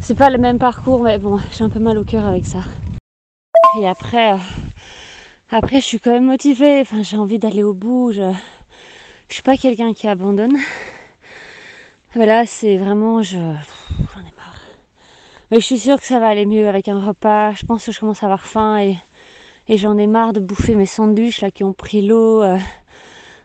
c'est 0.00 0.14
pas 0.14 0.30
le 0.30 0.38
même 0.38 0.58
parcours, 0.58 1.02
mais 1.02 1.18
bon, 1.18 1.40
j'ai 1.52 1.64
un 1.64 1.68
peu 1.68 1.80
mal 1.80 1.98
au 1.98 2.04
cœur 2.04 2.24
avec 2.24 2.46
ça. 2.46 2.60
Et 3.80 3.88
après, 3.88 4.36
après, 5.50 5.80
je 5.80 5.86
suis 5.86 6.00
quand 6.00 6.12
même 6.12 6.26
motivée. 6.26 6.80
Enfin, 6.80 7.02
j'ai 7.02 7.16
envie 7.16 7.38
d'aller 7.38 7.62
au 7.62 7.74
bout. 7.74 8.12
Je, 8.12 8.32
je 9.28 9.34
suis 9.34 9.42
pas 9.42 9.56
quelqu'un 9.56 9.94
qui 9.94 10.08
abandonne. 10.08 10.56
Voilà, 12.14 12.46
c'est 12.46 12.76
vraiment, 12.76 13.22
je, 13.22 13.38
j'en 13.38 14.20
ai 14.20 14.32
marre. 14.36 14.60
Mais 15.50 15.60
je 15.60 15.64
suis 15.64 15.78
sûre 15.78 15.98
que 15.98 16.06
ça 16.06 16.20
va 16.20 16.28
aller 16.28 16.46
mieux 16.46 16.68
avec 16.68 16.88
un 16.88 17.04
repas. 17.04 17.52
Je 17.54 17.66
pense 17.66 17.84
que 17.84 17.92
je 17.92 17.98
commence 17.98 18.22
à 18.22 18.26
avoir 18.26 18.46
faim 18.46 18.78
et, 18.78 18.96
et 19.68 19.78
j'en 19.78 19.98
ai 19.98 20.06
marre 20.06 20.32
de 20.32 20.40
bouffer 20.40 20.74
mes 20.74 20.86
sandwichs 20.86 21.40
là 21.40 21.50
qui 21.50 21.64
ont 21.64 21.72
pris 21.72 22.02
l'eau, 22.02 22.42
euh, 22.42 22.58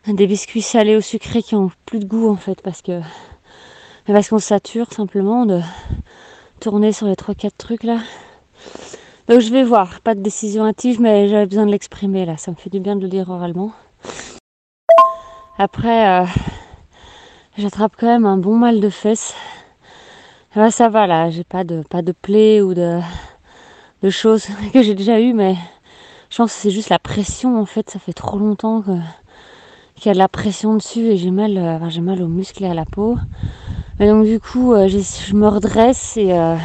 des 0.08 0.28
biscuits 0.28 0.62
salés 0.62 0.96
au 0.96 1.02
sucré 1.02 1.42
qui 1.42 1.56
ont 1.56 1.72
plus 1.86 2.00
de 2.00 2.06
goût 2.06 2.30
en 2.30 2.36
fait 2.36 2.62
parce 2.62 2.82
que 2.82 3.02
parce 4.06 4.30
qu'on 4.30 4.40
sature 4.40 4.92
simplement 4.92 5.46
de 5.46 5.62
tourner 6.60 6.92
sur 6.94 7.08
les 7.08 7.16
trois 7.16 7.36
quatre 7.36 7.58
trucs 7.58 7.84
là. 7.84 8.00
Donc 9.30 9.42
je 9.42 9.52
vais 9.52 9.63
voir, 9.63 10.02
pas 10.02 10.15
de 10.15 10.22
décision 10.24 10.65
hâtive, 10.65 11.00
mais 11.00 11.28
j'avais 11.30 11.46
besoin 11.46 11.68
de 11.68 11.72
l'exprimer 11.72 12.26
là. 12.26 12.36
Ça 12.38 12.50
me 12.50 12.56
fait 12.56 12.72
du 12.72 12.80
bien 12.80 12.96
de 12.96 13.04
le 13.04 13.08
dire 13.08 13.30
oralement. 13.30 13.72
Après, 15.60 16.24
euh, 16.24 16.26
j'attrape 17.56 17.94
quand 17.96 18.08
même 18.08 18.26
un 18.26 18.38
bon 18.38 18.58
mal 18.58 18.80
de 18.80 18.89
fesses. 18.89 19.36
Ça 20.72 20.89
va 20.89 21.06
là, 21.06 21.30
j'ai 21.30 21.44
pas 21.44 21.63
de 21.63 21.84
pas 21.88 22.02
de 22.02 22.12
plaies 22.12 22.60
ou 22.60 22.74
de, 22.74 23.00
de 24.02 24.10
choses 24.10 24.48
que 24.74 24.82
j'ai 24.82 24.96
déjà 24.96 25.20
eu, 25.20 25.34
mais 25.34 25.56
je 26.32 26.38
pense 26.38 26.52
que 26.52 26.60
c'est 26.60 26.72
juste 26.72 26.89
la 26.89 26.98
pression 26.98 27.62
en 27.62 27.65
fait. 27.65 27.88
Ça 27.92 28.00
fait 28.00 28.13
trop 28.13 28.39
longtemps 28.39 28.82
qu'il 29.96 30.08
y 30.08 30.10
a 30.10 30.13
de 30.13 30.18
la 30.18 30.28
pression 30.28 30.74
dessus 30.74 31.06
et 31.06 31.18
j'ai 31.18 31.30
mal, 31.30 31.56
euh, 31.56 31.88
j'ai 31.89 32.02
mal 32.02 32.24
aux 32.24 32.28
muscles 32.28 32.63
et 32.63 32.68
à 32.68 32.74
la 32.74 32.86
peau. 32.86 33.15
Et 34.00 34.08
donc 34.08 34.26
du 34.26 34.39
coup, 34.39 34.74
euh, 34.74 34.88
je 34.88 35.36
me 35.36 35.48
redresse 35.48 36.18
et 36.18 36.34
euh, 36.34 36.56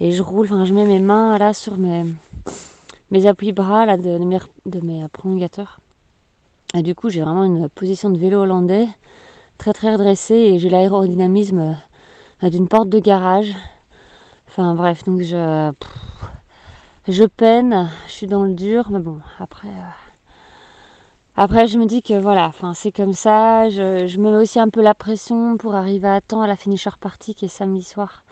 et 0.00 0.12
je 0.12 0.22
roule. 0.22 0.46
Enfin, 0.46 0.64
je 0.64 0.74
mets 0.74 0.86
mes 0.86 1.00
mains 1.00 1.38
là 1.38 1.54
sur 1.54 1.76
mes 1.76 2.04
mes 3.10 3.26
appuis 3.26 3.52
bras 3.52 3.86
là 3.86 3.96
de, 3.96 4.18
mes, 4.18 4.38
de 4.66 4.80
mes 4.80 5.08
prolongateurs. 5.08 5.80
Et 6.74 6.82
du 6.82 6.94
coup, 6.94 7.10
j'ai 7.10 7.22
vraiment 7.22 7.44
une 7.44 7.68
position 7.68 8.10
de 8.10 8.18
vélo 8.18 8.42
hollandais 8.42 8.86
très 9.58 9.72
très 9.72 9.92
redressée 9.92 10.34
et 10.34 10.58
j'ai 10.58 10.70
l'aérodynamisme 10.70 11.76
d'une 12.42 12.68
porte 12.68 12.88
de 12.88 12.98
garage. 12.98 13.54
Enfin 14.48 14.74
bref, 14.74 15.04
donc 15.04 15.22
je, 15.22 15.72
je 17.08 17.24
peine, 17.24 17.90
je 18.06 18.12
suis 18.12 18.26
dans 18.26 18.44
le 18.44 18.54
dur, 18.54 18.86
mais 18.90 19.00
bon, 19.00 19.18
après, 19.38 19.68
euh, 19.68 19.92
après 21.36 21.66
je 21.66 21.78
me 21.78 21.86
dis 21.86 22.02
que 22.02 22.14
voilà, 22.14 22.46
enfin 22.46 22.74
c'est 22.74 22.92
comme 22.92 23.12
ça. 23.12 23.68
Je, 23.68 24.06
je, 24.06 24.18
me 24.18 24.30
mets 24.30 24.38
aussi 24.38 24.58
un 24.60 24.68
peu 24.68 24.80
la 24.80 24.94
pression 24.94 25.56
pour 25.56 25.74
arriver 25.74 26.08
à 26.08 26.20
temps 26.20 26.42
à 26.42 26.46
la 26.46 26.56
finisher 26.56 26.90
party 26.98 27.34
qui 27.34 27.44
est 27.46 27.48
samedi 27.48 27.82
soir 27.82 28.24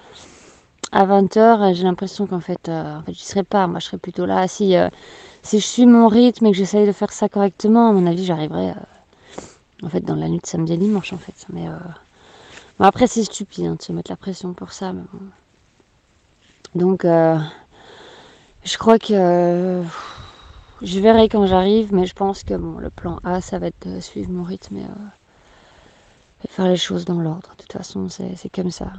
à 0.93 1.05
20h. 1.07 1.75
J'ai 1.75 1.85
l'impression 1.85 2.27
qu'en 2.27 2.41
fait, 2.41 2.69
euh, 2.69 2.99
en 2.99 3.03
fait, 3.03 3.15
serai 3.15 3.43
pas. 3.43 3.67
Moi, 3.67 3.81
je 3.81 3.87
serais 3.87 3.99
plutôt 3.99 4.27
là. 4.27 4.47
Si, 4.49 4.77
euh, 4.77 4.89
si 5.43 5.61
je 5.61 5.67
suis 5.67 5.87
mon 5.87 6.09
rythme 6.09 6.47
et 6.47 6.51
que 6.53 6.57
j'essaye 6.57 6.87
de 6.87 6.93
faire 6.93 7.13
ça 7.13 7.29
correctement, 7.29 7.89
à 7.89 7.93
mon 7.93 8.07
avis, 8.07 8.25
j'arriverai 8.25 8.75
en 9.83 9.89
fait 9.89 10.01
dans 10.01 10.17
la 10.17 10.29
nuit 10.29 10.41
de 10.41 10.47
samedi 10.47 10.73
et 10.75 10.77
dimanche 10.77 11.13
en 11.13 11.19
fait. 11.19 11.47
Mais 11.53 11.69
Bon, 12.79 12.85
après, 12.85 13.09
c'est 13.09 13.25
stupide 13.25 13.67
hein, 13.67 13.75
de 13.75 13.83
se 13.83 13.93
mettre 13.93 14.11
la 14.11 14.17
pression 14.17 14.53
pour 14.53 14.73
ça. 14.73 14.95
Donc, 16.77 17.05
euh, 17.05 17.37
je 18.63 18.79
crois 18.79 19.01
que 19.01 19.13
euh, 19.13 19.83
je 20.83 21.01
verrai 21.01 21.29
quand 21.29 21.45
j'arrive, 21.47 21.93
mais 21.93 22.07
je 22.07 22.15
pense 22.15 22.45
que 22.45 22.55
bon, 22.55 22.79
le 22.79 22.91
plan 22.91 23.19
A, 23.25 23.41
ça 23.41 23.59
va 23.59 23.67
être 23.67 23.89
de 23.89 23.99
suivre 23.99 24.31
mon 24.31 24.45
rythme 24.45 24.77
euh, 24.77 26.45
et 26.45 26.49
faire 26.49 26.69
les 26.69 26.77
choses 26.77 27.05
dans 27.05 27.21
l'ordre. 27.21 27.51
De 27.57 27.63
toute 27.63 27.73
façon, 27.73 28.09
c'est 28.09 28.49
comme 28.55 28.71
ça. 28.71 28.93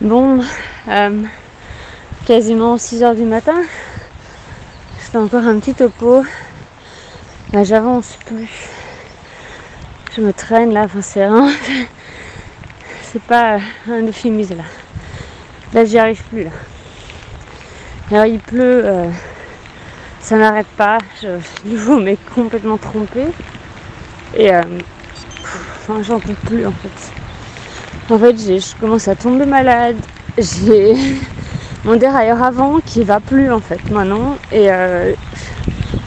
Bon, 0.00 0.40
euh, 0.88 1.22
quasiment 2.26 2.78
6 2.78 3.02
heures 3.02 3.14
du 3.14 3.24
matin. 3.24 3.62
Fais 4.98 5.18
encore 5.18 5.46
un 5.46 5.58
petit 5.58 5.74
topo. 5.74 6.24
Là, 7.52 7.64
j'avance 7.64 8.18
plus 8.26 8.48
je 10.16 10.22
me 10.22 10.32
traîne 10.32 10.72
là, 10.72 10.84
enfin 10.84 11.02
c'est 11.02 11.26
rien. 11.26 11.50
c'est 13.02 13.22
pas 13.22 13.58
un 13.88 14.02
euphémisme 14.06 14.56
là. 14.56 14.64
Là 15.74 15.84
j'y 15.84 15.98
arrive 15.98 16.22
plus 16.24 16.44
là. 16.44 16.50
Alors 18.10 18.24
il 18.24 18.38
pleut, 18.38 18.86
euh, 18.86 19.10
ça 20.20 20.36
n'arrête 20.36 20.68
pas, 20.68 20.98
je, 21.22 21.38
nouveau 21.64 22.00
mais 22.00 22.16
complètement 22.34 22.78
trompé. 22.78 23.26
Et 24.34 24.54
euh, 24.54 24.62
enfin 25.42 26.02
j'en 26.02 26.18
peux 26.18 26.34
plus 26.34 26.66
en 26.66 26.72
fait. 26.72 27.12
En 28.08 28.18
fait 28.18 28.36
je 28.38 28.76
commence 28.80 29.08
à 29.08 29.16
tomber 29.16 29.46
malade. 29.46 29.96
J'ai 30.38 30.94
mon 31.84 31.96
dérailleur 31.96 32.42
avant 32.42 32.78
qui 32.84 33.02
va 33.02 33.20
plus 33.20 33.50
en 33.50 33.60
fait 33.60 33.90
maintenant. 33.90 34.36
Et 34.52 34.70
euh, 34.70 35.12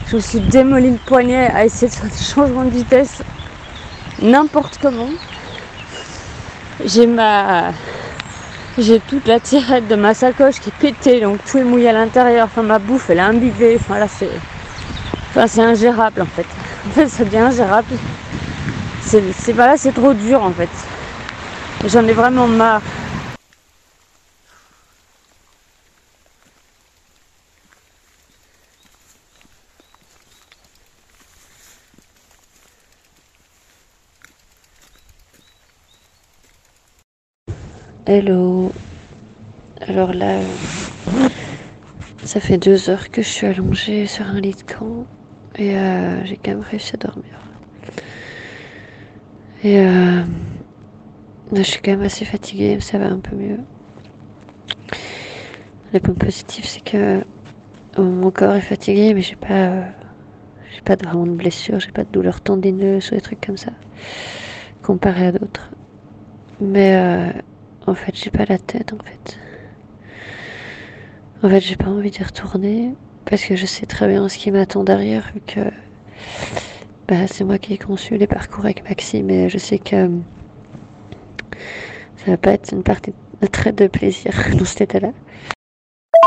je 0.08 0.16
me 0.16 0.22
suis 0.22 0.40
démoli 0.40 0.92
le 0.92 0.98
poignet 0.98 1.50
à 1.50 1.66
essayer 1.66 1.88
de 1.88 1.94
faire 1.94 2.10
des 2.10 2.24
changements 2.34 2.64
de 2.64 2.70
vitesse 2.70 3.22
n'importe 4.22 4.80
comment. 4.82 5.10
J'ai 6.86 7.08
ma. 7.08 7.72
J'ai 8.78 9.02
toute 9.02 9.28
la 9.28 9.42
tirette 9.42 9.88
de 9.90 9.96
ma 9.96 10.14
sacoche 10.14 10.60
qui 10.62 10.70
est 10.70 10.80
pétée, 10.80 11.20
donc 11.20 11.44
tout 11.44 11.58
est 11.58 11.64
mouillé 11.64 11.90
à 11.90 11.94
l'intérieur. 11.94 12.46
Enfin, 12.46 12.64
ma 12.64 12.80
bouffe, 12.80 13.10
elle 13.10 13.18
est 13.18 13.22
imbibée. 13.22 13.78
Enfin, 13.80 14.00
là, 14.00 14.08
c'est. 14.08 14.30
Enfin, 15.32 15.48
c'est 15.48 15.62
ingérable 15.62 16.22
en 16.22 16.26
fait. 16.26 16.46
En 16.88 16.92
fait, 16.92 17.10
ça 17.10 17.26
devient 17.26 17.40
ingérable. 17.40 17.94
C'est, 19.02 19.22
c'est 19.38 19.54
pas 19.54 19.68
là, 19.68 19.74
c'est 19.76 19.92
trop 19.92 20.14
dur 20.14 20.42
en 20.42 20.52
fait. 20.52 20.70
J'en 21.88 22.06
ai 22.08 22.14
vraiment 22.14 22.48
marre. 22.48 22.82
Hello. 38.06 38.72
Alors 39.88 40.14
là, 40.14 40.40
ça 42.26 42.40
fait 42.40 42.58
deux 42.58 42.90
heures 42.90 43.10
que 43.10 43.22
je 43.22 43.28
suis 43.28 43.48
allongée 43.48 44.06
sur 44.06 44.26
un 44.26 44.42
lit 44.42 44.54
de 44.54 44.64
camp 44.64 45.06
et 45.58 45.78
euh, 45.78 46.26
j'ai 46.26 46.36
quand 46.36 46.52
même 46.52 46.60
réussi 46.60 46.96
à 46.96 46.98
dormir. 46.98 47.34
Et 49.64 49.80
euh, 49.80 50.24
je 51.54 51.62
suis 51.64 51.82
quand 51.82 51.92
même 51.92 52.02
assez 52.02 52.26
fatiguée, 52.26 52.80
ça 52.80 52.98
va 52.98 53.08
un 53.08 53.20
peu 53.20 53.36
mieux. 53.36 53.60
Le 55.94 56.00
point 56.00 56.14
positif, 56.14 56.66
c'est 56.66 56.84
que 56.84 57.22
mon 57.98 58.30
corps 58.32 58.56
est 58.56 58.62
fatigué, 58.62 59.14
mais 59.14 59.22
j'ai 59.22 59.36
pas, 59.36 59.86
j'ai 60.74 60.82
pas 60.82 60.96
vraiment 60.96 61.26
de 61.26 61.32
blessure, 61.32 61.80
j'ai 61.80 61.92
pas 61.92 62.04
de 62.04 62.12
douleur 62.12 62.42
tendineuse 62.42 63.12
ou 63.12 63.16
des 63.16 63.22
trucs 63.22 63.46
comme 63.46 63.58
ça, 63.58 63.72
comparé 64.84 65.28
à 65.28 65.32
d'autres. 65.32 65.70
Mais 66.62 66.96
euh, 66.96 67.32
en 67.88 67.96
fait, 67.96 68.16
j'ai 68.16 68.30
pas 68.30 68.46
la 68.46 68.60
tête, 68.60 68.94
en 68.94 69.04
fait. 69.04 69.40
En 71.42 71.50
fait, 71.50 71.62
j'ai 71.62 71.78
pas 71.78 71.90
envie 71.90 72.12
d'y 72.12 72.24
retourner 72.24 72.94
parce 73.26 73.44
que 73.44 73.56
je 73.56 73.66
sais 73.66 73.86
très 73.86 74.08
bien 74.08 74.28
ce 74.28 74.38
qui 74.38 74.52
m'attend 74.52 74.84
derrière, 74.84 75.32
vu 75.34 75.42
que 75.42 75.62
bah, 77.08 77.28
c'est 77.28 77.44
moi 77.44 77.58
qui 77.58 77.74
ai 77.74 77.78
conçu 77.78 78.18
les 78.18 78.28
parcours 78.28 78.66
avec 78.66 78.88
Maxime 78.88 79.30
et 79.30 79.50
je 79.50 79.58
sais 79.58 79.80
que 79.80 80.10
ça 82.18 82.32
va 82.32 82.38
pas 82.38 82.52
être 82.52 82.72
une 82.72 82.84
partie 82.84 83.14
très 83.52 83.72
de 83.72 83.88
plaisir 83.88 84.34
dans 84.58 84.66
cet 84.66 84.82
état-là. 84.82 85.12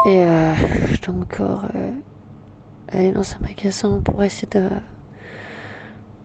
Et 0.07 0.25
euh, 0.25 0.55
je 0.91 1.01
dois 1.01 1.15
encore 1.15 1.65
euh, 1.75 1.93
aller 2.89 3.13
dans 3.13 3.23
un 3.35 3.39
magasin 3.41 4.01
pour 4.01 4.23
essayer 4.25 4.49
de, 4.49 4.69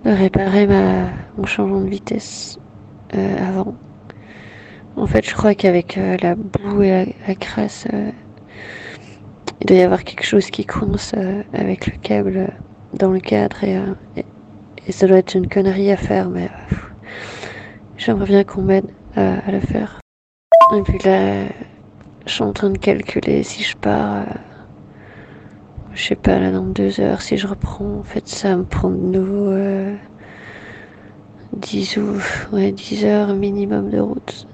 réparer 0.04 0.66
ma, 0.66 1.10
mon 1.38 1.46
changement 1.46 1.82
de 1.82 1.90
vitesse 1.90 2.58
euh, 3.14 3.48
avant. 3.48 3.76
En 4.96 5.06
fait, 5.06 5.30
je 5.30 5.36
crois 5.36 5.54
qu'avec 5.54 6.00
la 6.22 6.34
boue 6.34 6.82
et 6.82 7.16
la, 7.28 7.36
crasse, 7.36 7.88
il 9.62 9.68
doit 9.68 9.78
y 9.78 9.82
avoir 9.82 10.04
quelque 10.04 10.24
chose 10.24 10.50
qui 10.50 10.66
coince 10.66 11.14
avec 11.54 11.86
le 11.86 11.98
câble 12.02 12.52
dans 12.94 13.12
le 13.12 13.20
cadre 13.20 13.64
et, 13.64 13.80
ça 14.90 15.06
doit 15.06 15.18
être 15.18 15.36
une 15.36 15.50
connerie 15.50 15.92
à 15.92 15.98
faire, 15.98 16.30
mais 16.30 16.50
j'aimerais 17.98 18.26
bien 18.26 18.44
qu'on 18.44 18.62
m'aide 18.62 18.92
à, 19.16 19.52
le 19.52 19.60
faire. 19.60 20.00
Et 20.76 20.82
puis 20.82 21.00
là, 21.00 21.46
je 22.26 22.32
suis 22.32 22.44
en 22.44 22.54
train 22.54 22.70
de 22.70 22.78
calculer 22.78 23.44
si 23.44 23.64
je 23.64 23.76
pars, 23.78 24.18
euh, 24.18 24.26
je 25.94 26.04
sais 26.04 26.16
pas, 26.16 26.40
là 26.40 26.52
dans 26.52 26.66
deux 26.66 27.00
heures, 27.00 27.22
si 27.22 27.38
je 27.38 27.48
reprends, 27.48 28.00
en 28.00 28.04
fait, 28.04 28.28
ça 28.28 28.56
me 28.56 28.64
prend 28.64 28.90
de 28.90 28.96
nouveau 28.96 29.52
euh, 29.52 29.96
10 31.54 31.98
ou 31.98 32.18
ouais, 32.54 32.72
10 32.72 33.06
heures 33.06 33.34
minimum 33.34 33.90
de 33.90 34.00
route. 34.00 34.48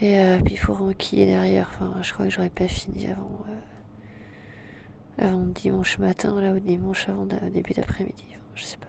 Et 0.00 0.18
euh, 0.18 0.40
puis 0.44 0.54
il 0.54 0.58
faut 0.58 0.74
renquiller 0.74 1.26
derrière. 1.26 1.70
Enfin, 1.72 2.02
je 2.02 2.12
crois 2.12 2.26
que 2.26 2.32
j'aurais 2.32 2.50
pas 2.50 2.68
fini 2.68 3.06
avant, 3.06 3.44
euh, 3.48 5.24
avant 5.24 5.46
dimanche 5.46 5.98
matin, 5.98 6.40
là, 6.40 6.52
ou 6.52 6.58
dimanche 6.58 7.08
avant 7.08 7.26
début 7.26 7.74
d'après-midi. 7.74 8.26
Je 8.54 8.64
sais 8.64 8.76
pas. 8.76 8.88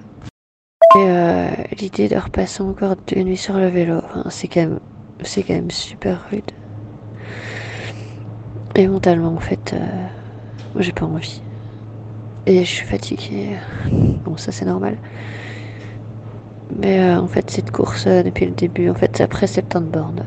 Euh, 0.96 1.50
l'idée 1.78 2.08
de 2.08 2.16
repasser 2.16 2.64
encore 2.64 2.96
deux 2.96 3.22
nuits 3.22 3.36
sur 3.36 3.58
le 3.58 3.68
vélo, 3.68 4.00
c'est 4.30 4.48
quand 4.48 4.62
même, 4.62 4.80
c'est 5.24 5.44
quand 5.44 5.54
même 5.54 5.70
super 5.70 6.26
rude. 6.32 6.52
Et 8.76 8.88
mentalement, 8.88 9.34
en 9.34 9.40
fait, 9.42 9.74
euh, 9.74 10.80
j'ai 10.80 10.94
pas 10.94 11.06
envie. 11.06 11.42
Et 12.46 12.60
je 12.60 12.70
suis 12.70 12.86
fatiguée. 12.86 13.58
Bon, 14.24 14.38
ça 14.38 14.54
c'est 14.54 14.64
normal. 14.64 14.98
Mais 16.80 17.00
euh, 17.00 17.20
en 17.20 17.28
fait, 17.28 17.52
cette 17.52 17.72
course, 17.72 18.06
euh, 18.08 18.24
depuis 18.24 18.46
le 18.46 18.52
début, 18.52 18.90
en 18.90 18.96
fait, 18.96 19.12
c'est 19.18 19.24
après 19.24 19.48
septembre 19.48 19.88
bornes. 19.88 20.26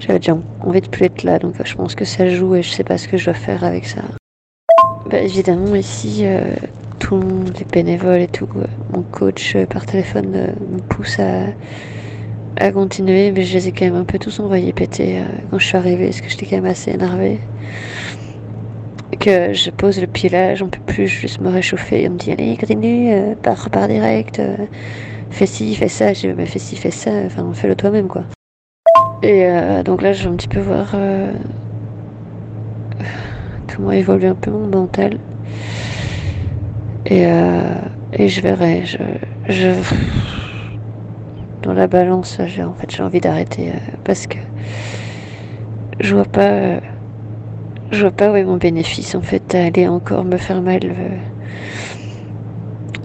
J'avais 0.00 0.18
déjà 0.18 0.36
envie 0.60 0.80
de 0.80 0.88
plus 0.88 1.04
être 1.04 1.22
là, 1.22 1.38
donc 1.38 1.54
je 1.64 1.74
pense 1.76 1.94
que 1.94 2.04
ça 2.04 2.28
joue 2.28 2.56
et 2.56 2.62
je 2.62 2.70
sais 2.70 2.82
pas 2.84 2.98
ce 2.98 3.06
que 3.06 3.16
je 3.16 3.26
dois 3.26 3.34
faire 3.34 3.62
avec 3.62 3.86
ça. 3.86 4.02
Bah, 5.08 5.20
évidemment, 5.20 5.76
ici, 5.76 6.24
tout 7.02 7.16
le 7.16 7.26
monde, 7.26 7.52
les 7.58 7.64
bénévoles 7.64 8.20
et 8.20 8.28
tout, 8.28 8.48
mon 8.92 9.02
coach 9.02 9.56
euh, 9.56 9.66
par 9.66 9.86
téléphone 9.86 10.32
euh, 10.36 10.52
me 10.72 10.78
pousse 10.78 11.18
à, 11.18 11.46
à 12.56 12.70
continuer, 12.70 13.32
mais 13.32 13.42
je 13.42 13.54
les 13.54 13.66
ai 13.66 13.72
quand 13.72 13.86
même 13.86 13.96
un 13.96 14.04
peu 14.04 14.20
tous 14.20 14.38
envoyés 14.38 14.72
péter 14.72 15.18
euh, 15.18 15.24
quand 15.50 15.58
je 15.58 15.66
suis 15.66 15.76
arrivée, 15.76 16.06
parce 16.06 16.20
que 16.20 16.28
j'étais 16.28 16.46
quand 16.46 16.56
même 16.56 16.70
assez 16.70 16.92
énervée. 16.92 17.40
Que 19.18 19.52
je 19.52 19.70
pose 19.70 20.00
le 20.00 20.06
pied 20.06 20.28
là, 20.28 20.54
j'en 20.54 20.68
peux 20.68 20.78
plus, 20.80 21.08
je 21.08 21.18
juste 21.18 21.40
me 21.40 21.48
réchauffer. 21.48 22.06
On 22.08 22.12
me 22.12 22.18
dit, 22.18 22.30
allez, 22.30 22.56
continue, 22.56 23.12
pars, 23.42 23.68
pars 23.68 23.88
direct, 23.88 24.40
fais 25.30 25.46
ci, 25.46 25.74
fais 25.74 25.88
ça. 25.88 26.12
J'ai 26.12 26.32
mais 26.32 26.46
fais 26.46 26.58
ci, 26.58 26.76
fais 26.76 26.90
ça, 26.90 27.10
enfin, 27.26 27.48
fais-le 27.52 27.74
toi-même, 27.74 28.08
quoi. 28.08 28.24
Et 29.22 29.46
donc 29.84 30.02
là, 30.02 30.12
je 30.12 30.24
vais 30.24 30.30
un 30.30 30.36
petit 30.36 30.48
peu 30.48 30.60
voir 30.60 30.96
comment 33.72 33.92
évolue 33.92 34.26
un 34.26 34.34
peu 34.34 34.50
mon 34.50 34.66
mental. 34.66 35.18
Et, 37.06 37.26
euh, 37.26 37.74
et 38.12 38.28
je 38.28 38.40
verrai. 38.40 38.84
Je, 38.84 38.98
je, 39.48 39.68
dans 41.62 41.72
la 41.72 41.86
balance, 41.86 42.38
j'ai 42.46 42.62
en 42.64 42.74
fait 42.74 43.00
envie 43.00 43.20
d'arrêter 43.20 43.70
euh, 43.70 43.78
parce 44.04 44.26
que 44.26 44.38
je 46.00 46.14
vois 46.14 46.24
pas, 46.24 46.80
je 47.90 48.00
vois 48.02 48.10
pas 48.10 48.32
où 48.32 48.36
est 48.36 48.44
mon 48.44 48.56
bénéfice 48.56 49.14
en 49.14 49.22
fait 49.22 49.54
à 49.54 49.64
aller 49.66 49.86
encore 49.88 50.24
me 50.24 50.36
faire 50.36 50.62
mal. 50.62 50.80
euh. 50.84 51.16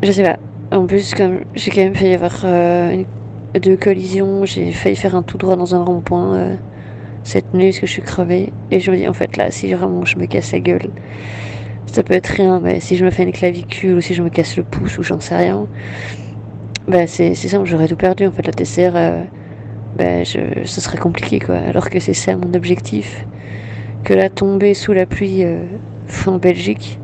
je 0.03 0.11
sais 0.11 0.23
pas. 0.23 0.37
En 0.71 0.85
plus, 0.85 1.13
comme 1.13 1.41
j'ai 1.55 1.71
quand 1.71 1.81
même 1.81 1.95
failli 1.95 2.13
avoir 2.13 2.45
deux 3.61 3.77
collisions, 3.77 4.45
j'ai 4.45 4.71
failli 4.73 4.95
faire 4.95 5.15
un 5.15 5.23
tout 5.23 5.37
droit 5.37 5.55
dans 5.55 5.75
un 5.75 5.83
rond-point 5.83 6.57
cette 7.23 7.53
nuit 7.53 7.67
parce 7.67 7.79
que 7.79 7.87
je 7.87 7.93
suis 7.93 8.01
crevée. 8.01 8.53
Et 8.71 8.79
je 8.79 8.91
me 8.91 8.97
dis, 8.97 9.07
en 9.07 9.13
fait, 9.13 9.37
là, 9.37 9.51
si 9.51 9.73
vraiment 9.73 10.05
je 10.05 10.17
me 10.17 10.25
casse 10.25 10.51
la 10.51 10.59
gueule, 10.59 10.91
ça 11.87 12.03
peut 12.03 12.13
être 12.13 12.27
rien, 12.27 12.59
mais 12.59 12.79
si 12.79 12.95
je 12.95 13.05
me 13.05 13.09
fais 13.09 13.23
une 13.23 13.31
clavicule 13.31 13.95
ou 13.95 14.01
si 14.01 14.13
je 14.13 14.21
me 14.21 14.29
casse 14.29 14.55
le 14.57 14.63
pouce 14.63 14.97
ou 14.97 15.03
j'en 15.03 15.19
sais 15.19 15.35
rien, 15.35 15.67
bah, 16.87 17.07
c'est 17.07 17.33
simple, 17.35 17.65
j'aurais 17.65 17.87
tout 17.87 17.95
perdu. 17.95 18.27
En 18.27 18.31
fait, 18.31 18.45
la 18.45 18.53
TCR, 18.53 18.95
euh, 18.95 19.23
bah, 19.97 20.23
ce 20.23 20.81
serait 20.81 20.97
compliqué, 20.97 21.39
quoi. 21.39 21.55
Alors 21.55 21.89
que 21.89 21.99
c'est 21.99 22.13
ça 22.13 22.35
mon 22.35 22.53
objectif. 22.53 23.25
Que 24.03 24.13
là, 24.13 24.29
tomber 24.29 24.73
sous 24.73 24.93
la 24.93 25.05
pluie 25.05 25.43
euh, 25.43 25.65
en 26.27 26.37
Belgique, 26.37 26.99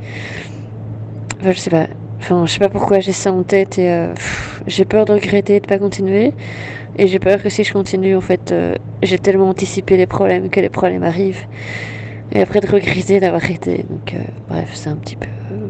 enfin, 1.41 1.52
je 1.52 1.60
sais 1.60 1.69
pas. 1.69 1.88
Enfin, 2.19 2.46
je 2.46 2.54
sais 2.54 2.60
pas 2.60 2.69
pourquoi 2.69 3.02
j'ai 3.02 3.12
ça 3.12 3.34
en 3.34 3.43
tête 3.43 3.78
et 3.78 3.91
euh, 3.91 4.13
j'ai 4.65 4.86
peur 4.86 5.04
de 5.04 5.12
regretter 5.12 5.60
de 5.60 5.67
pas 5.67 5.78
continuer. 5.78 6.32
Et 6.98 7.08
j'ai 7.08 7.19
peur 7.19 7.41
que 7.41 7.50
si 7.50 7.63
je 7.65 7.74
continue, 7.74 8.15
en 8.15 8.22
fait, 8.22 8.52
euh, 8.52 8.76
j'ai 9.02 9.19
tellement 9.19 9.50
anticipé 9.50 9.98
les 9.98 10.06
problèmes 10.06 10.50
que 10.50 10.60
les 10.60 10.69
problèmes 10.69 11.04
arrivent. 11.04 11.46
Et 12.36 12.41
après 12.41 12.62
de 12.62 12.67
regretter 12.67 13.19
d'avoir 13.19 13.43
arrêté. 13.43 13.86
Donc, 13.88 14.15
euh, 14.15 14.24
bref, 14.50 14.72
c'est 14.74 14.89
un 14.89 14.98
petit 14.98 15.15
peu. 15.15 15.30
euh, 15.52 15.69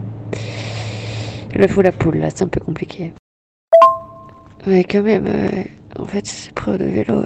le 1.55 1.67
fou 1.67 1.81
la 1.81 1.91
poule, 1.91 2.17
là, 2.17 2.29
c'est 2.29 2.43
un 2.43 2.47
peu 2.47 2.61
compliqué. 2.61 3.13
Mais 4.65 4.85
quand 4.85 5.03
même, 5.03 5.27
euh, 5.27 5.63
en 5.99 6.05
fait, 6.05 6.25
ces 6.25 6.49
épreuves 6.49 6.77
de 6.77 6.85
vélo, 6.85 7.21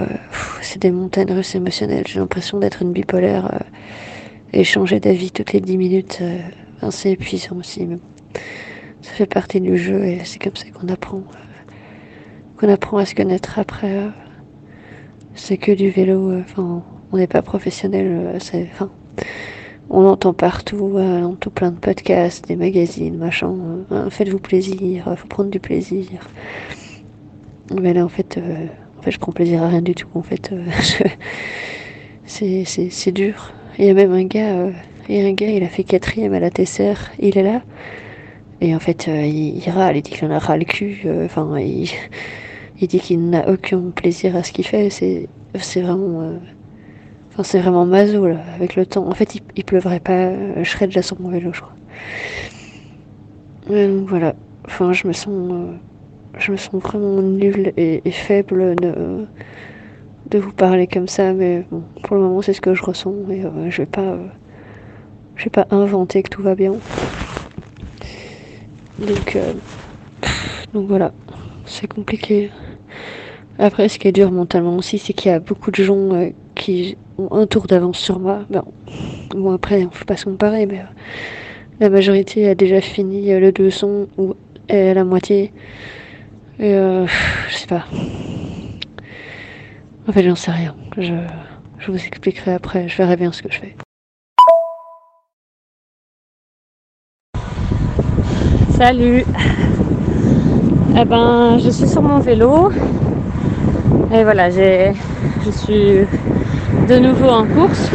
c'est 0.63 0.81
des 0.81 0.89
montagnes 0.89 1.31
russes 1.31 1.53
émotionnelles. 1.53 2.07
J'ai 2.07 2.19
l'impression 2.19 2.57
d'être 2.57 2.81
une 2.81 2.91
bipolaire 2.93 3.63
et 4.53 4.63
changer 4.63 4.99
d'avis 4.99 5.29
toutes 5.31 5.53
les 5.53 5.61
10 5.61 5.77
minutes. 5.77 6.23
enfin, 6.77 6.89
c'est 6.89 7.11
épuisant 7.11 7.57
aussi. 7.57 7.85
Mais 7.85 7.97
ça 9.01 9.11
fait 9.11 9.27
partie 9.27 9.61
du 9.61 9.77
jeu 9.77 10.03
et 10.03 10.21
c'est 10.25 10.39
comme 10.39 10.55
ça 10.55 10.65
qu'on 10.71 10.87
apprend. 10.87 11.23
qu'on 12.57 12.69
apprend 12.69 12.97
à 12.97 13.05
se 13.05 13.13
connaître 13.13 13.59
après. 13.59 14.09
c'est 15.35 15.57
que 15.57 15.71
du 15.71 15.91
vélo. 15.91 16.39
Enfin, 16.39 16.83
on 17.11 17.17
n'est 17.17 17.27
pas 17.27 17.43
professionnel. 17.43 18.35
c'est, 18.39 18.67
enfin, 18.73 18.89
on 19.89 20.05
entend 20.05 20.33
partout, 20.33 20.93
euh, 20.95 21.21
dans 21.21 21.35
tout 21.35 21.49
plein 21.49 21.71
de 21.71 21.77
podcasts, 21.77 22.47
des 22.47 22.55
magazines, 22.55 23.17
machin. 23.17 23.49
euh, 23.49 23.83
hein, 23.91 24.09
Faites-vous 24.09 24.39
plaisir, 24.39 25.07
euh, 25.07 25.15
faut 25.15 25.27
prendre 25.27 25.49
du 25.49 25.59
plaisir. 25.59 26.07
Mais 27.81 27.93
là, 27.93 28.03
en 28.03 28.09
fait, 28.09 28.37
euh, 28.37 28.65
en 28.99 29.01
fait, 29.01 29.11
je 29.11 29.19
prends 29.19 29.31
plaisir 29.31 29.63
à 29.63 29.69
rien 29.69 29.81
du 29.81 29.95
tout. 29.95 30.07
En 30.13 30.23
fait, 30.23 30.51
c'est, 32.25 33.11
dur. 33.11 33.53
Il 33.79 33.85
y 33.85 33.89
a 33.89 33.93
même 33.93 34.11
un 34.11 34.25
gars, 34.25 34.67
a 34.67 35.13
un 35.13 35.33
gars, 35.33 35.49
il 35.49 35.63
a 35.63 35.69
fait 35.69 35.83
quatrième 35.83 36.33
à 36.33 36.39
la 36.39 36.49
TCR, 36.49 37.11
il 37.19 37.37
est 37.37 37.43
là. 37.43 37.61
Et 38.59 38.75
en 38.75 38.79
fait, 38.79 39.07
il, 39.07 39.61
râle, 39.69 39.97
il 39.97 40.01
dit 40.01 40.11
qu'il 40.11 40.27
en 40.27 40.31
a 40.31 40.39
ras 40.39 40.57
le 40.57 40.65
cul. 40.65 41.05
Enfin, 41.23 41.57
il, 41.59 41.89
dit 42.87 42.99
qu'il 42.99 43.29
n'a 43.29 43.47
aucun 43.49 43.91
plaisir 43.95 44.35
à 44.35 44.43
ce 44.43 44.51
qu'il 44.51 44.65
fait. 44.65 44.89
C'est, 44.89 45.81
vraiment, 45.81 46.39
c'est 47.43 47.59
vraiment 47.59 47.85
maso 47.85 48.27
là, 48.27 48.39
avec 48.55 48.75
le 48.75 48.85
temps. 48.85 49.07
En 49.07 49.13
fait, 49.13 49.35
il, 49.35 49.41
il 49.55 49.63
pleuvrait 49.63 49.99
pas, 49.99 50.13
euh, 50.13 50.63
je 50.63 50.69
serais 50.69 50.87
déjà 50.87 51.01
sur 51.01 51.19
mon 51.19 51.29
vélo, 51.29 51.51
je 51.53 51.61
crois. 51.61 51.75
Donc 53.69 54.07
voilà. 54.07 54.33
Enfin, 54.65 54.91
je 54.93 55.07
me 55.07 55.13
sens, 55.13 55.51
euh, 55.51 55.73
je 56.39 56.51
me 56.51 56.57
sens 56.57 56.81
vraiment 56.81 57.21
nulle 57.21 57.73
et, 57.77 58.01
faible 58.11 58.75
de, 58.75 59.27
de 60.29 60.39
vous 60.39 60.51
parler 60.51 60.87
comme 60.87 61.07
ça. 61.07 61.33
Mais 61.33 61.65
bon, 61.69 61.83
pour 62.03 62.15
le 62.15 62.23
moment, 62.23 62.41
c'est 62.41 62.53
ce 62.53 62.61
que 62.61 62.73
je 62.73 62.83
ressens 62.83 63.13
et 63.29 63.45
euh, 63.45 63.69
je 63.69 63.77
vais 63.77 63.85
pas, 63.85 64.17
je 65.35 65.43
vais 65.43 65.49
pas 65.49 65.67
inventer 65.69 66.23
que 66.23 66.29
tout 66.29 66.41
va 66.41 66.55
bien. 66.55 66.73
Donc, 68.99 69.37
donc 70.73 70.87
voilà, 70.87 71.11
c'est 71.65 71.87
compliqué. 71.87 72.49
Après, 73.59 73.89
ce 73.89 73.99
qui 73.99 74.07
est 74.07 74.11
dur 74.11 74.31
mentalement 74.31 74.75
aussi, 74.75 74.97
c'est 74.97 75.13
qu'il 75.13 75.31
y 75.31 75.33
a 75.33 75.39
beaucoup 75.39 75.69
de 75.69 75.83
gens 75.83 76.31
qui 76.55 76.97
un 77.31 77.47
tour 77.47 77.67
d'avance 77.67 77.97
sur 77.99 78.19
moi. 78.19 78.39
Bon, 78.49 78.63
bon 79.31 79.53
après, 79.53 79.81
on 79.83 79.85
ne 79.85 79.91
faut 79.91 80.05
pas 80.05 80.17
se 80.17 80.25
comparer, 80.25 80.65
mais 80.65 80.79
euh, 80.79 80.83
la 81.79 81.89
majorité 81.89 82.47
a 82.49 82.55
déjà 82.55 82.81
fini 82.81 83.31
euh, 83.33 83.39
le 83.39 83.51
200 83.51 83.87
ou 84.17 84.33
la 84.69 85.03
moitié. 85.03 85.53
Et 86.59 86.73
euh, 86.73 87.05
je 87.49 87.55
sais 87.55 87.67
pas. 87.67 87.85
En 90.07 90.11
fait, 90.11 90.23
j'en 90.23 90.35
sais 90.35 90.51
rien. 90.51 90.75
Je, 90.97 91.13
je 91.79 91.91
vous 91.91 91.97
expliquerai 91.97 92.53
après. 92.53 92.87
Je 92.87 92.97
verrai 92.97 93.15
bien 93.15 93.31
ce 93.31 93.41
que 93.41 93.51
je 93.51 93.59
fais. 93.59 93.75
Salut 98.77 99.23
Eh 100.99 101.05
ben, 101.05 101.57
je 101.59 101.69
suis 101.69 101.87
sur 101.87 102.01
mon 102.01 102.19
vélo. 102.19 102.71
Et 104.13 104.23
voilà, 104.23 104.49
j'ai, 104.49 104.93
je 105.45 105.51
suis 105.51 106.05
de 106.87 106.99
nouveau 106.99 107.29
en 107.29 107.45
course. 107.45 107.91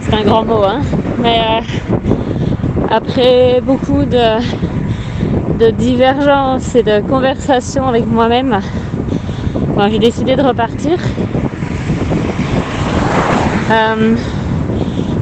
C'est 0.00 0.14
un 0.14 0.22
grand 0.22 0.44
mot, 0.44 0.62
hein. 0.62 0.80
Mais 1.20 1.40
euh, 1.40 1.60
après 2.88 3.60
beaucoup 3.60 4.04
de, 4.04 5.70
divergences 5.72 6.74
et 6.74 6.82
de 6.82 7.00
conversations 7.00 7.88
avec 7.88 8.06
moi-même, 8.06 8.60
j'ai 9.90 9.98
décidé 9.98 10.36
de 10.36 10.42
repartir. 10.42 10.98
Euh, 13.70 14.14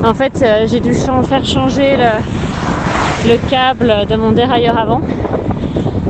en 0.05 0.15
fait, 0.15 0.43
euh, 0.43 0.67
j'ai 0.69 0.81
dû 0.81 0.93
faire 0.95 1.45
changer 1.45 1.97
le, 1.97 3.31
le 3.33 3.39
câble 3.49 4.07
de 4.11 4.17
mon 4.17 4.33
dérailleur 4.33 4.77
avant 4.79 5.01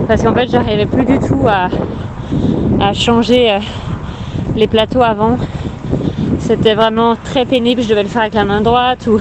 parce 0.08 0.22
qu'en 0.22 0.34
fait 0.34 0.50
j'arrivais 0.50 0.86
plus 0.86 1.04
du 1.04 1.18
tout 1.18 1.46
à, 1.46 1.68
changer 2.92 3.58
les 4.56 4.66
plateaux 4.66 5.02
avant 5.02 5.36
c'était 6.42 6.74
vraiment 6.74 7.16
très 7.16 7.44
pénible. 7.44 7.82
Je 7.82 7.88
devais 7.88 8.02
le 8.02 8.08
faire 8.08 8.22
avec 8.22 8.34
la 8.34 8.44
main 8.44 8.60
droite 8.60 9.06
ou 9.06 9.20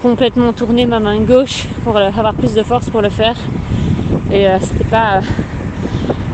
complètement 0.00 0.52
tourner 0.52 0.86
ma 0.86 1.00
main 1.00 1.18
gauche 1.20 1.64
pour 1.84 1.96
avoir 1.96 2.34
plus 2.34 2.54
de 2.54 2.62
force 2.62 2.88
pour 2.90 3.02
le 3.02 3.10
faire. 3.10 3.36
Et 4.30 4.48
euh, 4.48 4.58
c'était 4.60 4.84
pas 4.84 5.20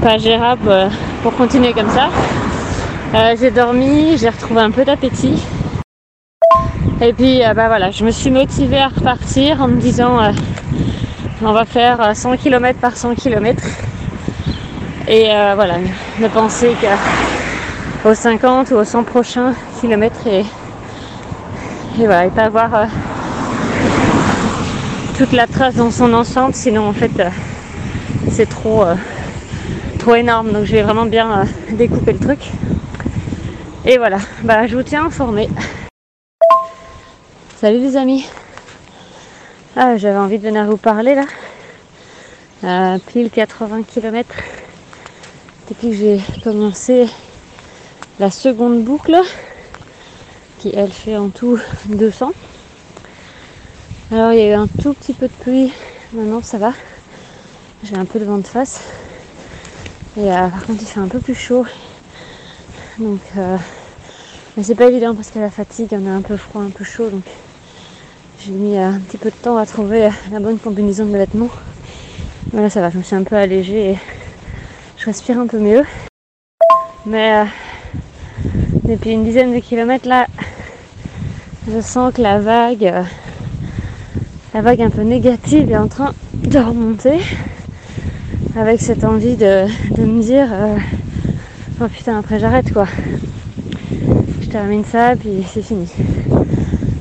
pas 0.01 0.19
gérable 0.19 0.69
euh, 0.69 0.89
pour 1.23 1.35
continuer 1.35 1.73
comme 1.73 1.91
ça. 1.91 2.09
J'ai 3.39 3.51
dormi 3.51 4.17
j'ai 4.17 4.31
retrouvé 4.31 4.61
un 4.61 4.71
peu 4.71 4.85
d'appétit. 4.85 5.43
Et 7.01 7.13
puis 7.13 7.41
bah 7.57 7.67
voilà 7.67 7.91
je 7.91 8.05
me 8.05 8.11
suis 8.11 8.31
motivée 8.31 8.79
à 8.79 8.89
repartir 8.89 9.61
en 9.61 9.69
me 9.69 9.81
disant 9.81 10.19
on 11.45 11.53
va 11.53 11.65
faire 11.65 12.15
100 12.15 12.37
km 12.37 12.79
par 12.79 12.97
100 12.97 13.17
km. 13.17 13.63
Et 15.09 15.31
euh, 15.31 15.53
voilà, 15.57 15.75
ne 16.21 16.29
penser 16.29 16.77
qu'aux 18.03 18.15
50 18.15 18.71
ou 18.71 18.75
aux 18.75 18.85
100 18.85 19.05
prochains 19.05 19.55
kilomètres 19.81 20.27
et, 20.27 20.41
et 20.41 22.07
voilà, 22.07 22.27
et 22.27 22.31
pas 22.31 22.45
avoir 22.45 22.75
euh, 22.75 22.87
toute 25.17 25.33
la 25.33 25.47
trace 25.47 25.75
dans 25.77 25.91
son 25.91 26.13
ensemble, 26.13 26.55
sinon 26.55 26.89
en 26.89 26.93
fait 26.93 27.19
euh, 27.21 27.29
c'est 28.31 28.49
trop, 28.49 28.85
trop 29.99 30.15
énorme. 30.15 30.53
Donc 30.53 30.65
je 30.65 30.73
vais 30.73 30.83
vraiment 30.83 31.07
bien 31.07 31.47
découper 31.71 32.13
le 32.13 32.19
truc. 32.19 32.41
Et 33.85 33.99
voilà, 33.99 34.19
bah, 34.43 34.67
je 34.67 34.77
vous 34.77 34.83
tiens 34.83 35.07
informé. 35.07 35.49
Salut 37.61 37.79
les 37.79 37.97
amis 37.97 38.27
ah, 39.75 39.97
j'avais 39.97 40.19
envie 40.19 40.39
de 40.39 40.47
venir 40.47 40.67
vous 40.67 40.77
parler 40.77 41.15
là. 41.15 41.25
Euh, 42.63 42.99
pile 43.07 43.31
80 43.31 43.85
km 43.85 44.29
depuis 45.71 45.89
que 45.89 45.97
j'ai 45.97 46.21
commencé 46.45 47.07
la 48.23 48.31
seconde 48.31 48.85
boucle 48.85 49.21
qui 50.61 50.71
elle 50.77 50.93
fait 50.93 51.17
en 51.17 51.29
tout 51.29 51.59
200. 51.87 52.31
Alors 54.13 54.33
il 54.33 54.39
y 54.39 54.43
a 54.43 54.51
eu 54.51 54.53
un 54.53 54.69
tout 54.69 54.93
petit 54.93 55.13
peu 55.13 55.27
de 55.27 55.33
pluie, 55.33 55.73
maintenant 56.13 56.41
ça 56.41 56.57
va. 56.57 56.73
J'ai 57.83 57.97
un 57.97 58.05
peu 58.05 58.21
de 58.21 58.25
vent 58.25 58.39
de 58.39 58.47
face. 58.47 58.81
Et 60.17 60.31
euh, 60.31 60.49
par 60.49 60.65
contre 60.67 60.83
il 60.83 60.87
fait 60.87 61.01
un 61.01 61.09
peu 61.09 61.19
plus 61.19 61.35
chaud. 61.35 61.67
Donc 62.97 63.19
euh, 63.37 63.57
mais 64.57 64.63
c'est 64.63 64.77
pas 64.77 64.87
évident 64.87 65.17
parce 65.17 65.31
que 65.33 65.41
la 65.41 65.51
fatigue, 65.51 65.89
on 65.91 66.07
a 66.07 66.13
un 66.13 66.23
peu 66.23 66.37
froid, 66.37 66.63
un 66.63 66.71
peu 66.71 66.85
chaud 66.85 67.11
donc 67.11 67.25
j'ai 68.39 68.53
mis 68.53 68.79
un 68.79 69.01
petit 69.01 69.19
peu 69.19 69.31
de 69.31 69.37
temps 69.37 69.57
à 69.57 69.67
trouver 69.67 70.11
la 70.31 70.39
bonne 70.39 70.61
combinaison 70.61 71.07
de 71.07 71.19
vêtements. 71.19 71.51
Voilà, 72.53 72.71
ça 72.71 72.83
va, 72.83 72.91
je 72.91 72.99
me 72.99 73.03
suis 73.03 73.17
un 73.17 73.25
peu 73.25 73.35
allégée 73.35 73.91
et 73.91 73.99
je 74.97 75.07
respire 75.07 75.41
un 75.41 75.49
peu 75.49 75.59
mieux. 75.59 75.83
Mais 77.05 77.33
euh, 77.33 77.45
depuis 78.93 79.13
une 79.13 79.25
dizaine 79.25 79.55
de 79.55 79.59
kilomètres 79.59 80.07
là, 80.07 80.27
je 81.67 81.81
sens 81.81 82.13
que 82.13 82.21
la 82.21 82.39
vague, 82.41 82.85
euh, 82.85 83.03
la 84.53 84.61
vague 84.61 84.83
un 84.83 84.91
peu 84.91 85.01
négative 85.01 85.71
est 85.71 85.79
en 85.79 85.89
train 85.89 86.13
de 86.35 86.59
remonter. 86.59 87.21
Avec 88.55 88.83
cette 88.83 89.03
envie 89.03 89.37
de, 89.37 89.65
me 89.99 90.23
dire, 90.23 90.47
euh, 90.53 90.77
oh 91.81 91.89
putain, 91.89 92.19
après 92.19 92.39
j'arrête 92.39 92.71
quoi. 92.71 92.87
Je 94.43 94.49
termine 94.51 94.85
ça, 94.85 95.17
puis 95.17 95.43
c'est 95.51 95.63
fini. 95.63 95.91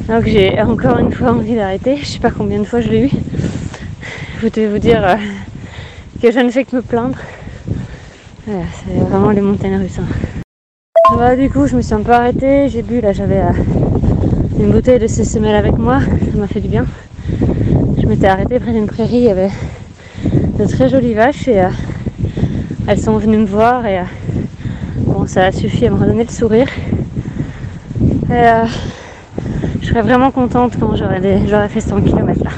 Donc 0.07 0.25
j'ai 0.27 0.61
encore 0.61 0.97
une 0.97 1.11
fois 1.11 1.31
envie 1.31 1.55
d'arrêter. 1.55 1.97
Je 1.97 2.05
sais 2.05 2.19
pas 2.19 2.31
combien 2.31 2.59
de 2.59 2.63
fois 2.63 2.79
je 2.79 2.87
l'ai 2.87 3.07
eu. 3.07 3.11
Je 4.41 4.47
vais 4.47 4.67
vous 4.67 4.79
dire 4.79 5.05
euh, 5.05 5.15
que 6.21 6.31
je 6.31 6.39
ne 6.39 6.49
fais 6.51 6.63
que 6.63 6.77
me 6.77 6.81
plaindre. 6.81 7.17
c'est 8.45 8.97
vraiment 9.09 9.31
les 9.31 9.41
montagnes 9.41 9.75
russes. 9.75 9.99
Hein. 9.99 10.30
Du 11.37 11.49
coup, 11.49 11.67
je 11.67 11.75
me 11.75 11.81
suis 11.81 11.93
un 11.93 12.01
peu 12.01 12.11
arrêtée. 12.11 12.69
J'ai 12.69 12.81
bu, 12.81 13.01
là, 13.01 13.13
j'avais 13.13 13.39
euh, 13.39 13.53
une 14.59 14.71
bouteille 14.71 14.99
de 14.99 15.07
CCML 15.07 15.55
avec 15.55 15.77
moi. 15.77 15.99
Ça 15.99 16.37
m'a 16.37 16.47
fait 16.47 16.59
du 16.59 16.67
bien. 16.67 16.85
Je 17.97 18.05
m'étais 18.05 18.27
arrêtée 18.27 18.59
près 18.59 18.71
d'une 18.71 18.85
prairie. 18.85 19.17
Il 19.17 19.23
y 19.23 19.29
avait 19.29 19.51
de 20.59 20.65
très 20.65 20.89
jolies 20.89 21.13
vaches 21.13 21.47
et 21.47 21.61
euh, 21.61 21.69
elles 22.87 22.99
sont 22.99 23.17
venues 23.17 23.39
me 23.39 23.45
voir 23.45 23.85
et 23.85 23.99
bon, 24.97 25.25
ça 25.25 25.45
a 25.45 25.51
suffi 25.51 25.87
à 25.87 25.89
me 25.89 25.97
redonner 25.97 26.23
le 26.23 26.31
sourire. 26.31 26.67
Et, 28.29 28.67
je 29.81 29.87
serais 29.87 30.01
vraiment 30.01 30.31
contente 30.31 30.73
quand 30.79 30.95
j'aurais 30.95 31.67
fait 31.69 31.81
100 31.81 32.01
km 32.01 32.43
là. 32.43 32.51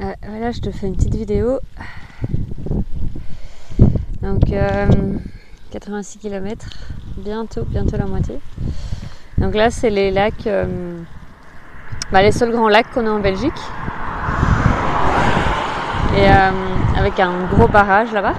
Euh, 0.00 0.12
voilà, 0.26 0.50
je 0.50 0.60
te 0.60 0.70
fais 0.72 0.88
une 0.88 0.96
petite 0.96 1.14
vidéo. 1.14 1.60
Donc, 4.22 4.40
86 5.70 6.18
euh, 6.18 6.20
km, 6.20 6.66
bientôt, 7.18 7.62
bientôt 7.62 7.96
la 7.96 8.06
moitié. 8.06 8.40
Donc 9.38 9.54
là, 9.54 9.70
c'est 9.70 9.90
les 9.90 10.10
lacs 10.10 10.48
euh, 10.48 10.98
bah, 12.10 12.22
les 12.22 12.32
seuls 12.32 12.50
grands 12.50 12.68
lacs 12.68 12.90
qu'on 12.92 13.06
a 13.06 13.10
en 13.10 13.20
Belgique. 13.20 13.52
Et 16.16 16.28
euh, 16.28 16.50
avec 16.98 17.20
un 17.20 17.44
gros 17.52 17.68
barrage 17.68 18.12
là-bas. 18.12 18.34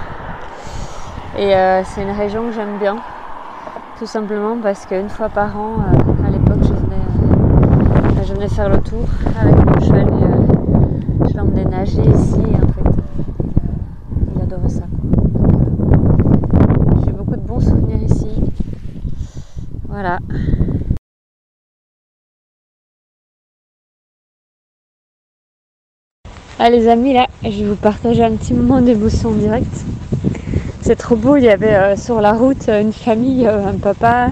Et 1.38 1.52
c'est 1.84 2.02
une 2.02 2.16
région 2.16 2.46
que 2.48 2.52
j'aime 2.52 2.78
bien. 2.78 2.96
Tout 3.98 4.06
simplement 4.06 4.56
parce 4.62 4.86
qu'une 4.86 5.10
fois 5.10 5.28
par 5.28 5.54
an, 5.56 5.76
à 6.26 6.30
l'époque, 6.30 6.62
je 6.62 6.72
venais, 6.72 8.24
je 8.26 8.34
venais 8.34 8.48
faire 8.48 8.70
le 8.70 8.78
tour 8.78 9.06
avec 9.38 9.54
mon 9.54 9.80
cheval 9.80 10.25
l'emmenais 11.56 11.76
nager 11.76 12.02
ici. 12.02 12.40
En 12.62 12.68
fait, 12.72 13.02
il, 14.34 14.42
adorait 14.42 14.68
ça. 14.68 14.82
J'ai 17.04 17.12
beaucoup 17.12 17.36
de 17.36 17.46
bons 17.46 17.60
souvenirs 17.60 18.02
ici. 18.02 18.28
Voilà. 19.88 20.18
Ah 26.58 26.70
les 26.70 26.88
amis 26.88 27.12
là, 27.12 27.26
je 27.42 27.48
vais 27.48 27.64
vous 27.64 27.76
partager 27.76 28.24
un 28.24 28.34
petit 28.34 28.54
moment 28.54 28.80
d'émotion 28.80 29.32
direct. 29.32 29.84
C'est 30.80 30.96
trop 30.96 31.16
beau, 31.16 31.36
il 31.36 31.44
y 31.44 31.48
avait 31.48 31.74
euh, 31.74 31.96
sur 31.96 32.20
la 32.20 32.32
route 32.32 32.68
une 32.68 32.92
famille, 32.92 33.46
euh, 33.46 33.66
un 33.66 33.76
papa, 33.76 34.30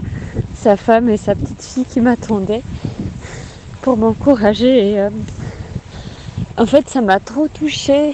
sa 0.55 0.77
femme 0.77 1.09
et 1.09 1.17
sa 1.17 1.35
petite 1.35 1.61
fille 1.61 1.85
qui 1.85 2.01
m'attendaient 2.01 2.63
pour 3.81 3.97
m'encourager. 3.97 4.91
Et 4.91 4.99
euh, 4.99 5.09
en 6.57 6.65
fait 6.65 6.89
ça 6.89 7.01
m'a 7.01 7.19
trop 7.19 7.47
touchée. 7.47 8.13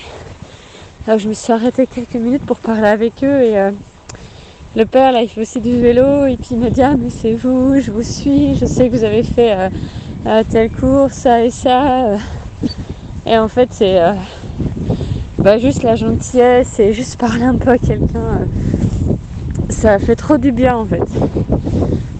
Alors, 1.07 1.19
je 1.19 1.27
me 1.27 1.33
suis 1.33 1.51
arrêtée 1.51 1.87
quelques 1.87 2.15
minutes 2.15 2.45
pour 2.45 2.57
parler 2.57 2.87
avec 2.87 3.23
eux 3.23 3.41
et 3.41 3.71
le 4.75 4.85
père 4.85 5.11
là 5.11 5.23
il 5.23 5.29
fait 5.29 5.41
aussi 5.41 5.59
du 5.59 5.81
vélo 5.81 6.25
et 6.25 6.37
puis 6.37 6.49
il 6.51 6.59
me 6.59 6.69
dit 6.69 6.83
ah 6.83 6.95
mais 6.95 7.09
c'est 7.09 7.33
vous, 7.33 7.79
je 7.79 7.91
vous 7.91 8.03
suis, 8.03 8.55
je 8.55 8.65
sais 8.65 8.87
que 8.87 8.95
vous 8.95 9.03
avez 9.03 9.23
fait 9.23 9.71
telle 10.49 10.69
course, 10.71 11.13
ça 11.13 11.43
et 11.43 11.49
ça. 11.49 12.17
Et 13.25 13.37
en 13.37 13.47
fait, 13.47 13.69
c'est 13.71 14.01
euh, 14.01 14.13
bah, 15.37 15.57
juste 15.57 15.83
la 15.83 15.95
gentillesse 15.95 16.79
et 16.79 16.91
juste 16.91 17.19
parler 17.19 17.43
un 17.43 17.55
peu 17.55 17.69
à 17.69 17.77
quelqu'un. 17.77 18.19
Euh, 18.19 19.13
ça 19.69 19.99
fait 19.99 20.15
trop 20.15 20.37
du 20.37 20.51
bien 20.51 20.75
en 20.75 20.85
fait. 20.85 21.03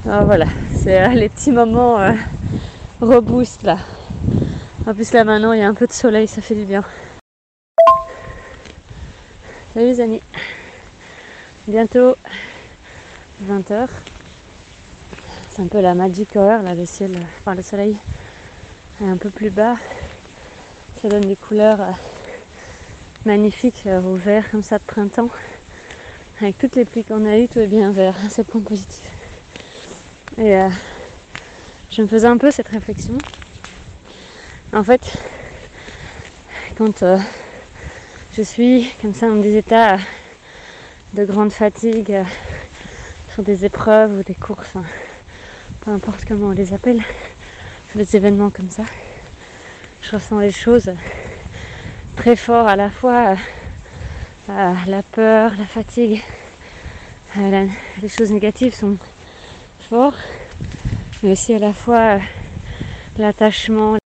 Alors, 0.05 0.25
voilà, 0.25 0.45
c'est 0.75 1.01
euh, 1.01 1.07
les 1.09 1.29
petits 1.29 1.51
moments 1.51 1.97
reboost 3.01 3.63
là. 3.63 3.77
En 4.87 4.95
plus 4.95 5.13
là 5.13 5.23
maintenant 5.23 5.53
il 5.53 5.59
y 5.59 5.63
a 5.63 5.67
un 5.67 5.75
peu 5.75 5.85
de 5.85 5.91
soleil, 5.91 6.27
ça 6.27 6.41
fait 6.41 6.55
du 6.55 6.65
bien. 6.65 6.83
Salut 9.73 9.85
les 9.85 10.01
amis. 10.01 10.21
Bientôt 11.67 12.15
20h. 13.45 13.87
C'est 15.51 15.61
un 15.61 15.67
peu 15.67 15.81
la 15.81 15.93
magic 15.93 16.35
hour 16.35 16.63
là, 16.63 16.73
le 16.73 16.87
ciel, 16.87 17.15
enfin 17.39 17.53
le 17.53 17.61
soleil 17.61 17.95
est 19.01 19.07
un 19.07 19.17
peu 19.17 19.29
plus 19.29 19.51
bas. 19.51 19.77
Ça 20.99 21.09
donne 21.09 21.27
des 21.27 21.35
couleurs 21.35 21.81
euh, 21.81 21.91
magnifiques 23.25 23.83
euh, 23.85 24.01
au 24.01 24.15
vert 24.15 24.49
comme 24.49 24.63
ça 24.63 24.79
de 24.79 24.83
printemps. 24.83 25.29
Avec 26.39 26.57
toutes 26.57 26.75
les 26.75 26.85
pluies 26.85 27.03
qu'on 27.03 27.25
a 27.27 27.37
eues, 27.37 27.47
tout 27.47 27.59
est 27.59 27.67
bien 27.67 27.91
vert, 27.91 28.15
c'est 28.29 28.47
le 28.47 28.51
point 28.51 28.61
positif. 28.61 29.11
Et 30.39 30.55
euh, 30.55 30.69
je 31.91 32.01
me 32.01 32.07
faisais 32.07 32.27
un 32.27 32.37
peu 32.37 32.49
cette 32.49 32.69
réflexion. 32.69 33.17
En 34.73 34.85
fait, 34.85 35.17
quand 36.77 37.03
euh, 37.03 37.17
je 38.37 38.41
suis 38.41 38.89
comme 39.01 39.13
ça 39.13 39.27
dans 39.27 39.35
des 39.35 39.57
états 39.57 39.97
de 41.13 41.25
grande 41.25 41.51
fatigue 41.51 42.13
euh, 42.13 42.23
sur 43.33 43.43
des 43.43 43.65
épreuves 43.65 44.19
ou 44.19 44.23
des 44.23 44.33
courses, 44.33 44.77
hein, 44.77 44.85
peu 45.81 45.91
importe 45.91 46.23
comment 46.25 46.47
on 46.47 46.51
les 46.51 46.73
appelle, 46.73 47.03
sur 47.89 47.99
des 47.99 48.15
événements 48.15 48.49
comme 48.49 48.69
ça, 48.69 48.83
je 50.03 50.11
ressens 50.11 50.39
les 50.39 50.53
choses 50.53 50.93
très 52.15 52.37
fort 52.37 52.65
à 52.69 52.77
la 52.77 52.89
fois 52.89 53.35
euh, 54.47 54.73
la 54.87 55.03
peur, 55.03 55.51
la 55.57 55.65
fatigue, 55.65 56.23
les 57.35 58.09
choses 58.09 58.31
négatives 58.31 58.73
sont 58.73 58.95
forts, 59.89 60.15
mais 61.23 61.33
aussi 61.33 61.53
à 61.53 61.59
la 61.59 61.73
fois 61.73 62.19
l'attachement. 63.17 64.00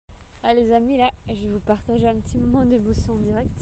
Ah 0.46 0.54
les 0.54 0.74
amis 0.74 0.98
là, 0.98 1.12
je 1.26 1.34
vais 1.34 1.54
vous 1.54 1.62
partager 1.62 2.06
un 2.06 2.20
petit 2.20 2.38
moment 2.38 2.66
d'émotion 2.66 3.16
direct. 3.16 3.58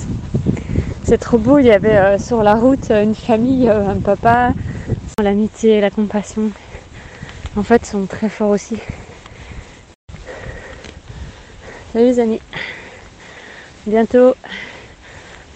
C'est 1.04 1.20
trop 1.20 1.38
beau, 1.38 1.60
il 1.60 1.68
y 1.68 1.72
avait 1.72 1.96
euh, 1.96 2.18
sur 2.18 2.42
la 2.42 2.56
route 2.56 2.90
une 2.90 3.14
famille, 3.14 3.70
euh, 3.70 3.88
un 3.88 4.00
papa, 4.00 4.54
l'amitié, 5.22 5.80
la 5.80 5.92
compassion. 5.92 6.50
En 7.56 7.62
fait, 7.62 7.86
sont 7.86 8.08
très 8.08 8.30
forts 8.30 8.50
aussi. 8.50 8.78
Salut 11.94 12.06
les 12.06 12.20
amis. 12.20 12.42
Bientôt 13.86 14.34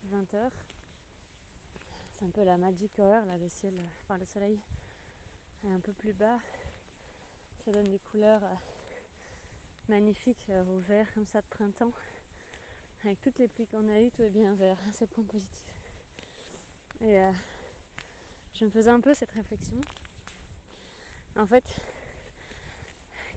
20h. 0.08 0.52
C'est 2.14 2.26
un 2.26 2.30
peu 2.30 2.44
la 2.44 2.58
magic 2.58 3.00
hour, 3.00 3.26
là 3.26 3.40
le 3.40 3.50
ciel, 3.50 3.74
enfin 4.04 4.20
le 4.20 4.26
soleil 4.26 4.60
est 5.66 5.72
un 5.72 5.80
peu 5.80 5.94
plus 5.94 6.14
bas. 6.14 6.38
Ça 7.64 7.72
donne 7.72 7.90
des 7.90 7.98
couleurs 7.98 8.44
euh, 8.44 8.56
magnifique 9.88 10.46
euh, 10.50 10.66
au 10.66 10.78
vert 10.78 11.14
comme 11.14 11.26
ça 11.26 11.42
de 11.42 11.48
printemps. 11.48 11.94
Avec 13.04 13.22
toutes 13.22 13.38
les 13.38 13.48
pluies 13.48 13.68
qu'on 13.68 13.88
a 13.88 14.02
eues, 14.02 14.12
tout 14.12 14.24
est 14.24 14.30
bien 14.30 14.56
vert, 14.56 14.80
hein, 14.82 14.92
c'est 14.92 15.06
le 15.06 15.14
point 15.14 15.24
positif. 15.26 15.74
Et 17.02 17.20
euh, 17.20 17.32
je 18.54 18.66
me 18.66 18.72
faisais 18.72 18.90
un 18.90 19.00
peu 19.00 19.14
cette 19.14 19.32
réflexion. 19.32 19.80
En 21.36 21.46
fait, 21.46 21.76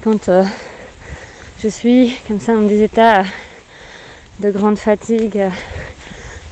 quand 0.03 0.29
euh, 0.29 0.45
je 1.63 1.69
suis 1.69 2.17
comme 2.27 2.41
ça 2.41 2.55
dans 2.55 2.63
des 2.63 2.83
états 2.83 3.25
de 4.41 4.51
grande 4.51 4.79
fatigue, 4.79 5.43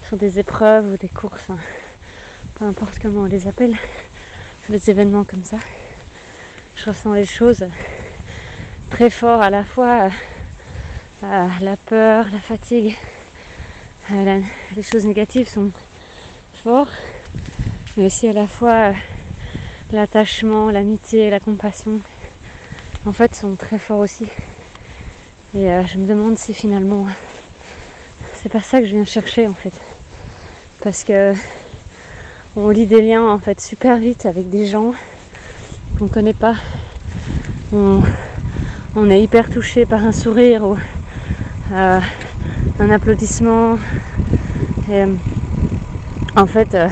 sur 0.07 0.17
des 0.17 0.39
épreuves 0.39 0.93
ou 0.93 0.97
des 0.97 1.09
courses, 1.09 1.51
hein, 1.51 1.59
peu 2.57 2.65
importe 2.65 2.99
comment 3.01 3.23
on 3.23 3.27
les 3.27 3.47
appelle, 3.47 3.77
sur 4.65 4.73
des 4.73 4.91
événements 4.91 5.25
comme 5.25 5.45
ça, 5.45 5.59
je 6.77 6.85
ressens 6.91 7.15
les 7.15 7.25
choses 7.25 7.67
très 8.97 9.11
fort 9.11 9.43
à 9.43 9.51
la 9.51 9.63
fois 9.63 10.09
euh, 11.23 11.49
la 11.61 11.77
peur, 11.77 12.29
la 12.33 12.39
fatigue, 12.39 12.97
euh, 14.11 14.41
les 14.75 14.83
choses 14.83 15.05
négatives 15.05 15.51
sont 15.51 15.71
forts, 16.65 16.89
mais 17.95 18.07
aussi 18.07 18.27
à 18.27 18.33
la 18.33 18.47
fois 18.47 18.73
euh, 18.73 18.93
l'attachement, 19.93 20.71
l'amitié, 20.71 21.29
la 21.29 21.41
compassion, 21.41 22.01
en 23.05 23.13
fait, 23.13 23.35
sont 23.35 23.55
très 23.57 23.79
forts 23.79 23.99
aussi. 23.99 24.29
Et 25.55 25.67
je 25.87 25.99
me 25.99 26.07
demande 26.07 26.39
si 26.39 26.55
finalement, 26.55 27.07
c'est 28.37 28.49
pas 28.49 28.63
ça 28.63 28.81
que 28.81 28.87
je 28.87 28.93
viens 28.93 29.05
chercher 29.05 29.47
en 29.47 29.55
fait, 29.55 29.75
parce 30.83 31.05
que 31.05 31.35
on 32.57 32.71
lit 32.71 32.87
des 32.87 33.03
liens 33.03 33.29
en 33.29 33.39
fait 33.39 33.61
super 33.61 33.99
vite 33.99 34.25
avec 34.25 34.49
des 34.49 34.65
gens 34.67 34.95
qu'on 35.99 36.09
connaît 36.09 36.33
pas. 36.33 36.55
On 38.99 39.11
est 39.11 39.23
hyper 39.23 39.51
touché 39.51 39.85
par 39.85 40.03
un 40.05 40.13
sourire 40.13 40.65
ou 40.65 40.75
euh, 41.73 42.01
un 42.81 42.91
applaudissement. 42.91 43.77
Euh, 44.89 45.15
en 46.35 46.47
fait, 46.47 46.75
euh, 46.75 46.89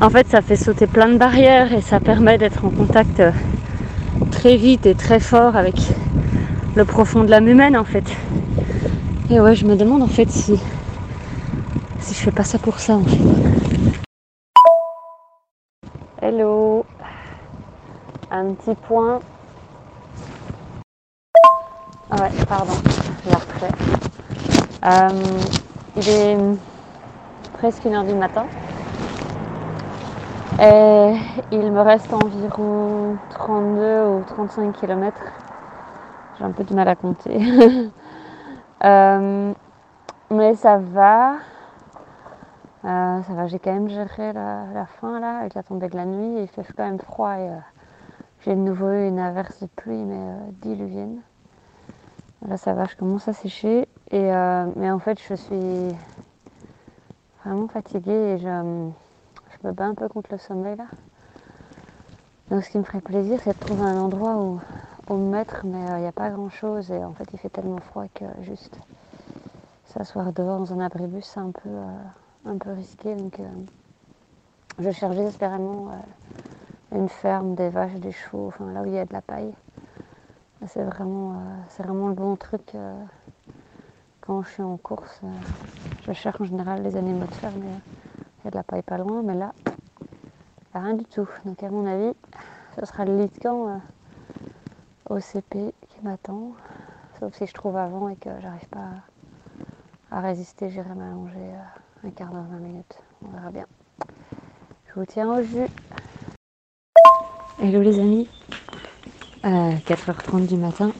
en 0.00 0.10
fait, 0.10 0.28
ça 0.28 0.42
fait 0.42 0.54
sauter 0.54 0.86
plein 0.86 1.08
de 1.08 1.18
barrières 1.18 1.72
et 1.72 1.80
ça 1.80 1.98
permet 1.98 2.38
d'être 2.38 2.64
en 2.64 2.70
contact 2.70 3.20
très 4.30 4.56
vite 4.56 4.86
et 4.86 4.94
très 4.94 5.18
fort 5.18 5.56
avec 5.56 5.74
le 6.76 6.84
profond 6.84 7.24
de 7.24 7.30
l'âme 7.30 7.48
humaine 7.48 7.76
en 7.76 7.84
fait. 7.84 8.04
Et 9.28 9.40
ouais, 9.40 9.56
je 9.56 9.66
me 9.66 9.74
demande 9.74 10.02
en 10.02 10.08
fait 10.08 10.30
si 10.30 10.56
si 11.98 12.14
je 12.14 12.20
fais 12.20 12.30
pas 12.30 12.44
ça 12.44 12.58
pour 12.58 12.78
ça. 12.78 12.98
Hello. 16.22 16.84
Un 18.30 18.54
petit 18.54 18.76
point 18.86 19.18
ah 22.12 22.22
ouais, 22.22 22.44
pardon, 22.48 22.72
je 23.24 23.30
la 23.30 23.36
refais. 23.36 23.70
Euh, 24.84 25.40
il 25.96 26.08
est 26.08 26.38
presque 27.52 27.84
une 27.84 27.94
heure 27.94 28.02
du 28.02 28.14
matin. 28.14 28.46
Et 30.60 31.14
il 31.52 31.70
me 31.70 31.80
reste 31.80 32.12
environ 32.12 33.16
32 33.30 34.06
ou 34.06 34.24
35 34.26 34.72
km. 34.72 35.16
J'ai 36.36 36.44
un 36.44 36.50
peu 36.50 36.64
du 36.64 36.74
mal 36.74 36.88
à 36.88 36.96
compter. 36.96 37.38
euh, 38.84 39.52
mais 40.32 40.54
ça 40.56 40.78
va. 40.78 41.34
Euh, 42.84 43.22
ça 43.22 43.32
va, 43.34 43.46
j'ai 43.46 43.60
quand 43.60 43.72
même 43.72 43.88
géré 43.88 44.32
la, 44.32 44.64
la, 44.74 44.86
fin 44.86 45.20
là 45.20 45.38
avec 45.38 45.54
la 45.54 45.62
tombée 45.62 45.88
de 45.88 45.96
la 45.96 46.06
nuit. 46.06 46.42
Il 46.42 46.48
fait 46.48 46.64
quand 46.76 46.84
même 46.84 46.98
froid 46.98 47.38
et 47.38 47.50
j'ai 48.40 48.56
de 48.56 48.60
nouveau 48.60 48.90
eu 48.90 49.06
une 49.06 49.20
averse 49.20 49.60
de 49.60 49.68
pluie 49.76 50.02
mais 50.02 50.34
diluvienne. 50.60 51.20
Là, 52.48 52.56
ça 52.56 52.72
va, 52.72 52.86
je 52.86 52.96
commence 52.96 53.28
à 53.28 53.34
sécher. 53.34 53.86
Et, 54.10 54.32
euh, 54.32 54.66
mais 54.76 54.90
en 54.90 54.98
fait, 54.98 55.20
je 55.20 55.34
suis 55.34 55.94
vraiment 57.44 57.68
fatiguée 57.68 58.34
et 58.34 58.38
je, 58.38 58.48
me 59.62 59.72
bats 59.72 59.84
un 59.84 59.94
peu 59.94 60.08
contre 60.08 60.30
le 60.32 60.38
sommeil 60.38 60.76
là. 60.76 60.86
Donc, 62.50 62.64
ce 62.64 62.70
qui 62.70 62.78
me 62.78 62.82
ferait 62.82 63.02
plaisir, 63.02 63.38
c'est 63.44 63.52
de 63.52 63.58
trouver 63.58 63.82
un 63.82 63.98
endroit 63.98 64.36
où, 64.36 64.60
me 65.10 65.30
mettre, 65.30 65.64
mais 65.64 65.80
il 65.80 65.90
euh, 65.90 65.98
n'y 65.98 66.06
a 66.06 66.12
pas 66.12 66.30
grand 66.30 66.48
chose. 66.48 66.90
Et 66.90 67.04
en 67.04 67.12
fait, 67.12 67.28
il 67.32 67.38
fait 67.38 67.50
tellement 67.50 67.78
froid 67.78 68.06
que 68.14 68.24
juste 68.42 68.78
s'asseoir 69.84 70.32
dehors 70.32 70.58
dans 70.60 70.72
un 70.72 70.80
abribus, 70.80 71.26
c'est 71.26 71.40
un 71.40 71.50
peu, 71.50 71.68
euh, 71.68 71.96
un 72.46 72.56
peu 72.56 72.72
risqué. 72.72 73.14
Donc, 73.14 73.38
je 74.78 74.90
cherche 74.90 75.16
désespérément 75.16 75.90
une 76.92 77.08
ferme, 77.08 77.54
des 77.54 77.68
vaches, 77.68 77.94
des 77.94 78.12
chevaux, 78.12 78.48
enfin 78.48 78.72
là 78.72 78.82
où 78.82 78.86
il 78.86 78.92
y 78.92 78.98
a 78.98 79.04
de 79.04 79.12
la 79.12 79.20
paille. 79.20 79.52
C'est 80.66 80.82
vraiment, 80.84 81.32
euh, 81.32 81.36
c'est 81.68 81.82
vraiment 81.82 82.08
le 82.08 82.14
bon 82.14 82.36
truc 82.36 82.74
euh, 82.74 82.94
quand 84.20 84.42
je 84.42 84.50
suis 84.50 84.62
en 84.62 84.76
course. 84.76 85.20
Euh, 85.24 85.28
je 86.06 86.12
cherche 86.12 86.38
en 86.38 86.44
général 86.44 86.82
les 86.82 86.96
animaux 86.96 87.24
de 87.24 87.34
ferme. 87.34 87.62
Il 87.64 88.44
y 88.44 88.48
a 88.48 88.50
de 88.50 88.56
la 88.56 88.62
paille 88.62 88.82
pas 88.82 88.98
loin, 88.98 89.22
mais 89.22 89.34
là, 89.34 89.54
il 89.66 90.76
a 90.76 90.80
rien 90.80 90.94
du 90.94 91.04
tout. 91.06 91.28
Donc 91.46 91.62
à 91.62 91.70
mon 91.70 91.86
avis, 91.86 92.14
ce 92.78 92.84
sera 92.84 93.06
le 93.06 93.16
lit 93.16 93.28
de 93.28 93.38
camp 93.40 93.80
au 95.08 95.18
qui 95.18 96.00
m'attend. 96.02 96.52
Sauf 97.18 97.34
si 97.34 97.46
je 97.46 97.54
trouve 97.54 97.76
avant 97.78 98.10
et 98.10 98.16
que 98.16 98.30
j'arrive 98.40 98.68
pas 98.68 98.90
à, 100.10 100.20
résister, 100.20 100.68
j'irai 100.68 100.94
m'allonger 100.94 101.54
un 102.04 102.10
quart 102.10 102.30
d'heure, 102.30 102.44
20 102.50 102.58
minutes. 102.58 102.98
On 103.24 103.28
verra 103.28 103.50
bien. 103.50 103.66
Je 104.88 104.94
vous 104.94 105.06
tiens 105.06 105.38
au 105.38 105.42
jus. 105.42 105.68
Hello 107.58 107.82
les 107.82 107.98
amis, 107.98 108.28
à 109.42 109.70
4h30 109.88 110.46
du 110.46 110.56
matin. 110.56 110.92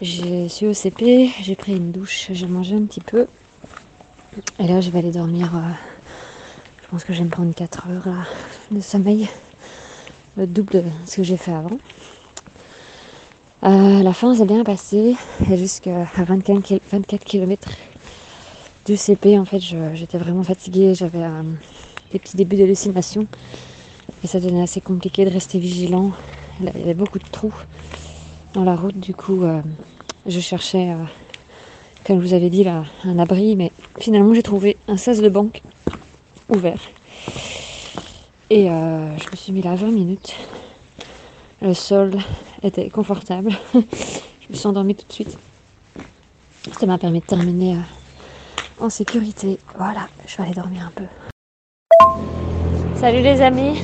Je 0.00 0.48
suis 0.48 0.66
au 0.66 0.72
CP, 0.72 1.30
j'ai 1.42 1.54
pris 1.54 1.72
une 1.72 1.92
douche, 1.92 2.28
j'ai 2.30 2.46
mangé 2.46 2.74
un 2.74 2.84
petit 2.84 3.00
peu. 3.00 3.26
Et 4.58 4.66
là, 4.66 4.80
je 4.80 4.90
vais 4.90 5.00
aller 5.00 5.10
dormir. 5.10 5.54
Euh, 5.54 5.60
je 6.82 6.88
pense 6.88 7.04
que 7.04 7.12
je 7.12 7.18
vais 7.18 7.24
me 7.24 7.30
prendre 7.30 7.54
4 7.54 7.88
heures 7.88 8.14
de 8.70 8.80
sommeil. 8.80 9.28
Le 10.36 10.46
double 10.46 10.72
de 10.72 10.82
ce 11.06 11.16
que 11.16 11.22
j'ai 11.22 11.36
fait 11.36 11.52
avant. 11.52 11.78
Euh, 13.64 14.02
la 14.02 14.12
fin 14.14 14.34
s'est 14.34 14.46
bien 14.46 14.64
passée. 14.64 15.16
Jusqu'à 15.50 16.04
24, 16.16 16.80
24 16.90 17.24
km 17.24 17.68
du 18.86 18.96
CP, 18.96 19.38
en 19.38 19.44
fait, 19.44 19.60
j'étais 19.94 20.18
vraiment 20.18 20.42
fatiguée. 20.42 20.94
J'avais 20.94 21.22
euh, 21.22 21.42
des 22.12 22.18
petits 22.18 22.38
débuts 22.38 22.56
d'hallucination. 22.56 23.26
Et 24.24 24.26
ça 24.26 24.40
devenait 24.40 24.62
assez 24.62 24.80
compliqué 24.80 25.24
de 25.26 25.30
rester 25.30 25.58
vigilant 25.58 26.12
il 26.60 26.80
y 26.80 26.82
avait 26.82 26.94
beaucoup 26.94 27.18
de 27.18 27.28
trous 27.30 27.54
dans 28.54 28.64
la 28.64 28.76
route. 28.76 28.98
Du 28.98 29.14
coup, 29.14 29.42
euh, 29.44 29.62
je 30.26 30.40
cherchais, 30.40 30.90
euh, 30.90 31.04
comme 32.04 32.20
je 32.20 32.26
vous 32.26 32.34
avais 32.34 32.50
dit, 32.50 32.64
là, 32.64 32.84
un 33.04 33.18
abri. 33.18 33.56
Mais 33.56 33.72
finalement, 33.98 34.34
j'ai 34.34 34.42
trouvé 34.42 34.76
un 34.88 34.96
sas 34.96 35.20
de 35.20 35.28
banque 35.28 35.62
ouvert. 36.48 36.80
Et 38.50 38.70
euh, 38.70 39.16
je 39.18 39.30
me 39.30 39.36
suis 39.36 39.52
mis 39.52 39.62
là 39.62 39.74
20 39.74 39.90
minutes. 39.90 40.34
Le 41.62 41.74
sol 41.74 42.12
était 42.62 42.88
confortable. 42.90 43.52
je 43.74 43.78
me 44.50 44.54
suis 44.54 44.66
endormie 44.66 44.94
tout 44.94 45.06
de 45.06 45.12
suite. 45.12 45.38
Ça 46.78 46.86
m'a 46.86 46.98
permis 46.98 47.20
de 47.20 47.26
terminer 47.26 47.76
en 48.78 48.90
sécurité. 48.90 49.58
Voilà, 49.76 50.08
je 50.26 50.36
vais 50.36 50.44
aller 50.44 50.54
dormir 50.54 50.86
un 50.86 50.92
peu. 50.94 51.04
Salut 52.96 53.22
les 53.22 53.40
amis 53.40 53.80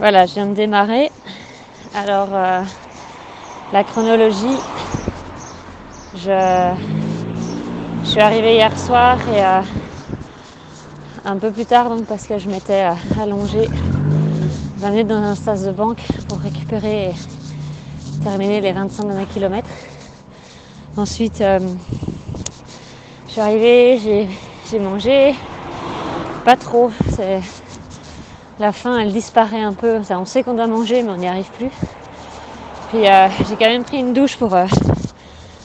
voilà, 0.00 0.24
je 0.24 0.32
viens 0.32 0.46
de 0.46 0.54
démarrer. 0.54 1.12
Alors, 1.94 2.28
euh, 2.32 2.62
la 3.70 3.84
chronologie, 3.84 4.56
je, 6.14 6.72
suis 8.04 8.18
arrivée 8.18 8.54
hier 8.54 8.76
soir 8.78 9.18
et 9.28 9.44
euh, 9.44 9.60
un 11.26 11.36
peu 11.36 11.50
plus 11.50 11.66
tard 11.66 11.90
donc 11.90 12.06
parce 12.06 12.26
que 12.26 12.38
je 12.38 12.48
m'étais 12.48 12.82
euh, 12.82 13.22
allongée 13.22 13.68
20 14.78 14.90
minutes 14.90 15.08
dans 15.08 15.22
un 15.22 15.34
sas 15.34 15.64
de 15.64 15.70
banque 15.70 16.00
pour 16.28 16.38
récupérer 16.38 17.10
et 17.10 17.14
terminer 18.24 18.62
les 18.62 18.72
25 18.72 19.06
derniers 19.06 19.26
kilomètres. 19.26 19.68
Ensuite, 20.96 21.42
euh, 21.42 21.58
je 23.26 23.32
suis 23.32 23.40
arrivée, 23.42 24.28
j'ai 24.70 24.78
mangé, 24.78 25.34
pas 26.46 26.56
trop, 26.56 26.90
c'est 27.14 27.42
la 28.60 28.72
faim 28.72 28.98
elle 28.98 29.12
disparaît 29.12 29.62
un 29.62 29.72
peu, 29.72 30.00
on 30.10 30.24
sait 30.24 30.42
qu'on 30.42 30.54
doit 30.54 30.66
manger 30.66 31.02
mais 31.02 31.10
on 31.10 31.16
n'y 31.16 31.28
arrive 31.28 31.50
plus. 31.52 31.70
Puis 32.90 33.08
euh, 33.08 33.28
j'ai 33.48 33.56
quand 33.56 33.70
même 33.70 33.84
pris 33.84 33.98
une 33.98 34.12
douche 34.12 34.36
pour 34.36 34.54
euh, 34.54 34.66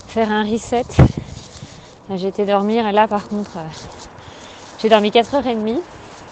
faire 0.07 0.31
un 0.31 0.43
reset. 0.43 0.85
J'ai 2.15 2.27
été 2.27 2.45
dormir 2.45 2.87
et 2.87 2.91
là 2.91 3.07
par 3.07 3.27
contre 3.27 3.57
j'ai 4.81 4.89
dormi 4.89 5.09
4h30 5.09 5.79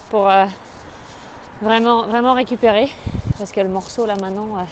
pour 0.10 0.30
vraiment, 1.62 2.08
vraiment 2.08 2.34
récupérer. 2.34 2.90
Parce 3.38 3.52
que 3.52 3.60
le 3.60 3.70
morceau 3.70 4.06
là 4.06 4.16
maintenant, 4.22 4.66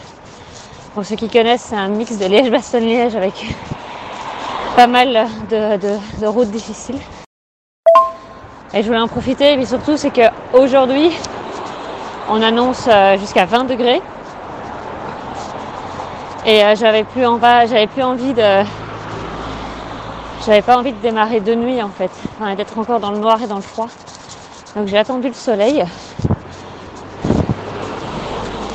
pour 0.93 1.05
ceux 1.05 1.15
qui 1.15 1.29
connaissent, 1.29 1.67
c'est 1.69 1.75
un 1.75 1.87
mix 1.87 2.17
de 2.17 2.25
liège-bastogne-liège 2.25 3.15
avec 3.15 3.33
pas 4.75 4.87
mal 4.87 5.27
de, 5.49 6.25
routes 6.25 6.51
difficiles. 6.51 6.99
Et 8.73 8.81
je 8.81 8.87
voulais 8.87 8.99
en 8.99 9.07
profiter, 9.07 9.57
mais 9.57 9.65
surtout 9.65 9.97
c'est 9.97 10.11
qu'aujourd'hui, 10.11 11.11
on 12.29 12.41
annonce 12.41 12.87
euh, 12.87 13.17
jusqu'à 13.17 13.45
20 13.45 13.65
degrés. 13.65 14.01
Et 16.45 16.63
euh, 16.63 16.75
j'avais 16.75 17.03
plus, 17.03 17.25
envie 17.25 18.33
de. 18.33 18.63
J'avais 20.45 20.61
pas 20.61 20.77
envie 20.77 20.91
de 20.91 20.99
démarrer 20.99 21.39
de 21.39 21.53
nuit 21.53 21.81
en 21.83 21.89
fait, 21.89 22.11
d'être 22.57 22.77
encore 22.79 22.99
dans 22.99 23.11
le 23.11 23.19
noir 23.19 23.41
et 23.43 23.47
dans 23.47 23.57
le 23.57 23.61
froid. 23.61 23.89
Donc 24.75 24.87
j'ai 24.87 24.97
attendu 24.97 25.27
le 25.27 25.33
soleil. 25.33 25.83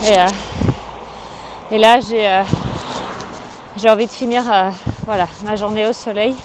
Et, 0.04 0.16
euh, 0.16 1.78
là 1.78 1.98
j'ai 3.76 3.90
envie 3.90 4.06
de 4.06 4.12
finir 4.12 4.44
voilà, 5.04 5.26
ma 5.44 5.56
journée 5.56 5.86
au 5.88 5.92
soleil, 5.92 6.36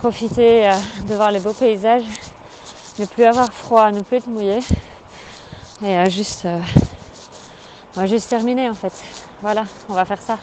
profiter 0.00 0.68
de 1.06 1.14
voir 1.14 1.30
les 1.30 1.38
beaux 1.38 1.52
paysages, 1.52 2.02
ne 2.98 3.04
plus 3.04 3.24
avoir 3.24 3.52
froid, 3.52 3.92
ne 3.92 4.00
plus 4.02 4.16
être 4.16 4.26
mouillé 4.26 4.58
et 5.84 5.98
euh, 5.98 6.08
juste, 6.08 6.46
euh, 6.46 6.58
on 7.94 8.00
va 8.00 8.06
juste 8.06 8.30
terminer 8.30 8.70
en 8.70 8.74
fait. 8.74 8.92
Voilà, 9.42 9.64
on 9.88 9.92
va 9.92 10.04
faire 10.06 10.20
ça. 10.20 10.38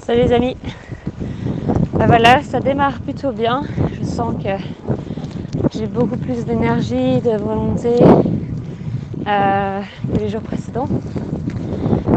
Salut 0.00 0.22
les 0.22 0.32
amis. 0.32 0.56
Ben 1.94 2.06
voilà, 2.06 2.42
ça 2.42 2.60
démarre 2.60 3.00
plutôt 3.00 3.32
bien. 3.32 3.62
Je 3.98 4.04
sens 4.04 4.34
que 4.42 4.50
j'ai 5.72 5.86
beaucoup 5.86 6.18
plus 6.18 6.44
d'énergie, 6.44 7.20
de 7.22 7.38
volonté, 7.38 7.94
euh, 9.26 9.80
que 10.12 10.18
les 10.20 10.28
jours 10.28 10.42
précédents. 10.42 10.88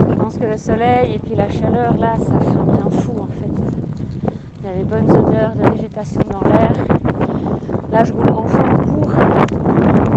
Je 0.09 0.15
pense 0.15 0.38
que 0.38 0.43
le 0.43 0.57
soleil 0.57 1.13
et 1.13 1.20
puis 1.20 1.36
la 1.36 1.49
chaleur 1.49 1.95
là, 1.97 2.15
ça 2.18 2.39
fait 2.39 2.47
un 2.47 2.63
bien 2.65 2.89
fou. 2.89 3.28
Les 4.76 4.84
bonnes 4.84 5.09
odeurs 5.09 5.55
de 5.55 5.70
végétation 5.72 6.20
dans 6.30 6.41
l'air. 6.41 6.74
Là, 7.89 8.03
je 8.03 8.11
roule 8.11 8.30
enfin 8.36 8.59
en 8.59 8.78
cours. 8.84 9.11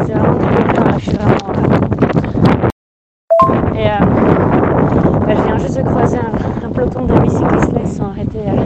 C'est 0.04 0.12
vraiment 0.12 0.38
très 0.38 0.64
bien. 0.64 0.84
Là, 0.84 0.98
je 0.98 1.04
suis 1.04 1.16
vraiment. 1.16 1.52
Et 3.76 3.86
euh, 3.86 3.98
bah, 5.24 5.34
je 5.36 5.42
viens 5.42 5.58
juste 5.58 5.76
de 5.76 5.82
croiser 5.82 6.18
un, 6.18 6.68
peloton 6.68 7.04
de 7.04 7.18
bicyclistes 7.20 7.72
là, 7.72 7.80
ils 7.84 7.92
sont 7.92 8.04
arrêtés 8.06 8.38
euh, 8.48 8.64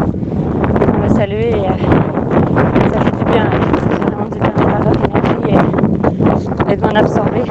pour 0.87 0.99
me 0.99 1.09
saluer 1.11 1.51
et 1.51 1.55
euh, 1.55 1.77
ça 2.91 3.01
fait 3.01 3.17
du 3.19 3.25
bien. 3.31 3.51
Fait 3.51 4.05
vraiment 4.05 4.25
du 4.25 4.39
bien 4.39 4.53
énergie 4.57 5.53
et, 6.71 6.77
de 6.77 6.81
m'en 6.81 6.95
absorber. 6.95 7.45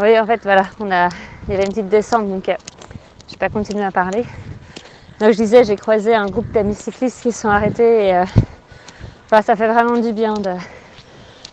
Oui, 0.00 0.18
en 0.18 0.24
fait, 0.24 0.40
voilà, 0.42 0.62
on 0.80 0.90
a, 0.90 1.10
il 1.46 1.52
y 1.52 1.54
avait 1.54 1.64
une 1.64 1.70
petite 1.70 1.90
descente, 1.90 2.28
donc 2.28 2.44
je 2.46 2.52
n'ai 2.52 3.38
pas 3.38 3.50
continué 3.50 3.84
à 3.84 3.90
parler. 3.90 4.24
Donc 5.22 5.30
je 5.30 5.36
disais, 5.36 5.62
j'ai 5.62 5.76
croisé 5.76 6.16
un 6.16 6.26
groupe 6.26 6.50
d'amis 6.50 6.74
cyclistes 6.74 7.22
qui 7.22 7.30
sont 7.30 7.48
arrêtés 7.48 8.08
et 8.08 8.16
euh, 8.16 8.24
ça 9.30 9.54
fait 9.54 9.68
vraiment 9.68 9.96
du 9.96 10.12
bien 10.12 10.34
de 10.34 10.50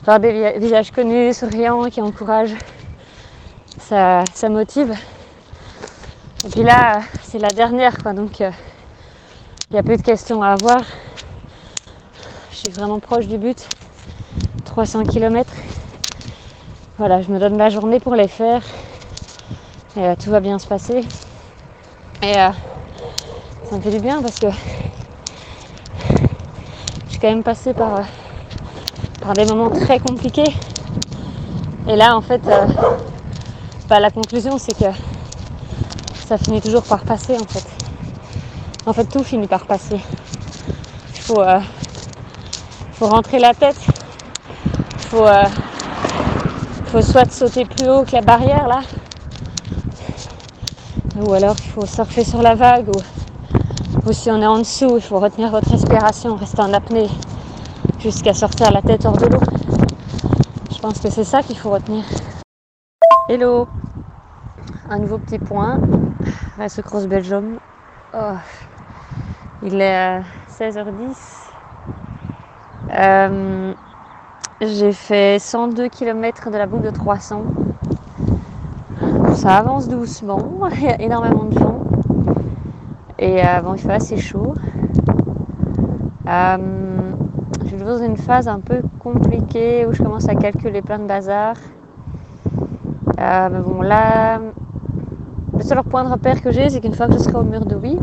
voir 0.03 0.19
des 0.19 0.57
visages 0.57 0.89
connus, 0.89 1.35
souriants, 1.35 1.83
qui 1.83 2.01
encouragent. 2.01 2.55
Ça, 3.77 4.23
ça 4.33 4.49
motive. 4.49 4.95
Et 6.47 6.49
puis 6.49 6.63
là, 6.63 7.01
c'est 7.21 7.37
la 7.37 7.49
dernière, 7.49 7.95
quoi, 7.99 8.13
donc 8.13 8.41
euh, 8.41 8.49
il 9.69 9.73
n'y 9.73 9.79
a 9.79 9.83
plus 9.83 9.97
de 9.97 10.01
questions 10.01 10.41
à 10.41 10.53
avoir. 10.53 10.81
Je 12.49 12.55
suis 12.55 12.71
vraiment 12.71 12.97
proche 12.97 13.27
du 13.27 13.37
but. 13.37 13.69
300 14.65 15.03
km. 15.03 15.47
Voilà, 16.97 17.21
je 17.21 17.29
me 17.29 17.37
donne 17.37 17.55
la 17.55 17.69
journée 17.69 17.99
pour 17.99 18.15
les 18.15 18.29
faire. 18.29 18.63
Et 19.95 20.05
euh, 20.05 20.15
tout 20.15 20.31
va 20.31 20.39
bien 20.39 20.57
se 20.57 20.65
passer. 20.65 21.03
Et 22.23 22.33
ça 23.69 23.75
me 23.75 23.81
fait 23.81 23.91
du 23.91 23.99
bien 23.99 24.21
parce 24.21 24.39
que 24.39 24.47
je 27.05 27.11
suis 27.11 27.19
quand 27.19 27.27
même 27.29 27.43
passée 27.43 27.73
par, 27.73 27.95
euh, 27.97 28.01
par 29.21 29.33
des 29.33 29.45
moments 29.45 29.69
très 29.69 29.99
compliqués. 29.99 30.53
Et 31.87 31.95
là, 31.95 32.15
en 32.15 32.21
fait, 32.21 32.41
bah, 33.87 33.99
la 33.99 34.11
conclusion, 34.11 34.57
c'est 34.57 34.73
que 34.73 34.91
ça 36.27 36.37
finit 36.37 36.61
toujours 36.61 36.83
par 36.83 37.03
passer, 37.03 37.35
en 37.35 37.45
fait. 37.45 37.65
En 38.85 38.93
fait, 38.93 39.05
tout 39.05 39.23
finit 39.23 39.47
par 39.47 39.65
passer. 39.65 39.99
Il 41.15 41.21
faut, 41.21 41.43
faut 42.93 43.07
rentrer 43.07 43.39
la 43.39 43.53
tête. 43.53 43.79
Il 44.93 45.05
faut 45.09 45.25
faut 46.89 47.01
soit 47.03 47.31
sauter 47.31 47.65
plus 47.65 47.87
haut 47.87 48.03
que 48.03 48.13
la 48.13 48.21
barrière 48.21 48.67
là, 48.67 48.79
ou 51.17 51.33
alors 51.33 51.55
il 51.63 51.69
faut 51.69 51.85
surfer 51.85 52.23
sur 52.23 52.41
la 52.41 52.55
vague, 52.55 52.89
ou, 52.89 52.99
si 54.11 54.31
on 54.31 54.41
est 54.41 54.45
en 54.45 54.59
dessous, 54.59 54.95
il 54.95 55.01
faut 55.01 55.19
retenir 55.19 55.49
votre 55.51 55.69
respiration, 55.69 56.35
rester 56.35 56.61
en 56.61 56.73
apnée 56.73 57.07
jusqu'à 57.99 58.33
sortir 58.33 58.71
la 58.71 58.81
tête 58.81 59.05
hors 59.05 59.17
de 59.17 59.27
l'eau. 59.27 59.39
Je 60.71 60.79
pense 60.79 60.99
que 60.99 61.09
c'est 61.09 61.23
ça 61.23 61.41
qu'il 61.43 61.57
faut 61.57 61.69
retenir. 61.69 62.03
Hello 63.29 63.67
Un 64.89 64.99
nouveau 64.99 65.17
petit 65.19 65.39
point. 65.39 65.79
Race 66.57 66.81
Cross 66.81 67.07
Belgium. 67.07 67.59
Oh. 68.13 68.33
Il 69.61 69.79
est 69.79 70.21
16h10. 70.49 71.15
Euh, 72.91 73.73
j'ai 74.61 74.91
fait 74.91 75.39
102 75.39 75.89
km 75.89 76.49
de 76.49 76.57
la 76.57 76.65
boucle 76.65 76.83
de 76.83 76.89
300. 76.89 77.43
Ça 79.35 79.57
avance 79.57 79.87
doucement, 79.87 80.67
il 80.75 80.83
y 80.83 80.87
a 80.87 81.01
énormément 81.01 81.45
de 81.45 81.59
vent. 81.59 81.78
Et 83.21 83.43
euh, 83.43 83.61
bon, 83.61 83.73
il 83.73 83.79
fait 83.81 83.91
assez 83.91 84.17
chaud. 84.17 84.53
Euh, 86.27 86.57
je 87.63 87.67
suis 87.67 87.77
dans 87.77 87.97
une 87.97 88.15
phase 88.15 88.47
un 88.47 88.61
peu 88.61 88.81
compliquée 88.97 89.85
où 89.85 89.91
je 89.91 90.01
commence 90.01 90.29
à 90.29 90.35
calculer 90.35 90.81
plein 90.81 90.99
de 90.99 91.05
bazar. 91.05 91.55
Euh, 93.19 93.49
mais 93.51 93.59
bon, 93.59 93.81
là, 93.81 94.39
le 95.57 95.63
seul 95.63 95.83
point 95.83 96.05
de 96.05 96.09
repère 96.09 96.41
que 96.41 96.51
j'ai, 96.51 96.69
c'est 96.69 96.79
qu'une 96.79 96.93
fois 96.93 97.07
que 97.07 97.13
je 97.13 97.17
serai 97.19 97.35
au 97.35 97.43
mur 97.43 97.65
de 97.65 97.75
oui, 97.75 97.97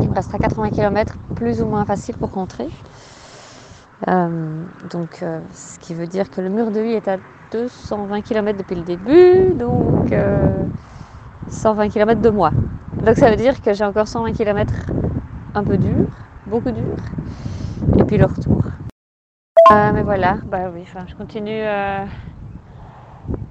il 0.00 0.08
me 0.10 0.14
restera 0.14 0.38
80 0.38 0.70
km 0.70 1.14
plus 1.36 1.62
ou 1.62 1.66
moins 1.66 1.84
facile 1.84 2.16
pour 2.16 2.32
rentrer. 2.32 2.68
Euh, 4.08 4.64
donc, 4.90 5.24
ce 5.54 5.78
qui 5.78 5.94
veut 5.94 6.08
dire 6.08 6.30
que 6.30 6.40
le 6.40 6.48
mur 6.48 6.72
de 6.72 6.80
vie 6.80 6.94
est 6.94 7.06
à 7.06 7.18
220 7.52 8.22
km 8.22 8.58
depuis 8.58 8.74
le 8.74 8.82
début, 8.82 9.54
donc 9.54 10.12
120 11.48 11.84
euh, 11.84 11.88
km 11.88 12.20
de 12.20 12.30
moi. 12.30 12.50
Donc 13.04 13.16
ça 13.16 13.30
veut 13.30 13.36
dire 13.36 13.60
que 13.60 13.72
j'ai 13.72 13.84
encore 13.84 14.08
120 14.08 14.32
km 14.32 14.72
un 15.54 15.64
peu 15.64 15.76
dur, 15.78 16.06
beaucoup 16.46 16.70
dur, 16.70 16.96
et 17.98 18.04
puis 18.04 18.18
le 18.18 18.26
retour. 18.26 18.62
mais 19.70 20.02
voilà, 20.02 20.38
bah 20.46 20.70
oui, 20.72 20.84
je 21.08 21.14
continue 21.14 21.62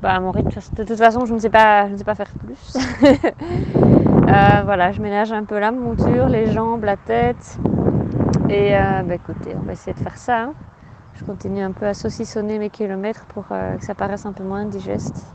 bah, 0.01 0.13
à 0.13 0.19
mon 0.19 0.31
rythme. 0.31 0.49
De 0.75 0.83
toute 0.83 0.97
façon, 0.97 1.25
je 1.25 1.33
ne 1.33 1.39
sais 1.39 1.49
pas, 1.49 1.87
je 1.87 1.93
ne 1.93 1.97
sais 1.97 2.03
pas 2.03 2.15
faire 2.15 2.31
plus. 2.39 2.77
voilà, 4.65 4.91
je 4.91 5.01
ménage 5.01 5.31
un 5.31 5.43
peu 5.43 5.59
la 5.59 5.71
monture, 5.71 6.27
les 6.29 6.51
jambes, 6.51 6.83
la 6.83 6.95
tête. 6.95 7.57
Et 8.49 8.75
euh, 8.75 9.03
bah, 9.03 9.15
écoutez, 9.15 9.55
on 9.55 9.65
va 9.65 9.73
essayer 9.73 9.93
de 9.93 9.99
faire 9.99 10.17
ça. 10.17 10.43
Hein. 10.43 10.53
Je 11.15 11.25
continue 11.25 11.61
un 11.61 11.71
peu 11.71 11.85
à 11.85 11.93
saucissonner 11.93 12.59
mes 12.59 12.69
kilomètres 12.69 13.25
pour 13.25 13.45
euh, 13.51 13.75
que 13.75 13.83
ça 13.83 13.93
paraisse 13.93 14.25
un 14.25 14.33
peu 14.33 14.43
moins 14.43 14.65
digeste. 14.65 15.25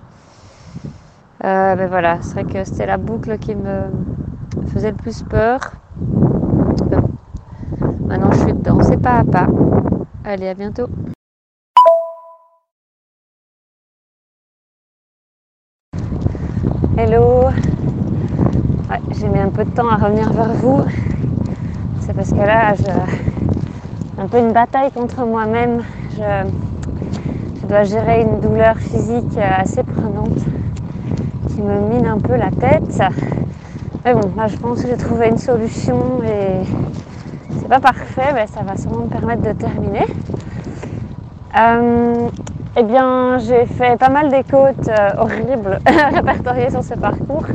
Euh, 1.44 1.86
voilà, 1.90 2.22
c'est 2.22 2.32
vrai 2.32 2.44
que 2.44 2.64
c'était 2.64 2.86
la 2.86 2.96
boucle 2.96 3.36
qui 3.36 3.54
me 3.54 3.82
faisait 4.68 4.92
le 4.92 4.96
plus 4.96 5.22
peur. 5.24 5.60
Maintenant, 8.06 8.32
je 8.32 8.38
suis 8.38 8.52
dedans, 8.54 8.78
c'est 8.80 8.96
pas 8.96 9.18
à 9.18 9.24
pas. 9.24 9.46
Allez, 10.24 10.48
à 10.48 10.54
bientôt. 10.54 10.86
Hello. 16.96 17.50
J'ai 19.10 19.28
mis 19.28 19.38
un 19.38 19.50
peu 19.50 19.66
de 19.66 19.70
temps 19.70 19.90
à 19.90 19.96
revenir 19.96 20.32
vers 20.32 20.54
vous. 20.54 20.80
C'est 22.00 22.14
parce 22.14 22.30
que 22.30 22.38
là, 22.38 22.74
je... 22.74 24.22
un 24.22 24.28
peu 24.28 24.38
une 24.38 24.54
bataille 24.54 24.90
contre 24.92 25.26
moi-même. 25.26 25.82
Je 26.16 27.66
dois 27.66 27.82
gérer 27.82 28.22
une 28.22 28.40
douleur 28.40 28.78
physique 28.78 29.36
assez 29.36 29.82
prenante 29.82 30.38
qui 31.54 31.62
me 31.62 31.78
mine 31.88 32.06
un 32.06 32.18
peu 32.18 32.36
la 32.36 32.50
tête. 32.50 33.00
Mais 34.04 34.12
bon, 34.12 34.32
là, 34.36 34.48
je 34.48 34.56
pense 34.56 34.82
que 34.82 34.88
j'ai 34.88 34.96
trouvé 34.96 35.28
une 35.28 35.38
solution 35.38 36.22
et 36.24 36.64
c'est 37.58 37.68
pas 37.68 37.80
parfait, 37.80 38.32
mais 38.34 38.46
ça 38.46 38.62
va 38.62 38.76
sûrement 38.76 39.04
me 39.04 39.08
permettre 39.08 39.42
de 39.42 39.52
terminer. 39.52 40.06
Euh, 41.56 42.28
eh 42.76 42.82
bien, 42.82 43.38
j'ai 43.38 43.66
fait 43.66 43.96
pas 43.96 44.08
mal 44.08 44.30
des 44.30 44.42
côtes 44.42 44.88
euh, 44.88 45.10
horribles 45.18 45.78
répertoriées 46.12 46.70
sur 46.70 46.82
ce 46.82 46.94
parcours. 46.94 47.46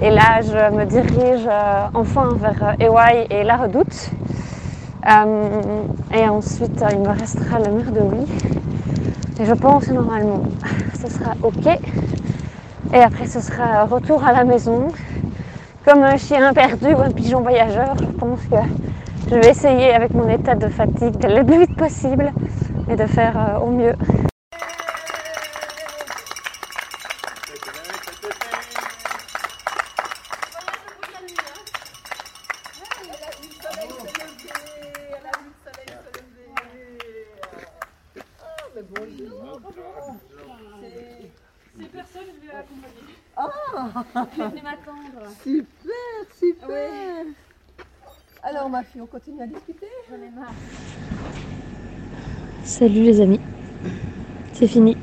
Et 0.00 0.10
là, 0.10 0.42
je 0.42 0.76
me 0.76 0.84
dirige 0.84 1.46
euh, 1.46 1.86
enfin 1.94 2.28
vers 2.36 2.76
Ewai 2.78 3.26
et 3.30 3.44
la 3.44 3.56
Redoute. 3.56 4.10
et 6.14 6.28
ensuite, 6.28 6.84
il 6.92 7.00
me 7.00 7.18
restera 7.18 7.58
le 7.58 7.72
mur 7.72 7.90
de 7.90 8.00
oui. 8.00 8.26
Et 9.40 9.44
je 9.44 9.54
pense 9.54 9.88
normalement, 9.88 10.42
ce 10.94 11.10
sera 11.10 11.32
OK. 11.42 11.78
Et 12.92 12.98
après, 12.98 13.26
ce 13.26 13.40
sera 13.40 13.84
retour 13.84 14.24
à 14.24 14.32
la 14.32 14.44
maison. 14.44 14.88
Comme 15.84 16.02
un 16.02 16.16
chien 16.16 16.52
perdu 16.54 16.86
ou 16.94 17.00
un 17.00 17.10
pigeon 17.10 17.40
voyageur, 17.42 17.94
je 17.98 18.06
pense 18.06 18.40
que 18.50 18.56
je 19.30 19.34
vais 19.34 19.50
essayer 19.50 19.92
avec 19.92 20.12
mon 20.14 20.28
état 20.28 20.54
de 20.54 20.68
fatigue 20.68 21.16
d'aller 21.16 21.40
le 21.40 21.44
plus 21.44 21.58
vite 21.60 21.76
possible 21.76 22.32
et 22.90 22.96
de 22.96 23.06
faire 23.06 23.60
au 23.62 23.70
mieux. 23.70 23.94
C'est 41.80 41.92
personne, 41.92 42.22
je 42.34 42.46
vais 42.46 42.54
accompagner. 42.54 43.14
Ah 43.36 43.48
Je 44.36 44.42
vais 44.42 44.62
Super, 45.42 45.66
super. 46.38 47.26
Alors 48.42 48.68
ma 48.70 48.82
fille, 48.82 49.00
on 49.02 49.06
continue 49.06 49.42
à 49.42 49.46
discuter 49.46 49.86
J'en 50.08 50.16
ai 50.16 50.30
marre. 50.30 50.52
Salut 52.64 53.02
les 53.02 53.20
amis. 53.20 53.40
C'est 54.52 54.66
fini. 54.66 54.96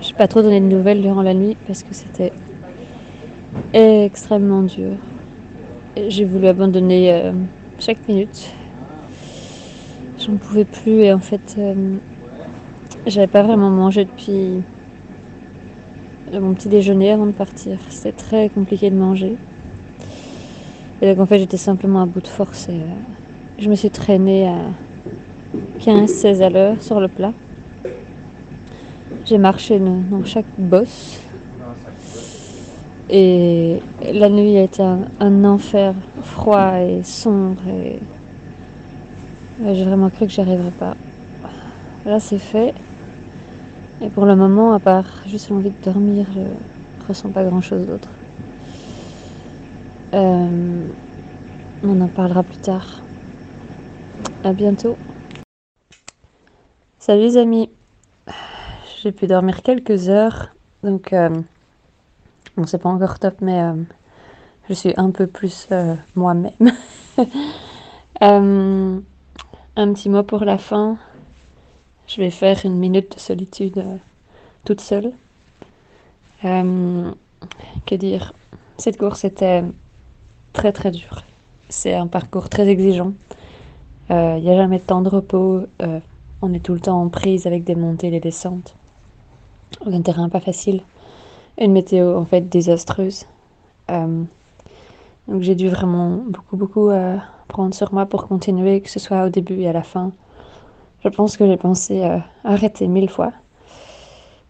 Je 0.00 0.08
n'ai 0.08 0.14
pas 0.14 0.26
trop 0.26 0.42
donné 0.42 0.60
de 0.60 0.66
nouvelles 0.66 1.02
durant 1.02 1.22
la 1.22 1.34
nuit 1.34 1.56
parce 1.66 1.82
que 1.82 1.94
c'était 1.94 2.32
extrêmement 3.72 4.62
dur. 4.62 4.96
J'ai 6.08 6.24
voulu 6.24 6.48
abandonner 6.48 7.12
euh, 7.12 7.32
chaque 7.78 8.06
minute. 8.08 8.50
J'en 10.18 10.36
pouvais 10.36 10.64
plus 10.64 11.02
et 11.02 11.12
en 11.12 11.20
fait, 11.20 11.56
euh, 11.58 11.96
j'avais 13.06 13.26
pas 13.26 13.42
vraiment 13.42 13.70
mangé 13.70 14.04
depuis 14.04 14.62
mon 16.38 16.54
petit 16.54 16.68
déjeuner 16.68 17.10
avant 17.10 17.26
de 17.26 17.32
partir. 17.32 17.78
C'était 17.88 18.12
très 18.12 18.48
compliqué 18.48 18.90
de 18.90 18.96
manger. 18.96 19.36
Et 21.02 21.06
donc 21.06 21.20
en 21.20 21.26
fait, 21.26 21.38
j'étais 21.38 21.56
simplement 21.56 22.02
à 22.02 22.06
bout 22.06 22.20
de 22.20 22.28
force 22.28 22.68
et 22.68 22.72
euh, 22.72 22.84
je 23.58 23.68
me 23.68 23.74
suis 23.74 23.90
traînée 23.90 24.46
à 24.46 24.58
15-16 25.80 26.42
à 26.42 26.50
l'heure 26.50 26.82
sur 26.82 27.00
le 27.00 27.08
plat. 27.08 27.32
J'ai 29.24 29.38
marché 29.38 29.80
dans 29.80 30.24
chaque 30.24 30.46
bosse. 30.58 31.20
Et 33.12 33.80
la 34.12 34.28
nuit 34.28 34.56
a 34.56 34.62
été 34.62 34.82
un, 34.82 35.44
enfer 35.44 35.94
froid 36.22 36.78
et 36.80 37.02
sombre. 37.02 37.62
Et... 37.68 37.98
Ouais, 39.60 39.74
J'ai 39.74 39.84
vraiment 39.84 40.10
cru 40.10 40.26
que 40.26 40.32
j'y 40.32 40.40
arriverais 40.40 40.70
pas. 40.70 40.94
Là, 42.06 42.20
c'est 42.20 42.38
fait. 42.38 42.72
Et 44.02 44.08
pour 44.08 44.24
le 44.24 44.34
moment, 44.34 44.72
à 44.72 44.78
part 44.78 45.04
juste 45.26 45.50
l'envie 45.50 45.70
de 45.70 45.84
dormir, 45.84 46.26
je 46.34 47.06
ressens 47.06 47.28
pas 47.28 47.44
grand 47.44 47.60
chose 47.60 47.86
d'autre. 47.86 48.08
Euh, 50.14 50.88
on 51.82 52.00
en 52.00 52.08
parlera 52.08 52.42
plus 52.42 52.56
tard. 52.56 53.02
À 54.42 54.54
bientôt. 54.54 54.96
Salut 56.98 57.22
les 57.22 57.36
amis. 57.36 57.68
J'ai 59.02 59.12
pu 59.12 59.26
dormir 59.26 59.62
quelques 59.62 60.08
heures. 60.08 60.48
Donc, 60.82 61.12
euh, 61.12 61.28
bon, 62.56 62.64
c'est 62.66 62.78
pas 62.78 62.88
encore 62.88 63.18
top, 63.18 63.34
mais 63.42 63.60
euh, 63.62 63.74
je 64.68 64.74
suis 64.74 64.94
un 64.96 65.10
peu 65.10 65.26
plus 65.26 65.68
euh, 65.72 65.94
moi-même. 66.16 66.52
Un 69.76 69.94
petit 69.94 70.08
mot 70.08 70.22
pour 70.22 70.44
la 70.44 70.58
fin. 70.58 70.98
Je 72.10 72.20
vais 72.20 72.30
faire 72.30 72.66
une 72.66 72.76
minute 72.76 73.14
de 73.14 73.20
solitude 73.20 73.78
euh, 73.78 73.96
toute 74.64 74.80
seule. 74.80 75.12
Euh, 76.44 77.12
que 77.86 77.94
dire? 77.94 78.32
Cette 78.78 78.98
course 78.98 79.24
était 79.24 79.62
très 80.52 80.72
très 80.72 80.90
dure. 80.90 81.22
C'est 81.68 81.94
un 81.94 82.08
parcours 82.08 82.48
très 82.48 82.66
exigeant. 82.66 83.12
Il 84.08 84.42
n'y 84.42 84.50
a 84.50 84.56
jamais 84.56 84.78
de 84.78 84.82
temps 84.82 85.02
de 85.02 85.08
repos. 85.08 85.62
euh, 85.82 86.00
on 86.42 86.52
est 86.52 86.58
tout 86.58 86.74
le 86.74 86.80
temps 86.80 87.00
en 87.00 87.08
prise 87.10 87.46
avec 87.46 87.62
des 87.62 87.76
montées 87.76 88.08
et 88.08 88.10
des 88.10 88.18
descentes. 88.18 88.74
Un 89.86 90.02
terrain 90.02 90.28
pas 90.28 90.40
facile. 90.40 90.82
Une 91.58 91.70
météo 91.70 92.16
en 92.16 92.24
fait 92.24 92.48
désastreuse. 92.48 93.26
Euh, 93.88 94.24
donc 95.28 95.42
j'ai 95.42 95.54
dû 95.54 95.68
vraiment 95.68 96.16
beaucoup 96.26 96.56
beaucoup 96.56 96.90
euh, 96.90 97.18
prendre 97.46 97.72
sur 97.72 97.94
moi 97.94 98.06
pour 98.06 98.26
continuer, 98.26 98.80
que 98.80 98.90
ce 98.90 98.98
soit 98.98 99.26
au 99.26 99.28
début 99.28 99.60
et 99.60 99.68
à 99.68 99.72
la 99.72 99.84
fin. 99.84 100.10
Je 101.02 101.08
pense 101.08 101.36
que 101.38 101.46
j'ai 101.46 101.56
pensé 101.56 102.02
euh, 102.04 102.18
arrêter 102.44 102.86
mille 102.86 103.08
fois. 103.08 103.32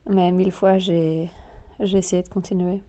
Mais 0.08 0.32
mille 0.32 0.50
fois 0.50 0.78
j'ai 0.78 1.30
essayé 1.78 2.22
de 2.22 2.28
continuer. 2.28 2.82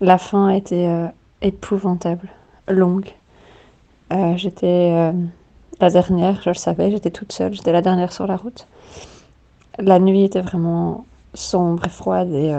La 0.00 0.18
fin 0.18 0.48
été 0.50 0.86
euh, 0.88 1.08
épouvantable, 1.40 2.28
longue. 2.68 3.10
Euh, 4.12 4.36
j'étais 4.36 5.12
la 5.80 5.90
dernière, 5.90 6.40
je 6.42 6.50
le 6.50 6.54
savais, 6.54 6.90
j'étais 6.90 7.10
toute 7.10 7.32
seule, 7.32 7.54
j'étais 7.54 7.72
la 7.72 7.82
dernière 7.82 8.12
sur 8.12 8.26
la 8.26 8.36
route. 8.36 8.68
La 9.78 9.98
nuit 9.98 10.24
était 10.24 10.42
vraiment 10.42 11.06
sombre 11.34 11.86
et 11.86 11.88
froide 11.88 12.30
et 12.30 12.54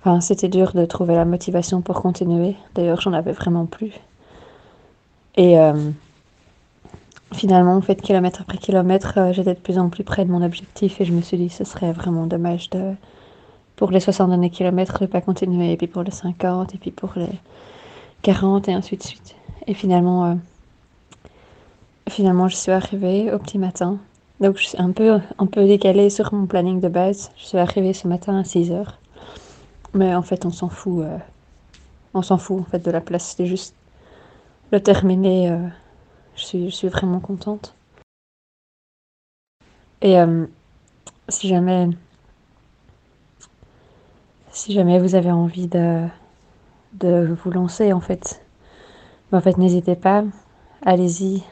enfin, 0.00 0.20
c'était 0.20 0.48
dur 0.48 0.72
de 0.72 0.84
trouver 0.84 1.16
la 1.16 1.24
motivation 1.24 1.82
pour 1.82 2.00
continuer. 2.00 2.54
D'ailleurs, 2.74 3.00
j'en 3.00 3.12
avais 3.12 3.32
vraiment 3.32 3.66
plus. 3.66 3.92
Et 5.36 5.58
finalement, 7.32 7.76
en 7.76 7.80
fait, 7.80 8.00
kilomètre 8.00 8.40
après 8.40 8.58
kilomètre, 8.58 9.14
euh, 9.18 9.32
j'étais 9.32 9.54
de 9.54 9.60
plus 9.60 9.78
en 9.78 9.88
plus 9.88 10.04
près 10.04 10.24
de 10.24 10.30
mon 10.30 10.42
objectif 10.42 11.00
et 11.00 11.04
je 11.04 11.12
me 11.12 11.20
suis 11.20 11.36
dit 11.36 11.48
ce 11.48 11.64
serait 11.64 11.92
vraiment 11.92 12.26
dommage 12.26 12.70
de 12.70 12.94
pour 13.76 13.90
les 13.90 14.00
60 14.00 14.30
derniers 14.30 14.50
kilomètres 14.50 15.00
de 15.00 15.06
pas 15.06 15.20
continuer 15.20 15.72
et 15.72 15.76
puis 15.76 15.86
pour 15.86 16.02
les 16.02 16.10
50 16.10 16.74
et 16.74 16.78
puis 16.78 16.90
pour 16.90 17.12
les 17.16 17.28
40 18.22 18.68
et 18.68 18.72
ainsi 18.72 18.96
de 18.96 19.02
suite. 19.02 19.36
Et 19.66 19.74
finalement, 19.74 20.24
euh, 20.26 20.34
finalement, 22.08 22.48
je 22.48 22.56
suis 22.56 22.72
arrivée 22.72 23.32
au 23.32 23.38
petit 23.38 23.58
matin. 23.58 23.98
Donc, 24.40 24.58
je 24.58 24.66
suis 24.66 24.80
un 24.80 24.92
peu, 24.92 25.18
un 25.38 25.46
peu 25.46 25.66
décalée 25.66 26.10
sur 26.10 26.32
mon 26.32 26.46
planning 26.46 26.80
de 26.80 26.88
base. 26.88 27.32
Je 27.36 27.46
suis 27.46 27.58
arrivée 27.58 27.92
ce 27.92 28.06
matin 28.08 28.38
à 28.38 28.44
6 28.44 28.70
heures. 28.70 28.98
Mais 29.94 30.14
en 30.14 30.22
fait, 30.22 30.46
on 30.46 30.50
s'en 30.50 30.68
fout. 30.68 31.04
euh, 31.04 31.18
on 32.14 32.22
s'en 32.22 32.38
fout 32.38 32.60
en 32.60 32.64
fait 32.64 32.78
de 32.78 32.90
la 32.90 33.00
place. 33.00 33.30
C'était 33.30 33.46
juste 33.46 33.74
le 34.72 34.80
terminer. 34.80 35.54
Je, 36.36 36.44
suis, 36.44 36.70
je 36.70 36.74
suis 36.74 36.88
vraiment 36.88 37.20
contente. 37.20 37.74
Et 40.02 40.18
euh, 40.20 40.46
si 41.28 41.48
jamais, 41.48 41.88
si 44.50 44.72
jamais 44.72 44.98
vous 44.98 45.14
avez 45.14 45.32
envie 45.32 45.66
de, 45.66 46.06
de 46.92 47.34
vous 47.42 47.50
lancer, 47.50 47.92
en 47.92 48.00
fait, 48.00 48.44
en 49.32 49.40
fait, 49.40 49.58
n'hésitez 49.58 49.96
pas. 49.96 50.24
Allez-y. 50.82 51.42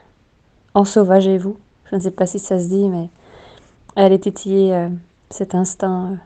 Ensauvagez-vous. 0.75 1.59
Je 1.91 1.97
ne 1.97 2.01
sais 2.01 2.11
pas 2.11 2.27
si 2.27 2.39
ça 2.39 2.59
se 2.59 2.69
dit, 2.69 2.89
mais 2.89 3.09
allez 3.97 4.21
titiller 4.21 4.75
euh, 4.75 4.89
cet 5.31 5.55
instinct 5.55 6.13
euh, 6.13 6.17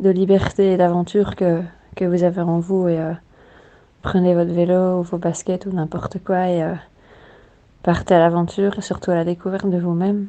de 0.00 0.10
liberté 0.10 0.72
et 0.72 0.76
d'aventure 0.76 1.36
que, 1.36 1.62
que 1.96 2.04
vous 2.04 2.22
avez 2.22 2.42
en 2.42 2.60
vous 2.60 2.88
et 2.88 2.98
prenez 4.02 4.34
votre 4.34 4.52
vélo 4.52 4.98
ou 4.98 5.02
vos 5.02 5.18
baskets 5.18 5.66
ou 5.66 5.70
n'importe 5.70 6.18
quoi 6.24 6.48
et 6.48 6.74
partez 7.82 8.14
à 8.14 8.18
l'aventure 8.18 8.78
et 8.78 8.80
surtout 8.80 9.10
à 9.10 9.14
la 9.14 9.24
découverte 9.24 9.68
de 9.68 9.78
vous-même. 9.78 10.28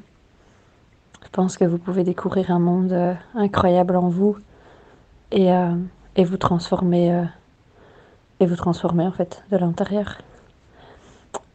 Je 1.23 1.29
pense 1.31 1.57
que 1.57 1.65
vous 1.65 1.77
pouvez 1.77 2.03
découvrir 2.03 2.51
un 2.51 2.59
monde 2.59 2.91
euh, 2.91 3.13
incroyable 3.35 3.95
en 3.95 4.09
vous 4.09 4.37
et, 5.31 5.51
euh, 5.51 5.75
vous 6.17 6.37
transformer 6.37 7.13
euh, 7.13 7.23
et 8.39 8.45
vous 8.45 8.55
transformer 8.55 9.05
en 9.05 9.11
fait 9.11 9.43
de 9.51 9.57
l'intérieur. 9.57 10.17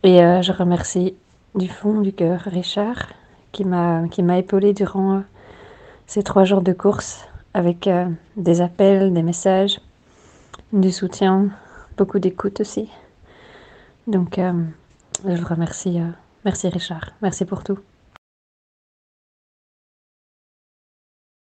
Et 0.05 0.19
je 0.19 0.53
remercie 0.53 1.15
du 1.57 1.69
fond 1.69 2.01
du 2.01 2.13
cœur 2.13 2.41
Richard 2.47 3.09
qui 3.51 3.65
m'a 3.65 4.07
qui 4.09 4.23
m'a 4.23 4.39
épaulé 4.39 4.73
durant 4.73 5.23
ces 6.07 6.23
trois 6.23 6.45
jours 6.45 6.63
de 6.63 6.73
course. 6.73 7.27
avec 7.53 7.91
des 8.37 8.61
appels, 8.61 9.13
des 9.13 9.25
messages, 9.25 9.81
du 10.73 10.93
soutien, 10.93 11.49
beaucoup 11.97 12.21
d'écoute 12.21 12.61
aussi. 12.61 12.89
Donc, 14.07 14.39
je 15.25 15.41
le 15.41 15.45
remercie. 15.45 16.01
euh, 16.01 16.11
merci 16.45 16.69
Richard. 16.69 17.11
Merci 17.23 17.45
pour 17.45 17.63
tout. 17.65 17.79